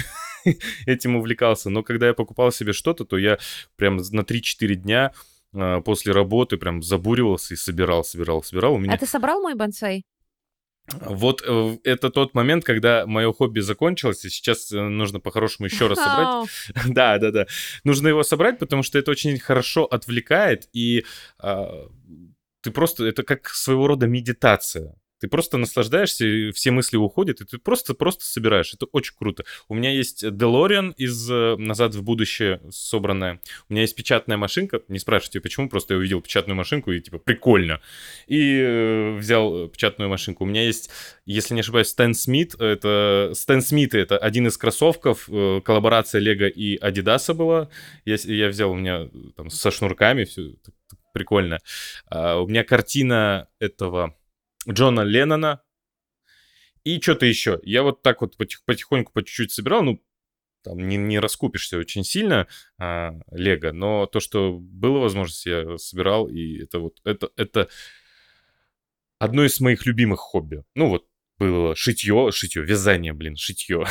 этим 0.85 1.15
увлекался. 1.15 1.69
Но 1.69 1.83
когда 1.83 2.07
я 2.07 2.13
покупал 2.13 2.51
себе 2.51 2.73
что-то, 2.73 3.05
то 3.05 3.17
я 3.17 3.37
прям 3.75 3.97
на 3.97 4.21
3-4 4.21 4.73
дня 4.75 5.11
э, 5.53 5.81
после 5.85 6.13
работы 6.13 6.57
прям 6.57 6.81
забуривался 6.81 7.53
и 7.53 7.57
собирал, 7.57 8.03
собирал, 8.03 8.43
собирал. 8.43 8.73
У 8.73 8.77
меня... 8.79 8.93
А 8.93 8.97
ты 8.97 9.05
собрал 9.05 9.41
мой 9.41 9.53
бонсай? 9.53 10.03
Вот 11.01 11.43
э, 11.45 11.77
это 11.83 12.09
тот 12.09 12.33
момент, 12.33 12.63
когда 12.63 13.05
мое 13.05 13.31
хобби 13.33 13.59
закончилось, 13.59 14.23
и 14.25 14.29
сейчас 14.29 14.71
нужно 14.71 15.19
по-хорошему 15.19 15.67
еще 15.67 15.87
раз 15.87 15.99
собрать. 15.99 16.49
да, 16.93 17.17
да, 17.17 17.31
да. 17.31 17.45
Нужно 17.83 18.07
его 18.07 18.23
собрать, 18.23 18.57
потому 18.57 18.83
что 18.83 18.97
это 18.97 19.11
очень 19.11 19.37
хорошо 19.37 19.83
отвлекает, 19.83 20.69
и 20.73 21.05
а, 21.39 21.87
ты 22.61 22.71
просто, 22.71 23.05
это 23.05 23.23
как 23.23 23.49
своего 23.49 23.87
рода 23.87 24.07
медитация. 24.07 24.95
Ты 25.19 25.27
просто 25.27 25.57
наслаждаешься, 25.57 26.51
все 26.53 26.71
мысли 26.71 26.95
уходят, 26.95 27.41
и 27.41 27.45
ты 27.45 27.57
просто, 27.57 27.95
просто 27.95 28.23
собираешь. 28.25 28.73
Это 28.73 28.85
очень 28.91 29.15
круто. 29.17 29.45
У 29.67 29.73
меня 29.73 29.91
есть 29.91 30.23
DeLorean 30.23 30.93
из 30.95 31.29
э, 31.29 31.55
«Назад 31.57 31.95
в 31.95 32.03
будущее» 32.03 32.61
собранная. 32.69 33.39
У 33.67 33.73
меня 33.73 33.81
есть 33.81 33.95
печатная 33.95 34.37
машинка. 34.37 34.81
Не 34.87 34.99
спрашивайте, 34.99 35.41
почему, 35.41 35.69
просто 35.69 35.95
я 35.95 35.97
увидел 35.97 36.21
печатную 36.21 36.55
машинку 36.55 36.91
и 36.91 36.99
типа 37.01 37.17
прикольно. 37.17 37.81
И 38.27 38.59
э, 38.59 39.15
взял 39.17 39.67
печатную 39.69 40.09
машинку. 40.09 40.43
У 40.43 40.47
меня 40.47 40.63
есть, 40.63 40.91
если 41.25 41.55
не 41.55 41.61
ошибаюсь, 41.61 41.87
Стэн 41.87 42.13
Смит. 42.13 42.53
Это 42.59 43.31
Стэн 43.33 43.61
Смит 43.61 43.95
это 43.95 44.17
один 44.19 44.45
из 44.47 44.57
кроссовков. 44.57 45.27
Э, 45.29 45.61
коллаборация 45.65 46.21
Лего 46.21 46.47
и 46.47 46.75
Адидаса 46.77 47.33
была. 47.33 47.69
Я, 48.05 48.17
я 48.23 48.49
взял 48.49 48.69
у 48.69 48.75
меня 48.75 49.09
там 49.35 49.49
со 49.49 49.71
шнурками 49.71 50.25
все 50.25 50.53
прикольно. 51.17 51.59
Uh, 52.11 52.41
у 52.41 52.47
меня 52.47 52.63
картина 52.63 53.49
этого 53.59 54.15
Джона 54.69 55.01
Леннона 55.01 55.61
и 56.83 57.01
что-то 57.01 57.25
еще. 57.25 57.59
Я 57.63 57.83
вот 57.83 58.01
так 58.01 58.21
вот 58.21 58.37
потих, 58.37 58.63
потихоньку, 58.65 59.11
по 59.11 59.23
чуть-чуть 59.23 59.51
собирал, 59.51 59.83
ну, 59.83 60.03
там 60.63 60.87
не, 60.87 60.97
не 60.97 61.19
раскупишься 61.19 61.77
очень 61.77 62.03
сильно 62.03 62.47
а, 62.77 63.13
Лего, 63.31 63.71
но 63.71 64.05
то, 64.05 64.19
что 64.19 64.57
было 64.59 64.99
возможность, 64.99 65.45
я 65.45 65.77
собирал, 65.77 66.27
и 66.27 66.63
это 66.63 66.79
вот, 66.79 66.99
это, 67.03 67.29
это 67.35 67.69
одно 69.19 69.43
из 69.43 69.59
моих 69.59 69.85
любимых 69.85 70.19
хобби. 70.19 70.63
Ну 70.75 70.89
вот, 70.89 71.07
было 71.39 71.75
шитье, 71.75 72.31
шитье, 72.31 72.63
вязание, 72.63 73.13
блин, 73.13 73.35
шитье. 73.35 73.85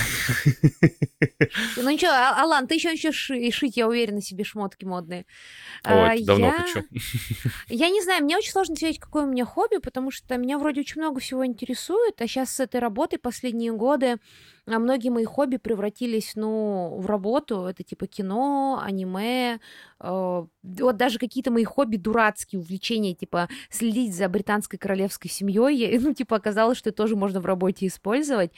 Ну 1.76 1.90
ничего, 1.90 2.11
а, 2.11 2.42
Алан, 2.42 2.66
ты 2.66 2.74
еще 2.74 2.92
еще 2.92 3.12
шить, 3.12 3.76
я 3.76 3.86
уверена, 3.86 4.20
себе 4.20 4.44
шмотки 4.44 4.84
модные. 4.84 5.26
Ой, 5.84 6.22
а, 6.22 6.24
давно 6.24 6.47
я... 6.47 6.53
хочу. 6.53 6.84
Я 7.68 7.90
не 7.90 8.03
знаю, 8.03 8.24
мне 8.24 8.36
очень 8.36 8.51
сложно 8.51 8.76
сказать, 8.76 8.99
какое 8.99 9.24
у 9.24 9.30
меня 9.30 9.44
хобби, 9.44 9.76
потому 9.76 10.11
что 10.11 10.36
меня 10.36 10.59
вроде 10.59 10.80
очень 10.80 11.01
много 11.01 11.20
всего 11.20 11.47
интересует, 11.47 12.20
а 12.20 12.26
сейчас 12.26 12.55
с 12.55 12.61
этой 12.61 12.80
работой 12.80 13.18
последние 13.18 13.72
годы 13.72 14.16
а 14.66 14.78
многие 14.78 15.10
мои 15.10 15.24
хобби 15.24 15.58
превратились, 15.58 16.32
ну, 16.34 16.96
в 16.98 17.06
работу. 17.06 17.66
Это 17.66 17.84
типа 17.84 18.06
кино, 18.06 18.80
аниме, 18.82 19.60
э, 20.00 20.46
вот 20.62 20.96
даже 20.96 21.18
какие-то 21.18 21.50
мои 21.50 21.64
хобби 21.64 21.96
дурацкие, 21.96 22.60
увлечения, 22.60 23.14
типа 23.14 23.48
следить 23.70 24.14
за 24.14 24.28
британской 24.28 24.78
королевской 24.78 25.30
семьей, 25.30 25.98
ну, 25.98 26.12
типа 26.14 26.36
оказалось, 26.36 26.78
что 26.78 26.90
это 26.90 26.96
тоже 26.96 27.16
можно 27.16 27.40
в 27.40 27.46
работе 27.46 27.86
использовать. 27.86 28.52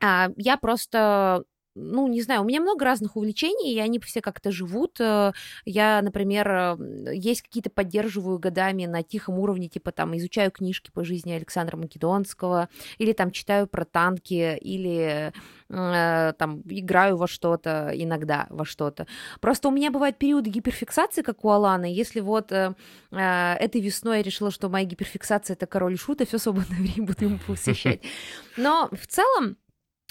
А 0.00 0.30
я 0.36 0.56
просто 0.56 1.44
ну, 1.78 2.06
не 2.08 2.22
знаю, 2.22 2.42
у 2.42 2.44
меня 2.44 2.60
много 2.60 2.84
разных 2.84 3.16
увлечений, 3.16 3.74
и 3.74 3.78
они 3.78 3.98
все 4.00 4.20
как-то 4.20 4.50
живут. 4.50 5.00
Э, 5.00 5.32
я, 5.64 6.02
например, 6.02 6.76
есть 7.12 7.42
какие-то 7.42 7.70
поддерживаю 7.70 8.38
годами 8.38 8.86
на 8.86 9.02
тихом 9.02 9.38
уровне, 9.38 9.68
типа 9.68 9.92
там 9.92 10.16
изучаю 10.16 10.50
книжки 10.50 10.90
по 10.90 11.04
жизни 11.04 11.32
Александра 11.32 11.76
Македонского, 11.76 12.68
или 12.98 13.12
там 13.12 13.30
читаю 13.30 13.66
про 13.66 13.84
танки, 13.84 14.56
или 14.60 15.32
э, 15.68 16.32
там 16.38 16.62
играю 16.66 17.16
во 17.16 17.26
что-то 17.26 17.90
иногда, 17.94 18.46
во 18.50 18.64
что-то. 18.64 19.06
Просто 19.40 19.68
у 19.68 19.70
меня 19.70 19.90
бывают 19.90 20.18
периоды 20.18 20.50
гиперфиксации, 20.50 21.22
как 21.22 21.44
у 21.44 21.50
Аланы. 21.50 21.86
Если 21.86 22.20
вот 22.20 22.52
э, 22.52 22.74
э, 23.10 23.54
этой 23.54 23.80
весной 23.80 24.18
я 24.18 24.22
решила, 24.22 24.50
что 24.50 24.68
моя 24.68 24.84
гиперфиксация 24.84 25.54
это 25.54 25.66
король 25.66 25.98
шута, 25.98 26.26
все 26.26 26.38
свободное 26.38 26.78
время 26.78 27.06
буду 27.06 27.24
ему 27.24 27.38
посвящать. 27.46 28.00
Но 28.56 28.88
в 28.92 29.06
целом 29.06 29.56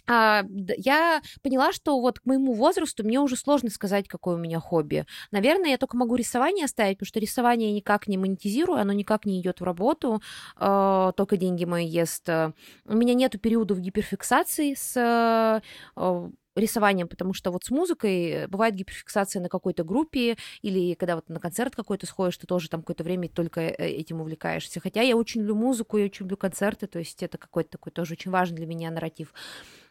я 0.08 1.22
поняла, 1.42 1.72
что 1.72 2.00
вот 2.00 2.20
к 2.20 2.26
моему 2.26 2.54
возрасту 2.54 3.04
мне 3.04 3.20
уже 3.20 3.36
сложно 3.36 3.70
сказать, 3.70 4.08
какое 4.08 4.36
у 4.36 4.40
меня 4.40 4.60
хобби. 4.60 5.06
Наверное, 5.32 5.72
я 5.72 5.78
только 5.78 5.98
могу 5.98 6.16
рисование 6.16 6.66
оставить, 6.66 6.98
потому 6.98 7.08
что 7.08 7.20
рисование 7.20 7.70
я 7.70 7.76
никак 7.76 8.08
не 8.08 8.18
монетизирую, 8.18 8.80
оно 8.80 8.94
никак 8.94 9.26
не 9.26 9.40
идет 9.42 9.60
в 9.60 9.64
работу, 9.64 10.22
э, 10.60 11.12
только 11.16 11.38
деньги 11.38 11.66
мои 11.66 11.86
ест. 11.86 12.28
У 12.30 12.94
меня 12.94 13.14
нету 13.14 13.40
периодов 13.40 13.80
гиперфиксации 13.80 14.74
с 14.74 14.96
э, 14.96 15.62
рисованием, 16.58 17.08
потому 17.08 17.34
что 17.34 17.52
вот 17.52 17.64
с 17.64 17.70
музыкой 17.70 18.48
бывает 18.48 18.76
гиперфиксация 18.76 19.42
на 19.42 19.50
какой-то 19.50 19.84
группе, 19.84 20.38
или 20.62 20.94
когда 20.96 21.16
вот 21.16 21.30
на 21.30 21.40
концерт 21.40 21.76
какой-то 21.76 22.06
сходишь, 22.06 22.38
ты 22.38 22.48
тоже 22.48 22.70
там 22.70 22.82
какое-то 22.82 23.04
время 23.04 23.30
только 23.30 23.62
э, 23.62 23.74
этим 23.78 24.22
увлекаешься. 24.22 24.80
Хотя 24.80 25.02
я 25.02 25.16
очень 25.16 25.42
люблю 25.42 25.56
музыку, 25.56 25.98
я 25.98 26.06
очень 26.06 26.26
люблю 26.26 26.38
концерты, 26.38 26.88
то 26.88 27.00
есть 27.00 27.24
это 27.24 27.38
какой-то 27.38 27.72
такой 27.72 27.92
тоже 27.92 28.14
очень 28.14 28.32
важный 28.32 28.58
для 28.58 28.66
меня 28.66 28.92
нарратив. 28.92 29.34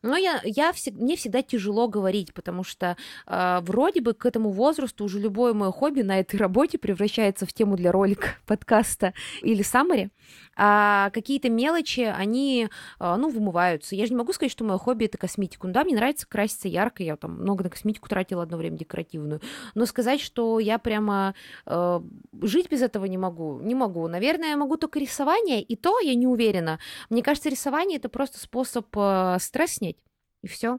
Но 0.02 0.16
я, 0.16 0.40
я 0.44 0.72
всег, 0.72 0.94
мне 0.94 1.16
всегда 1.16 1.42
тяжело 1.42 1.88
говорить, 1.88 2.34
потому 2.34 2.64
что 2.64 2.96
э, 3.26 3.60
вроде 3.62 4.00
бы 4.00 4.14
к 4.14 4.26
этому 4.26 4.50
возрасту 4.50 5.04
уже 5.04 5.18
любое 5.18 5.54
мое 5.54 5.72
хобби 5.72 6.02
на 6.02 6.20
этой 6.20 6.36
работе 6.36 6.78
превращается 6.78 7.46
в 7.46 7.52
тему 7.52 7.76
для 7.76 7.92
ролика, 7.92 8.28
подкаста 8.46 9.14
или 9.42 9.62
саммари, 9.62 10.10
а 10.56 11.10
какие-то 11.10 11.50
мелочи, 11.50 12.00
они, 12.00 12.68
э, 13.00 13.16
ну, 13.16 13.28
вымываются. 13.28 13.94
Я 13.94 14.06
же 14.06 14.12
не 14.12 14.18
могу 14.18 14.32
сказать, 14.32 14.52
что 14.52 14.64
мое 14.64 14.78
хобби— 14.78 15.04
это 15.06 15.18
косметика. 15.18 15.66
Ну 15.66 15.72
да, 15.72 15.84
мне 15.84 15.94
нравится 15.94 16.26
краситься 16.26 16.68
ярко, 16.68 17.02
я 17.02 17.16
там 17.16 17.40
много 17.40 17.64
на 17.64 17.70
косметику 17.70 18.08
тратила 18.08 18.42
одно 18.42 18.56
время 18.56 18.78
декоративную, 18.78 19.40
но 19.74 19.86
сказать, 19.86 20.20
что 20.20 20.58
я 20.58 20.78
прямо 20.78 21.34
э, 21.66 22.00
жить 22.42 22.70
без 22.70 22.82
этого 22.82 23.04
не 23.04 23.18
могу, 23.18 23.60
не 23.60 23.74
могу. 23.74 24.08
Наверное, 24.08 24.50
я 24.50 24.56
могу 24.56 24.76
только 24.76 24.98
рисование, 24.98 25.62
и 25.62 25.76
то 25.76 26.00
я 26.00 26.14
не 26.14 26.26
уверена. 26.26 26.78
Мне 27.10 27.22
кажется, 27.22 27.48
рисование— 27.48 27.96
это 27.98 28.08
просто 28.08 28.38
способ 28.38 28.86
э, 28.96 29.36
стресс 29.40 29.76
снять, 29.76 29.95
и 30.42 30.48
все. 30.48 30.78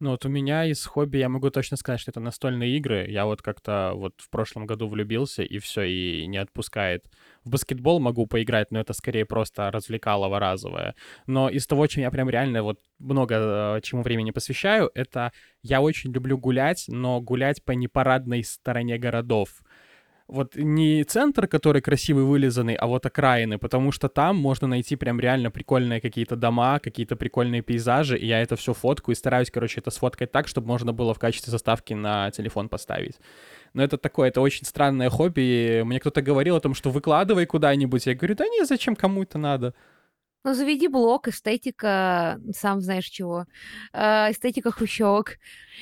Ну 0.00 0.10
вот 0.10 0.26
у 0.26 0.28
меня 0.28 0.66
из 0.66 0.84
хобби 0.84 1.18
я 1.18 1.28
могу 1.28 1.50
точно 1.50 1.76
сказать, 1.76 2.00
что 2.00 2.10
это 2.10 2.20
настольные 2.20 2.76
игры. 2.76 3.06
Я 3.08 3.26
вот 3.26 3.42
как-то 3.42 3.92
вот 3.94 4.12
в 4.18 4.28
прошлом 4.28 4.66
году 4.66 4.88
влюбился 4.88 5.42
и 5.42 5.58
все, 5.58 5.84
и 5.84 6.26
не 6.26 6.36
отпускает. 6.36 7.06
В 7.44 7.50
баскетбол 7.50 8.00
могу 8.00 8.26
поиграть, 8.26 8.70
но 8.70 8.80
это 8.80 8.92
скорее 8.92 9.24
просто 9.24 9.70
развлекалово 9.70 10.40
разовое. 10.40 10.94
Но 11.26 11.48
из 11.48 11.66
того, 11.66 11.86
чем 11.86 12.02
я 12.02 12.10
прям 12.10 12.28
реально 12.28 12.62
вот 12.64 12.80
много 12.98 13.76
э, 13.76 13.80
чему 13.82 14.02
времени 14.02 14.32
посвящаю, 14.32 14.90
это 14.94 15.32
я 15.62 15.80
очень 15.80 16.12
люблю 16.12 16.36
гулять, 16.36 16.84
но 16.88 17.20
гулять 17.20 17.64
по 17.64 17.72
непарадной 17.72 18.42
стороне 18.42 18.98
городов 18.98 19.62
вот 20.26 20.56
не 20.56 21.04
центр, 21.04 21.46
который 21.46 21.82
красивый, 21.82 22.24
вылизанный, 22.24 22.74
а 22.74 22.86
вот 22.86 23.04
окраины, 23.04 23.58
потому 23.58 23.92
что 23.92 24.08
там 24.08 24.36
можно 24.36 24.66
найти 24.66 24.96
прям 24.96 25.20
реально 25.20 25.50
прикольные 25.50 26.00
какие-то 26.00 26.34
дома, 26.34 26.78
какие-то 26.78 27.14
прикольные 27.16 27.60
пейзажи, 27.60 28.16
и 28.16 28.26
я 28.26 28.40
это 28.40 28.56
все 28.56 28.72
фотку 28.72 29.12
и 29.12 29.14
стараюсь, 29.14 29.50
короче, 29.50 29.80
это 29.80 29.90
сфоткать 29.90 30.32
так, 30.32 30.48
чтобы 30.48 30.66
можно 30.66 30.92
было 30.92 31.12
в 31.12 31.18
качестве 31.18 31.50
заставки 31.50 31.92
на 31.92 32.30
телефон 32.30 32.68
поставить. 32.68 33.16
Но 33.74 33.82
это 33.82 33.98
такое, 33.98 34.28
это 34.28 34.40
очень 34.40 34.64
странное 34.64 35.10
хобби. 35.10 35.82
Мне 35.84 36.00
кто-то 36.00 36.22
говорил 36.22 36.56
о 36.56 36.60
том, 36.60 36.74
что 36.74 36.90
выкладывай 36.90 37.44
куда-нибудь. 37.44 38.06
Я 38.06 38.14
говорю, 38.14 38.36
да 38.36 38.46
не, 38.46 38.64
зачем 38.64 38.96
кому 38.96 39.24
это 39.24 39.36
надо? 39.36 39.74
Ну, 40.46 40.52
заведи 40.52 40.88
блог, 40.88 41.26
эстетика, 41.26 42.38
сам 42.54 42.82
знаешь 42.82 43.06
чего, 43.06 43.46
э, 43.94 44.30
эстетика 44.30 44.70
хрущевок. 44.70 45.38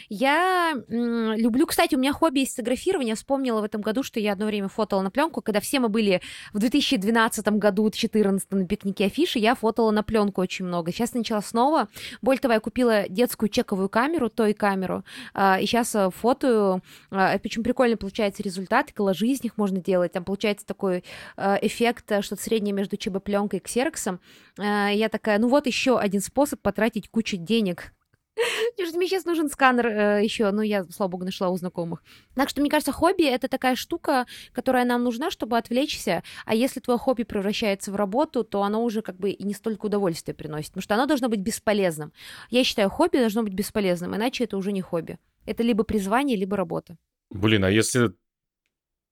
Я 0.08 0.74
люблю, 0.88 1.66
кстати, 1.66 1.96
у 1.96 1.98
меня 1.98 2.12
хобби 2.12 2.40
есть 2.40 2.52
фотографирование. 2.52 3.16
Вспомнила 3.16 3.60
в 3.60 3.64
этом 3.64 3.80
году, 3.80 4.04
что 4.04 4.20
я 4.20 4.32
одно 4.32 4.46
время 4.46 4.68
фотала 4.68 5.02
на 5.02 5.10
пленку, 5.10 5.42
когда 5.42 5.58
все 5.58 5.80
мы 5.80 5.88
были 5.88 6.22
в 6.52 6.60
2012 6.60 7.46
году, 7.58 7.82
2014 7.82 8.52
на 8.52 8.66
пикнике 8.66 9.06
афиши, 9.06 9.40
я 9.40 9.56
фотала 9.56 9.90
на 9.90 10.04
пленку 10.04 10.40
очень 10.40 10.64
много. 10.64 10.92
Сейчас 10.92 11.12
начала 11.12 11.42
снова. 11.42 11.88
Более 12.22 12.40
того, 12.40 12.54
я 12.54 12.60
купила 12.60 13.08
детскую 13.08 13.48
чековую 13.48 13.88
камеру, 13.88 14.30
той 14.30 14.54
камеру, 14.54 15.04
э, 15.34 15.60
и 15.60 15.66
сейчас 15.66 15.92
э, 15.96 16.08
фотою. 16.10 16.82
Причем 17.10 17.64
прикольно 17.64 17.96
получается 17.96 18.44
результат, 18.44 18.92
коллажи 18.92 19.26
из 19.26 19.42
них 19.42 19.58
можно 19.58 19.80
делать. 19.80 20.12
Там 20.12 20.24
получается 20.24 20.64
такой 20.64 21.02
эффект, 21.36 22.12
что-то 22.22 22.42
среднее 22.42 22.72
между 22.72 22.96
ЧБ-пленкой 22.96 23.58
и 23.58 23.62
ксероксом. 23.62 24.20
А, 24.58 24.90
я 24.90 25.08
такая, 25.08 25.38
ну 25.38 25.48
вот 25.48 25.66
еще 25.66 25.98
один 25.98 26.20
способ 26.20 26.60
потратить 26.60 27.08
кучу 27.08 27.36
денег. 27.36 27.92
Мне 28.94 29.06
сейчас 29.06 29.24
нужен 29.24 29.48
сканер 29.48 29.86
э, 29.86 30.24
еще, 30.24 30.50
ну, 30.50 30.62
я, 30.62 30.84
слава 30.84 31.10
богу, 31.10 31.24
нашла 31.24 31.50
у 31.50 31.56
знакомых. 31.56 32.02
Так 32.34 32.48
что, 32.48 32.60
мне 32.60 32.70
кажется, 32.70 32.92
хобби— 32.92 33.24
это 33.24 33.48
такая 33.48 33.74
штука, 33.76 34.26
которая 34.52 34.84
нам 34.84 35.04
нужна, 35.04 35.30
чтобы 35.30 35.58
отвлечься, 35.58 36.22
а 36.46 36.54
если 36.54 36.80
твое 36.80 36.98
хобби 36.98 37.24
превращается 37.24 37.92
в 37.92 37.96
работу, 37.96 38.44
то 38.44 38.62
оно 38.62 38.84
уже 38.84 39.02
как 39.02 39.16
бы 39.18 39.30
и 39.30 39.44
не 39.44 39.54
столько 39.54 39.86
удовольствия 39.86 40.34
приносит, 40.34 40.70
потому 40.70 40.82
что 40.82 40.94
оно 40.94 41.06
должно 41.06 41.28
быть 41.28 41.40
бесполезным. 41.40 42.12
Я 42.50 42.64
считаю, 42.64 42.90
хобби 42.90 43.18
должно 43.18 43.42
быть 43.42 43.54
бесполезным, 43.54 44.16
иначе 44.16 44.44
это 44.44 44.56
уже 44.56 44.72
не 44.72 44.80
хобби. 44.80 45.18
Это 45.44 45.62
либо 45.62 45.84
призвание, 45.84 46.36
либо 46.36 46.56
работа. 46.56 46.96
Блин, 47.30 47.64
а 47.64 47.70
если 47.70 48.12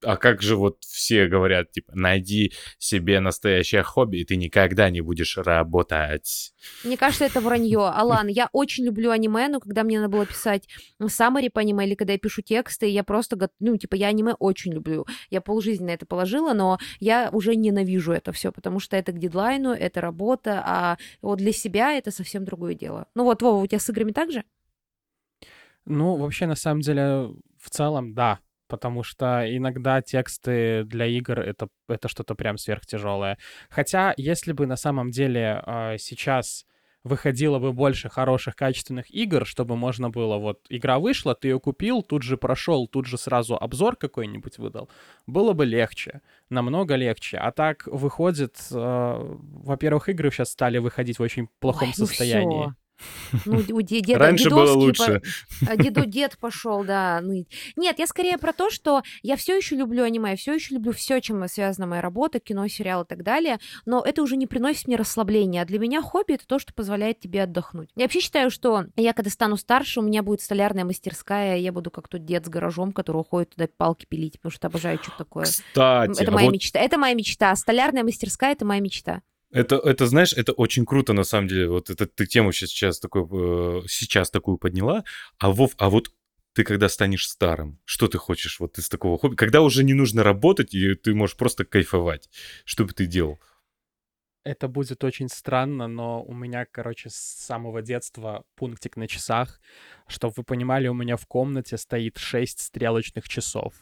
а 0.03 0.17
как 0.17 0.43
же 0.43 0.57
вот 0.57 0.83
все 0.85 1.27
говорят, 1.27 1.73
типа, 1.73 1.93
найди 1.95 2.53
себе 2.79 3.21
настоящее 3.21 3.83
хобби, 3.83 4.19
и 4.19 4.25
ты 4.25 4.37
никогда 4.37 4.91
не 4.91 5.01
будешь 5.01 5.37
работать. 5.37 6.53
Мне 6.85 6.97
кажется, 6.97 7.25
это 7.25 7.41
вранье. 7.41 7.89
Алан, 7.95 8.29
я 8.29 8.49
очень 8.53 8.85
люблю 8.85 9.11
аниме, 9.11 9.49
но 9.49 9.61
когда 9.61 9.83
мне 9.83 10.01
надо 10.01 10.11
было 10.11 10.27
писать 10.27 10.69
саммари 11.09 11.49
по 11.49 11.61
аниме, 11.61 11.87
или 11.87 11.95
когда 11.95 12.15
я 12.15 12.19
пишу 12.19 12.43
тексты, 12.43 12.87
я 12.87 13.05
просто, 13.05 13.51
ну, 13.59 13.77
типа, 13.77 13.95
я 13.95 14.09
аниме 14.09 14.35
очень 14.39 14.73
люблю. 14.73 15.07
Я 15.31 15.41
полжизни 15.41 15.85
на 15.85 15.91
это 15.91 16.07
положила, 16.07 16.53
но 16.53 16.79
я 16.99 17.31
уже 17.33 17.55
ненавижу 17.55 18.13
это 18.13 18.33
все, 18.33 18.53
потому 18.53 18.81
что 18.81 18.97
это 18.97 19.13
к 19.13 19.19
дедлайну, 19.19 19.71
это 19.71 20.01
работа, 20.01 20.63
а 20.65 20.99
вот 21.23 21.39
для 21.39 21.53
себя 21.53 21.93
это 21.93 22.11
совсем 22.11 22.45
другое 22.45 22.75
дело. 22.75 23.07
Ну 23.15 23.25
вот, 23.25 23.43
Вова, 23.43 23.63
у 23.63 23.67
тебя 23.67 23.79
с 23.79 23.89
играми 23.91 24.13
так 24.13 24.33
же? 24.33 24.45
Ну, 25.87 26.17
вообще, 26.17 26.47
на 26.47 26.57
самом 26.57 26.83
деле, 26.83 27.31
в 27.59 27.71
целом, 27.71 28.15
да 28.15 28.41
потому 28.71 29.03
что 29.03 29.45
иногда 29.47 30.01
тексты 30.01 30.85
для 30.85 31.07
игр 31.07 31.41
это, 31.41 31.69
это 31.89 32.09
что-то 32.09 32.35
прям 32.35 32.57
сверхтяжелое. 32.57 33.37
Хотя, 33.69 34.15
если 34.17 34.53
бы 34.53 34.67
на 34.67 34.77
самом 34.77 35.11
деле 35.11 35.63
э, 35.67 35.97
сейчас 35.99 36.65
выходило 37.03 37.59
бы 37.59 37.73
больше 37.73 38.09
хороших, 38.09 38.57
качественных 38.57 39.11
игр, 39.11 39.47
чтобы 39.47 39.77
можно 39.77 40.11
было, 40.11 40.37
вот, 40.37 40.61
игра 40.69 40.99
вышла, 40.99 41.35
ты 41.35 41.49
ее 41.49 41.59
купил, 41.59 42.03
тут 42.03 42.23
же 42.23 42.37
прошел, 42.37 42.87
тут 42.87 43.07
же 43.07 43.19
сразу 43.19 43.57
обзор 43.57 43.97
какой-нибудь 43.97 44.59
выдал, 44.59 44.91
было 45.27 45.53
бы 45.53 45.65
легче, 45.65 46.21
намного 46.51 46.97
легче. 46.97 47.39
А 47.39 47.53
так 47.53 47.87
выходит, 47.87 48.57
э, 48.71 49.37
во-первых, 49.65 50.09
игры 50.09 50.31
сейчас 50.31 50.51
стали 50.51 50.79
выходить 50.79 51.19
в 51.19 51.23
очень 51.23 51.49
плохом 51.59 51.89
Ой, 51.89 51.95
ну 51.99 52.07
состоянии. 52.07 52.75
Ну, 53.45 53.63
у 53.71 53.81
деда, 53.83 54.19
Раньше 54.19 54.51
было 54.51 54.73
лучше. 54.73 55.23
По... 55.67 55.77
Деду 55.77 56.05
дед 56.05 56.37
пошел, 56.39 56.85
да. 56.85 57.23
Нет, 57.77 57.99
я 57.99 58.07
скорее 58.07 58.39
про 58.39 58.53
то, 58.53 58.71
что 58.71 59.03
я 59.23 59.37
все 59.37 59.57
еще 59.57 59.77
люблю 59.77 60.05
аниме, 60.05 60.31
я 60.31 60.37
все 60.37 60.55
еще 60.55 60.75
люблю 60.75 60.93
все, 60.93 61.21
чем 61.21 61.47
связана 61.49 61.87
моя 61.87 62.03
работа, 62.03 62.41
кино, 62.41 62.67
сериал 62.69 63.03
и 63.03 63.07
так 63.07 63.23
далее, 63.23 63.59
но 63.87 64.03
это 64.03 64.23
уже 64.23 64.37
не 64.37 64.47
приносит 64.47 64.87
мне 64.87 64.97
расслабления. 64.97 65.63
А 65.63 65.65
для 65.65 65.79
меня 65.79 66.03
хобби 66.03 66.35
это 66.35 66.47
то, 66.47 66.59
что 66.59 66.75
позволяет 66.75 67.21
тебе 67.21 67.43
отдохнуть. 67.43 67.91
Я 67.97 68.05
вообще 68.05 68.21
считаю, 68.21 68.51
что 68.51 68.87
я 68.97 69.13
когда 69.13 69.31
стану 69.31 69.57
старше, 69.57 70.01
у 70.01 70.03
меня 70.03 70.23
будет 70.23 70.41
столярная 70.41 70.85
мастерская, 70.85 71.57
я 71.59 71.73
буду 71.73 71.91
как 71.91 72.09
тот 72.09 72.25
дед 72.25 72.47
с 72.47 72.49
гаражом, 72.49 72.93
который 72.93 73.19
уходит 73.19 73.51
туда 73.51 73.69
палки 73.77 74.07
пилить, 74.07 74.35
потому 74.41 74.53
что 74.53 74.67
обожаю 74.67 74.99
что-то 74.99 75.19
такое. 75.19 75.45
Кстати, 75.45 76.23
это 76.23 76.31
а 76.31 76.35
моя 76.35 76.47
вот... 76.47 76.55
мечта. 76.55 76.79
Это 76.79 76.99
моя 76.99 77.15
мечта. 77.15 77.55
Столярная 77.57 78.05
мастерская 78.05 78.53
это 78.53 78.65
моя 78.65 78.81
мечта. 78.81 79.23
Это, 79.53 79.77
это, 79.77 80.07
знаешь, 80.07 80.33
это 80.33 80.53
очень 80.53 80.87
круто, 80.87 81.13
на 81.13 81.25
самом 81.25 81.49
деле. 81.49 81.69
Вот 81.69 81.91
это 81.91 82.07
ты 82.07 82.27
тему 82.27 82.53
сейчас, 82.53 83.01
такой, 83.01 83.23
э, 83.23 83.83
сейчас 83.89 84.31
такую 84.31 84.59
подняла. 84.59 85.05
А, 85.39 85.51
Вов, 85.51 85.73
а 85.79 85.91
вот 85.91 86.13
ты 86.53 86.65
когда 86.65 86.89
станешь 86.89 87.29
старым, 87.29 87.79
что 87.85 88.07
ты 88.07 88.19
хочешь 88.19 88.61
вот 88.61 88.79
из 88.79 88.89
такого 88.89 89.19
хобби? 89.19 89.37
Когда 89.37 89.61
уже 89.63 89.83
не 89.85 89.95
нужно 89.95 90.23
работать, 90.23 90.75
и 90.75 90.95
ты 90.95 91.15
можешь 91.15 91.37
просто 91.37 91.65
кайфовать. 91.65 92.29
Что 92.65 92.85
бы 92.85 92.93
ты 92.93 93.07
делал? 93.07 93.41
Это 94.43 94.69
будет 94.69 95.05
очень 95.05 95.29
странно, 95.29 95.87
но 95.87 96.23
у 96.23 96.33
меня, 96.33 96.65
короче, 96.65 97.11
с 97.11 97.15
самого 97.15 97.83
детства 97.83 98.45
пунктик 98.55 98.97
на 98.97 99.07
часах. 99.07 99.61
Чтобы 100.07 100.35
вы 100.39 100.45
понимали, 100.45 100.89
у 100.89 100.95
меня 100.95 101.17
в 101.17 101.27
комнате 101.27 101.77
стоит 101.77 102.17
6 102.17 102.59
стрелочных 102.59 103.29
часов. 103.29 103.75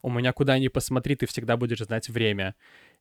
У 0.00 0.08
меня 0.08 0.32
куда 0.32 0.58
ни 0.58 0.68
посмотри, 0.68 1.16
ты 1.16 1.26
всегда 1.26 1.58
будешь 1.58 1.80
знать 1.80 2.08
время. 2.08 2.54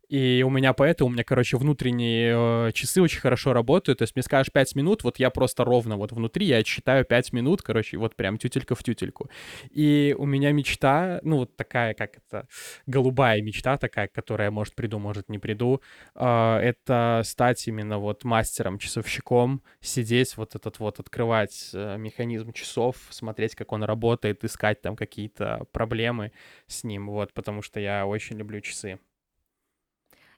И 0.09 0.43
у 0.45 0.49
меня 0.49 0.73
поэтому, 0.73 1.09
у 1.09 1.13
меня, 1.13 1.23
короче, 1.23 1.57
внутренние 1.57 2.67
э, 2.67 2.71
часы 2.73 3.01
очень 3.01 3.19
хорошо 3.19 3.53
работают. 3.53 3.99
То 3.99 4.03
есть 4.03 4.15
мне 4.15 4.23
скажешь 4.23 4.51
5 4.51 4.75
минут, 4.75 5.03
вот 5.03 5.17
я 5.19 5.29
просто 5.29 5.63
ровно 5.63 5.97
вот 5.97 6.11
внутри, 6.11 6.45
я 6.45 6.63
считаю 6.63 7.05
5 7.05 7.33
минут, 7.33 7.61
короче, 7.61 7.97
вот 7.97 8.15
прям 8.15 8.37
тютелька 8.37 8.75
в 8.75 8.83
тютельку. 8.83 9.29
И 9.71 10.15
у 10.17 10.25
меня 10.25 10.51
мечта, 10.51 11.19
ну 11.23 11.37
вот 11.37 11.55
такая, 11.55 11.93
как 11.93 12.17
это, 12.17 12.47
голубая 12.85 13.41
мечта 13.41 13.77
такая, 13.77 14.07
которая, 14.07 14.51
может, 14.51 14.75
приду, 14.75 14.99
может, 14.99 15.29
не 15.29 15.39
приду, 15.39 15.81
э, 16.15 16.57
это 16.61 17.21
стать 17.25 17.67
именно 17.67 17.97
вот 17.97 18.23
мастером-часовщиком, 18.23 19.61
сидеть 19.81 20.37
вот 20.37 20.55
этот 20.55 20.79
вот, 20.79 20.99
открывать 20.99 21.71
э, 21.73 21.97
механизм 21.97 22.53
часов, 22.53 22.97
смотреть, 23.09 23.55
как 23.55 23.71
он 23.71 23.83
работает, 23.83 24.43
искать 24.43 24.81
там 24.81 24.95
какие-то 24.95 25.65
проблемы 25.71 26.31
с 26.67 26.83
ним, 26.83 27.07
вот, 27.07 27.33
потому 27.33 27.61
что 27.61 27.79
я 27.79 28.05
очень 28.05 28.37
люблю 28.37 28.61
часы. 28.61 28.99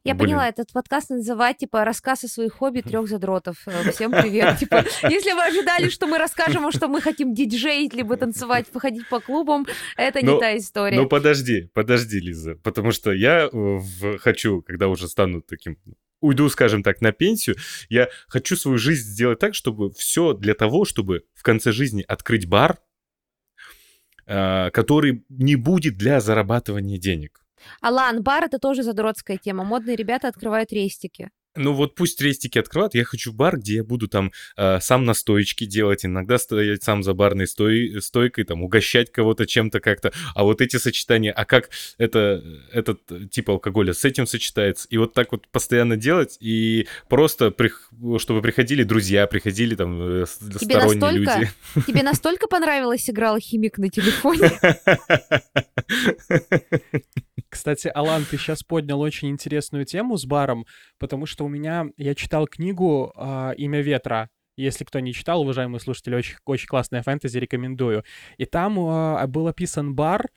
Я 0.07 0.15
Блин. 0.15 0.29
поняла, 0.29 0.47
этот 0.47 0.71
подкаст 0.71 1.09
называть, 1.09 1.57
типа, 1.57 1.83
рассказ 1.83 2.23
о 2.23 2.29
своих 2.29 2.53
хобби 2.53 2.79
трех 2.79 3.09
задротов. 3.09 3.57
Э, 3.65 3.91
Всем 3.91 4.11
привет. 4.11 4.57
Типа, 4.59 4.85
если 5.03 5.33
вы 5.33 5.43
ожидали, 5.43 5.89
что 5.89 6.07
мы 6.07 6.17
расскажем, 6.17 6.71
что 6.71 6.87
мы 6.87 7.01
хотим 7.01 7.33
диджеить, 7.33 7.93
либо 7.93 8.15
танцевать, 8.15 8.67
походить 8.67 9.05
по 9.09 9.19
клубам, 9.19 9.65
это 9.97 10.21
не 10.21 10.27
Ну, 10.27 10.39
та 10.39 10.55
история. 10.55 10.95
Ну 10.95 11.09
подожди, 11.09 11.69
подожди, 11.73 12.21
Лиза, 12.21 12.55
потому 12.55 12.91
что 12.91 13.11
я 13.11 13.49
э, 13.51 13.79
хочу, 14.19 14.61
когда 14.61 14.87
уже 14.87 15.09
стану 15.09 15.41
таким 15.41 15.77
уйду, 16.21 16.47
скажем 16.47 16.83
так, 16.83 17.01
на 17.01 17.11
пенсию, 17.11 17.57
я 17.89 18.07
хочу 18.29 18.55
свою 18.55 18.77
жизнь 18.77 19.09
сделать 19.09 19.39
так, 19.39 19.55
чтобы 19.55 19.91
все 19.91 20.31
для 20.31 20.53
того, 20.53 20.85
чтобы 20.85 21.25
в 21.33 21.43
конце 21.43 21.73
жизни 21.73 22.05
открыть 22.07 22.47
бар, 22.47 22.79
э, 24.25 24.69
который 24.71 25.25
не 25.27 25.57
будет 25.57 25.97
для 25.97 26.21
зарабатывания 26.21 26.97
денег. 26.97 27.43
Алан, 27.81 28.21
бар 28.23 28.45
это 28.45 28.59
тоже 28.59 28.83
задротская 28.83 29.37
тема. 29.37 29.63
Модные 29.63 29.95
ребята 29.95 30.27
открывают 30.27 30.71
рестики. 30.71 31.29
Ну 31.57 31.73
вот 31.73 31.95
пусть 31.95 32.21
рестики 32.21 32.59
открывают, 32.59 32.93
я 32.93 33.03
хочу 33.03 33.33
бар, 33.33 33.57
где 33.57 33.75
я 33.77 33.83
буду 33.83 34.07
там 34.07 34.31
э, 34.57 34.79
сам 34.79 35.05
настоечки 35.05 35.65
делать, 35.65 36.05
иногда 36.05 36.37
стоять 36.37 36.83
сам 36.83 37.01
за 37.01 37.13
барной 37.15 37.47
стой- 37.47 37.99
стойкой, 37.99 38.43
там 38.43 38.61
угощать 38.63 39.11
кого-то 39.11 39.47
чем-то 39.47 39.79
как-то. 39.79 40.13
А 40.35 40.43
вот 40.43 40.61
эти 40.61 40.77
сочетания, 40.77 41.31
а 41.33 41.45
как 41.45 41.71
это, 41.97 42.43
этот 42.71 43.11
э, 43.11 43.21
тип 43.31 43.49
алкоголя 43.49 43.93
с 43.93 44.05
этим 44.05 44.27
сочетается? 44.27 44.87
И 44.89 44.97
вот 44.97 45.13
так 45.13 45.31
вот 45.31 45.47
постоянно 45.47 45.97
делать, 45.97 46.37
и 46.39 46.87
просто, 47.09 47.47
прих- 47.47 47.89
чтобы 48.19 48.41
приходили 48.43 48.83
друзья, 48.83 49.25
приходили 49.25 49.73
там 49.75 49.99
э, 49.99 50.25
Тебе 50.39 50.75
сторонние 50.75 50.99
настолько 50.99 51.39
люди. 51.39 51.49
Тебе 51.87 52.03
настолько 52.03 52.47
понравилось 52.47 53.09
играл 53.09 53.39
химик 53.39 53.79
на 53.79 53.89
телефоне? 53.89 54.51
Кстати, 57.57 57.87
Алан, 57.87 58.23
ты 58.23 58.37
сейчас 58.37 58.61
поднял 58.61 59.01
очень 59.01 59.29
интересную 59.29 59.83
тему 59.83 60.15
с 60.15 60.27
баром, 60.27 60.67
потому 60.99 61.25
что 61.25 61.43
у 61.43 61.47
меня, 61.47 61.87
я 61.97 62.13
читал 62.13 62.45
книгу 62.45 63.11
а, 63.15 63.51
«Имя 63.57 63.81
ветра», 63.81 64.29
если 64.57 64.83
кто 64.83 64.99
не 64.99 65.11
читал, 65.11 65.41
уважаемые 65.41 65.79
слушатели, 65.79 66.13
очень, 66.13 66.35
очень 66.45 66.67
классная 66.67 67.01
фэнтези, 67.01 67.39
рекомендую. 67.39 68.03
И 68.37 68.45
там 68.45 68.77
а, 68.79 69.25
был 69.25 69.47
описан 69.47 69.95
бар, 69.95 70.27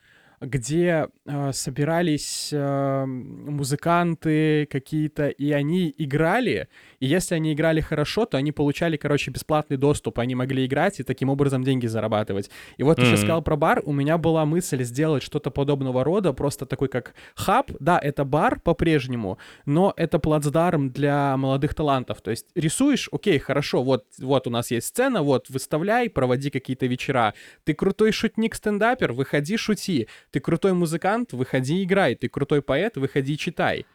где 0.41 1.07
а, 1.27 1.53
собирались 1.53 2.49
а, 2.51 3.05
музыканты 3.05 4.65
какие-то, 4.65 5.29
и 5.29 5.51
они 5.51 5.93
играли, 5.97 6.67
и 6.99 7.05
если 7.05 7.35
они 7.35 7.53
играли 7.53 7.79
хорошо, 7.79 8.25
то 8.25 8.37
они 8.37 8.51
получали, 8.51 8.97
короче, 8.97 9.29
бесплатный 9.29 9.77
доступ, 9.77 10.17
они 10.17 10.33
могли 10.33 10.65
играть 10.65 10.99
и 10.99 11.03
таким 11.03 11.29
образом 11.29 11.63
деньги 11.63 11.85
зарабатывать. 11.85 12.49
И 12.77 12.83
вот 12.83 12.97
ты 12.97 13.05
сейчас 13.05 13.19
сказал 13.19 13.43
про 13.43 13.55
бар, 13.55 13.83
у 13.85 13.93
меня 13.93 14.17
была 14.17 14.45
мысль 14.45 14.83
сделать 14.83 15.21
что-то 15.21 15.51
подобного 15.51 16.03
рода, 16.03 16.33
просто 16.33 16.65
такой 16.65 16.87
как 16.87 17.13
хаб, 17.35 17.71
да, 17.79 17.99
это 17.99 18.25
бар 18.25 18.59
по-прежнему, 18.59 19.37
но 19.67 19.93
это 19.95 20.17
плацдарм 20.17 20.89
для 20.89 21.37
молодых 21.37 21.75
талантов, 21.75 22.21
то 22.21 22.31
есть 22.31 22.47
рисуешь, 22.55 23.09
окей, 23.11 23.37
хорошо, 23.37 23.83
вот, 23.83 24.05
вот 24.17 24.47
у 24.47 24.49
нас 24.49 24.71
есть 24.71 24.87
сцена, 24.87 25.21
вот, 25.21 25.49
выставляй, 25.49 26.09
проводи 26.09 26.49
какие-то 26.49 26.87
вечера, 26.87 27.35
ты 27.63 27.75
крутой 27.75 28.11
шутник-стендапер, 28.11 29.13
выходи, 29.13 29.55
шути, 29.55 30.07
ты 30.31 30.39
крутой 30.39 30.73
музыкант, 30.73 31.33
выходи, 31.33 31.83
играй, 31.83 32.15
ты 32.15 32.29
крутой 32.29 32.61
поэт, 32.61 32.97
выходи, 32.97 33.37
читай. 33.37 33.85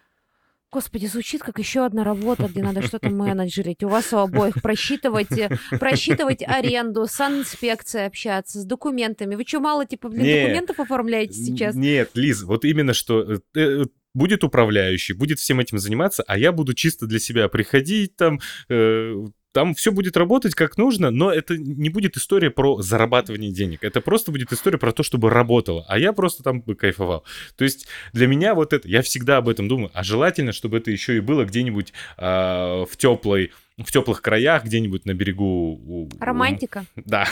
Господи, 0.72 1.06
звучит 1.06 1.42
как 1.42 1.58
еще 1.58 1.86
одна 1.86 2.04
работа, 2.04 2.48
где 2.48 2.62
надо 2.62 2.82
что-то 2.82 3.08
менеджерить. 3.08 3.82
У 3.82 3.88
вас 3.88 4.12
у 4.12 4.18
обоих 4.18 4.60
просчитывать, 4.62 5.30
э, 5.38 5.56
просчитывать 5.78 6.42
аренду, 6.46 7.06
с 7.06 7.12
санинспекцией 7.12 8.06
общаться, 8.06 8.60
с 8.60 8.64
документами. 8.64 9.36
Вы 9.36 9.44
что, 9.46 9.60
мало 9.60 9.86
типа 9.86 10.08
блин, 10.08 10.24
Не. 10.24 10.42
документов 10.42 10.80
оформляете 10.80 11.34
сейчас? 11.34 11.74
Нет, 11.74 12.10
Лиз, 12.14 12.42
вот 12.42 12.64
именно 12.64 12.94
что 12.94 13.22
э, 13.22 13.38
э, 13.54 13.84
будет 14.12 14.44
управляющий, 14.44 15.12
будет 15.12 15.38
всем 15.38 15.60
этим 15.60 15.78
заниматься, 15.78 16.24
а 16.26 16.36
я 16.36 16.50
буду 16.50 16.74
чисто 16.74 17.06
для 17.06 17.20
себя 17.20 17.48
приходить 17.48 18.16
там, 18.16 18.40
э, 18.68 19.14
там 19.56 19.74
все 19.74 19.90
будет 19.90 20.18
работать 20.18 20.54
как 20.54 20.76
нужно, 20.76 21.10
но 21.10 21.32
это 21.32 21.56
не 21.56 21.88
будет 21.88 22.18
история 22.18 22.50
про 22.50 22.82
зарабатывание 22.82 23.50
денег. 23.50 23.84
Это 23.84 24.02
просто 24.02 24.30
будет 24.30 24.52
история 24.52 24.76
про 24.76 24.92
то, 24.92 25.02
чтобы 25.02 25.30
работало. 25.30 25.82
А 25.88 25.98
я 25.98 26.12
просто 26.12 26.42
там 26.42 26.60
бы 26.60 26.74
кайфовал. 26.74 27.24
То 27.56 27.64
есть 27.64 27.88
для 28.12 28.26
меня 28.26 28.54
вот 28.54 28.74
это, 28.74 28.86
я 28.86 29.00
всегда 29.00 29.38
об 29.38 29.48
этом 29.48 29.66
думаю, 29.66 29.90
а 29.94 30.04
желательно, 30.04 30.52
чтобы 30.52 30.76
это 30.76 30.90
еще 30.90 31.16
и 31.16 31.20
было 31.20 31.46
где-нибудь 31.46 31.94
а, 32.18 32.84
в 32.84 32.98
теплой 32.98 33.50
в 33.78 33.92
теплых 33.92 34.22
краях, 34.22 34.64
где-нибудь 34.64 35.04
на 35.04 35.12
берегу. 35.12 36.08
Романтика. 36.18 36.86
Да. 36.96 37.26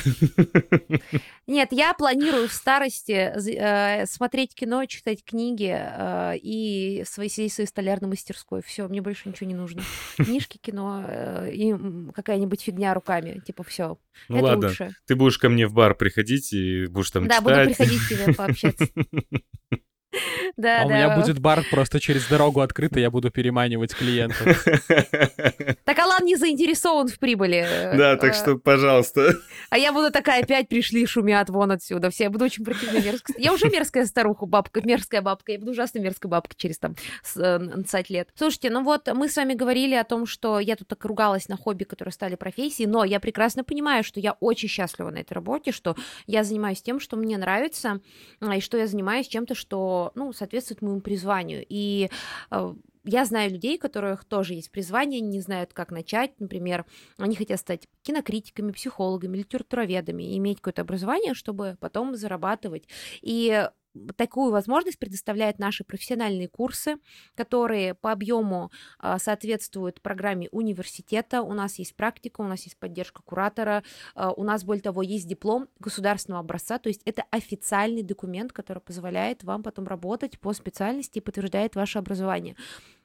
Нет, 1.47 1.69
я 1.73 1.95
планирую 1.95 2.49
в 2.49 2.53
старости 2.53 3.13
э, 3.13 4.07
смотреть 4.07 4.55
кино, 4.55 4.85
читать 4.87 5.25
книги 5.25 5.75
э, 5.75 6.37
и 6.37 7.03
свои 7.07 7.29
сидеть 7.29 7.53
в 7.53 7.55
своей 7.57 7.69
столярной 7.69 8.11
мастерской. 8.11 8.63
Все, 8.63 8.87
мне 8.89 9.01
больше 9.01 9.29
ничего 9.29 9.49
не 9.49 9.55
нужно. 9.55 9.83
Книжки, 10.17 10.59
кино 10.59 11.05
э, 11.07 11.51
и 11.53 11.75
какая-нибудь 12.15 12.61
фигня 12.63 12.95
руками. 12.95 13.41
Типа 13.45 13.63
все. 13.65 13.99
Ну 14.29 14.37
это 14.37 14.47
ладно, 14.47 14.69
лучше. 14.69 14.95
ты 15.07 15.17
будешь 15.17 15.39
ко 15.39 15.49
мне 15.49 15.67
в 15.67 15.73
бар 15.73 15.95
приходить 15.95 16.53
и 16.53 16.87
будешь 16.87 17.11
там 17.11 17.27
Да, 17.27 17.41
буду 17.41 17.55
читать. 17.55 17.77
приходить 17.77 18.01
к 18.01 18.09
тебе 18.09 18.35
пообщаться. 18.35 18.87
Да, 20.57 20.83
а 20.83 20.87
у 20.87 20.89
да. 20.89 20.95
меня 20.95 21.17
будет 21.17 21.39
бар 21.41 21.65
просто 21.71 22.01
через 22.01 22.27
дорогу 22.27 22.61
открытый, 22.61 23.03
я 23.03 23.11
буду 23.11 23.31
переманивать 23.31 23.95
клиентов. 23.95 24.67
Так 25.85 25.99
Алан 25.99 26.25
не 26.25 26.37
заинтересован 26.37 27.09
в 27.09 27.19
прибыли. 27.19 27.67
Да, 27.97 28.17
так 28.17 28.33
Э, 28.33 28.35
что, 28.35 28.57
пожалуйста. 28.57 29.35
А 29.71 29.79
я 29.79 29.93
буду 29.93 30.11
такая, 30.11 30.43
опять 30.43 30.69
пришли, 30.69 31.07
шумят 31.07 31.51
вон 31.51 31.73
отсюда. 31.73 32.11
Все, 32.11 32.25
я 32.25 32.31
буду 32.31 32.45
очень 32.45 32.65
противная 32.65 33.03
мерзкая. 33.03 33.37
Я 33.39 33.53
уже 33.53 33.69
мерзкая 33.69 34.07
старуха, 34.07 34.47
бабка, 34.47 34.81
мерзкая 34.85 35.21
бабка. 35.21 35.53
Я 35.53 35.59
буду 35.59 35.73
ужасно 35.73 35.99
мерзкая 35.99 36.31
бабка 36.31 36.55
через 36.57 36.79
там 36.79 36.95
с, 37.23 37.37
э, 37.37 37.59
20 37.59 38.11
лет. 38.11 38.29
Слушайте, 38.35 38.71
ну 38.71 38.83
вот 38.83 39.09
мы 39.13 39.29
с 39.29 39.37
вами 39.37 39.55
говорили 39.55 39.95
о 39.95 40.05
том, 40.05 40.27
что 40.27 40.59
я 40.61 40.77
тут 40.77 40.89
так 40.89 41.05
ругалась 41.05 41.49
на 41.49 41.57
хобби, 41.57 41.85
которые 41.85 42.13
стали 42.13 42.37
профессией, 42.37 42.89
но 42.89 43.05
я 43.05 43.21
прекрасно 43.21 43.65
понимаю, 43.65 44.05
что 44.05 44.21
я 44.21 44.33
очень 44.41 44.69
счастлива 44.69 45.11
на 45.11 45.19
этой 45.19 45.33
работе, 45.33 45.73
что 45.73 45.97
я 46.27 46.45
занимаюсь 46.45 46.83
тем, 46.83 47.01
что 47.01 47.17
мне 47.17 47.37
нравится, 47.37 48.01
а, 48.41 48.57
и 48.57 48.61
что 48.61 48.77
я 48.77 48.87
занимаюсь 48.87 49.27
чем-то, 49.29 49.55
что, 49.55 50.04
ну, 50.15 50.33
соответствует 50.33 50.83
моему 50.83 51.01
призванию. 51.01 51.65
И 51.69 52.11
э, 52.51 52.75
я 53.05 53.25
знаю 53.25 53.51
людей, 53.51 53.77
у 53.77 53.81
которых 53.81 54.25
тоже 54.25 54.55
есть 54.55 54.71
призвание, 54.71 55.21
не 55.21 55.41
знают, 55.41 55.73
как 55.73 55.91
начать. 55.91 56.33
Например, 56.41 56.87
они 57.19 57.37
хотят 57.37 57.61
стать 57.61 57.89
кинокритиками, 58.03 58.73
психологами, 58.73 59.39
литературоведами, 59.39 60.37
иметь 60.39 60.59
какое-то 60.59 60.83
образование, 60.83 61.35
чтобы 61.35 61.77
потом 61.81 62.17
зарабатывать. 62.17 62.89
И 63.21 63.69
такую 64.17 64.51
возможность 64.51 64.99
предоставляют 64.99 65.59
наши 65.59 65.85
профессиональные 65.85 66.49
курсы, 66.49 66.97
которые 67.35 67.95
по 67.95 68.13
объему 68.13 68.71
а, 68.99 69.19
соответствуют 69.19 70.01
программе 70.01 70.49
университета. 70.51 71.43
У 71.43 71.53
нас 71.53 71.79
есть 71.79 71.95
практика, 71.95 72.41
у 72.41 72.45
нас 72.45 72.63
есть 72.65 72.77
поддержка 72.77 73.23
куратора, 73.23 73.83
а, 74.15 74.33
у 74.33 74.45
нас, 74.45 74.65
более 74.65 74.83
того, 74.83 75.03
есть 75.03 75.27
диплом 75.27 75.69
государственного 75.79 76.41
образца, 76.41 76.79
то 76.79 76.89
есть 76.89 77.03
это 77.05 77.25
официальный 77.31 78.03
документ, 78.03 78.53
который 78.53 78.81
позволяет 78.81 79.45
вам 79.45 79.63
потом 79.63 79.87
работать 79.87 80.39
по 80.39 80.53
специальности 80.53 81.19
и 81.19 81.21
подтверждает 81.21 81.77
ваше 81.77 81.99
образование. 81.99 82.57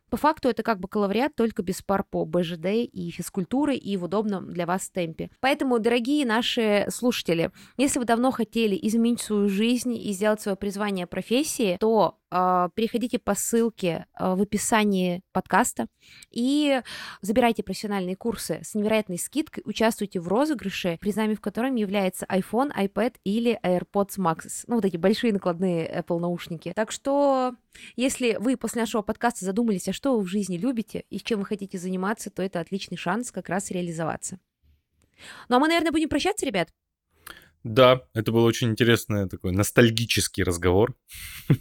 По 0.09 0.17
факту 0.17 0.49
это 0.49 0.63
как 0.63 0.79
бакалавриат, 0.79 1.35
только 1.35 1.61
без 1.61 1.81
пар 1.81 2.03
по 2.03 2.25
БЖД 2.25 2.67
и 2.67 3.11
физкультуры 3.11 3.75
и 3.75 3.97
в 3.97 4.03
удобном 4.03 4.51
для 4.51 4.65
вас 4.65 4.89
темпе. 4.89 5.29
Поэтому, 5.39 5.79
дорогие 5.79 6.25
наши 6.25 6.85
слушатели, 6.89 7.51
если 7.77 7.99
вы 7.99 8.05
давно 8.05 8.31
хотели 8.31 8.77
изменить 8.81 9.21
свою 9.21 9.49
жизнь 9.49 9.95
и 9.95 10.11
сделать 10.11 10.41
свое 10.41 10.55
призвание 10.55 11.07
профессии, 11.07 11.77
то 11.79 12.18
переходите 12.29 13.19
по 13.19 13.35
ссылке 13.35 14.05
а, 14.13 14.35
в 14.35 14.41
описании 14.41 15.21
подкаста 15.31 15.87
и 16.31 16.81
забирайте 17.21 17.63
профессиональные 17.63 18.15
курсы 18.15 18.59
с 18.63 18.75
невероятной 18.75 19.17
скидкой, 19.17 19.63
участвуйте 19.65 20.19
в 20.19 20.27
розыгрыше, 20.27 20.97
призами 20.99 21.33
в 21.33 21.41
котором 21.41 21.75
является 21.75 22.25
iPhone, 22.25 22.71
iPad 22.75 23.15
или 23.23 23.59
AirPods 23.63 24.17
Max. 24.17 24.65
Ну, 24.67 24.75
вот 24.75 24.85
эти 24.85 24.97
большие 24.97 25.33
накладные 25.33 25.89
Apple 26.01 26.19
наушники. 26.19 26.73
Так 26.75 26.91
что, 26.91 27.55
если 27.95 28.37
вы 28.39 28.57
после 28.57 28.81
нашего 28.81 29.01
подкаста 29.01 29.45
задумались, 29.45 29.87
а 29.87 29.93
что 29.93 30.15
вы 30.17 30.23
в 30.23 30.27
жизни 30.27 30.57
любите 30.57 31.05
и 31.09 31.19
чем 31.19 31.39
вы 31.39 31.45
хотите 31.45 31.77
заниматься, 31.77 32.29
то 32.29 32.41
это 32.41 32.59
отличный 32.59 32.97
шанс 32.97 33.31
как 33.31 33.49
раз 33.49 33.71
реализоваться. 33.71 34.39
Ну, 35.49 35.57
а 35.57 35.59
мы, 35.59 35.67
наверное, 35.67 35.91
будем 35.91 36.09
прощаться, 36.09 36.45
ребят? 36.45 36.69
Да, 37.63 38.01
это 38.13 38.31
был 38.31 38.45
очень 38.45 38.69
интересный 38.69 39.27
такой 39.27 39.51
ностальгический 39.51 40.43
разговор. 40.43 40.95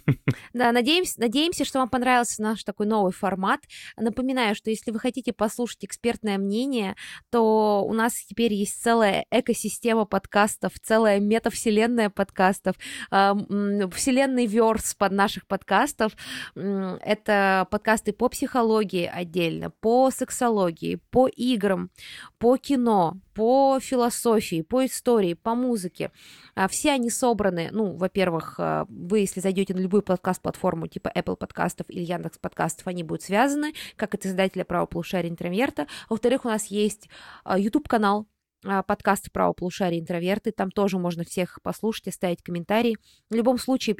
Да, 0.53 0.71
надеемся, 0.71 1.19
надеемся, 1.19 1.63
что 1.63 1.79
вам 1.79 1.89
понравился 1.89 2.41
наш 2.41 2.63
такой 2.63 2.85
новый 2.87 3.11
формат. 3.11 3.61
Напоминаю, 3.97 4.55
что 4.55 4.69
если 4.69 4.91
вы 4.91 4.99
хотите 4.99 5.31
послушать 5.31 5.85
экспертное 5.85 6.37
мнение, 6.37 6.95
то 7.29 7.83
у 7.87 7.93
нас 7.93 8.13
теперь 8.15 8.53
есть 8.53 8.81
целая 8.81 9.25
экосистема 9.31 10.05
подкастов, 10.05 10.73
целая 10.81 11.19
метавселенная 11.19 12.09
подкастов, 12.09 12.75
вселенный 13.09 14.47
верс 14.47 14.95
под 14.95 15.11
наших 15.11 15.47
подкастов. 15.47 16.13
Это 16.55 17.67
подкасты 17.69 18.11
по 18.11 18.27
психологии 18.29 19.05
отдельно, 19.05 19.69
по 19.69 20.11
сексологии, 20.11 20.99
по 21.11 21.27
играм, 21.27 21.91
по 22.37 22.57
кино, 22.57 23.17
по 23.39 23.79
философии, 23.79 24.61
по 24.63 24.85
истории, 24.85 25.33
по 25.33 25.55
музыке. 25.55 26.11
А, 26.55 26.67
все 26.67 26.91
они 26.91 27.09
собраны, 27.09 27.69
ну, 27.71 27.95
во-первых, 27.95 28.55
а, 28.57 28.85
вы, 28.89 29.19
если 29.19 29.39
зайдете 29.39 29.73
на 29.73 29.79
любую 29.79 30.01
подкаст-платформу 30.01 30.87
типа 30.87 31.09
Apple 31.15 31.37
подкастов 31.37 31.89
или 31.89 32.03
Яндекс 32.03 32.37
подкастов, 32.37 32.87
они 32.87 33.01
будут 33.01 33.23
связаны, 33.23 33.71
как 33.95 34.13
это 34.13 34.27
издателя 34.27 34.65
правополушария 34.65 35.31
интроверта. 35.31 35.87
Во-вторых, 36.09 36.43
у 36.43 36.49
нас 36.49 36.65
есть 36.65 37.07
а, 37.45 37.57
YouTube-канал, 37.57 38.27
подкаст 38.61 39.31
«Право 39.31 39.53
полушария 39.53 40.01
интроверты». 40.01 40.51
Там 40.51 40.69
тоже 40.69 40.99
можно 40.99 41.23
всех 41.23 41.59
послушать, 41.63 42.09
оставить 42.09 42.43
комментарии. 42.43 42.97
В 43.29 43.35
любом 43.35 43.57
случае, 43.57 43.95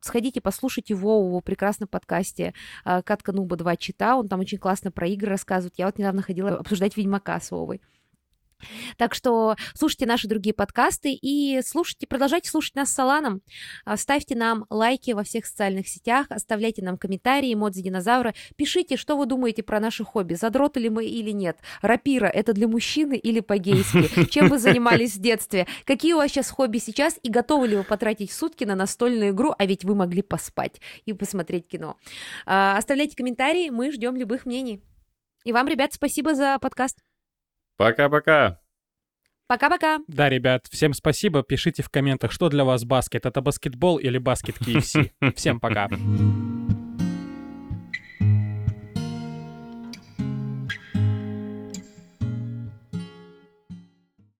сходите, 0.00 0.42
послушайте 0.42 0.94
Вову 0.94 1.40
в 1.40 1.42
прекрасном 1.42 1.88
подкасте 1.88 2.52
«Катка 2.84 3.32
Нуба 3.32 3.56
2 3.56 3.76
чита». 3.76 4.18
Он 4.18 4.28
там 4.28 4.40
очень 4.40 4.58
классно 4.58 4.92
про 4.92 5.06
игры 5.06 5.30
рассказывает. 5.30 5.72
Я 5.78 5.86
вот 5.86 5.96
недавно 5.96 6.20
ходила 6.20 6.50
обсуждать 6.50 6.98
«Ведьмака» 6.98 7.40
с 7.40 7.50
Вовой. 7.50 7.80
Так 8.96 9.14
что 9.14 9.56
слушайте 9.74 10.06
наши 10.06 10.28
другие 10.28 10.54
подкасты 10.54 11.12
и 11.12 11.60
слушайте, 11.64 12.06
продолжайте 12.06 12.50
слушать 12.50 12.74
нас 12.74 12.90
с 12.90 12.98
Аланом. 12.98 13.42
А, 13.84 13.96
ставьте 13.96 14.36
нам 14.36 14.66
лайки 14.70 15.12
во 15.12 15.24
всех 15.24 15.46
социальных 15.46 15.88
сетях, 15.88 16.26
оставляйте 16.30 16.82
нам 16.82 16.98
комментарии, 16.98 17.54
эмодзи 17.54 17.82
динозавра. 17.82 18.34
Пишите, 18.56 18.96
что 18.96 19.16
вы 19.16 19.26
думаете 19.26 19.62
про 19.62 19.80
наши 19.80 20.04
хобби, 20.04 20.34
задроты 20.34 20.80
ли 20.80 20.90
мы 20.90 21.04
или 21.04 21.30
нет. 21.30 21.58
Рапира— 21.82 22.26
это 22.34 22.52
для 22.52 22.68
мужчины 22.68 23.14
или 23.16 23.40
по-гейски? 23.40 24.28
Чем 24.30 24.48
вы 24.48 24.58
занимались 24.58 25.16
в 25.16 25.20
детстве? 25.20 25.66
Какие 25.84 26.14
у 26.14 26.16
вас 26.18 26.30
сейчас 26.30 26.50
хобби 26.50 26.78
сейчас? 26.78 27.18
И 27.22 27.28
готовы 27.28 27.68
ли 27.68 27.76
вы 27.76 27.84
потратить 27.84 28.32
сутки 28.32 28.64
на 28.64 28.74
настольную 28.74 29.30
игру? 29.30 29.54
А 29.58 29.66
ведь 29.66 29.84
вы 29.84 29.94
могли 29.94 30.22
поспать 30.22 30.80
и 31.04 31.12
посмотреть 31.12 31.68
кино. 31.68 31.96
А, 32.46 32.76
оставляйте 32.76 33.16
комментарии, 33.16 33.70
мы 33.70 33.92
ждем 33.92 34.16
любых 34.16 34.46
мнений. 34.46 34.82
И 35.44 35.52
вам, 35.52 35.68
ребят, 35.68 35.92
спасибо 35.92 36.34
за 36.34 36.58
подкаст. 36.58 36.98
Пока-пока. 37.76 38.60
Пока-пока. 39.46 39.98
Да, 40.08 40.28
ребят, 40.30 40.66
всем 40.70 40.94
спасибо. 40.94 41.42
Пишите 41.42 41.82
в 41.82 41.90
комментах, 41.90 42.32
что 42.32 42.48
для 42.48 42.64
вас 42.64 42.84
баскет. 42.84 43.26
Это 43.26 43.42
баскетбол 43.42 43.98
или 43.98 44.18
баскет 44.18 44.56
KFC. 44.56 45.10
Всем 45.36 45.60
пока. 45.60 45.88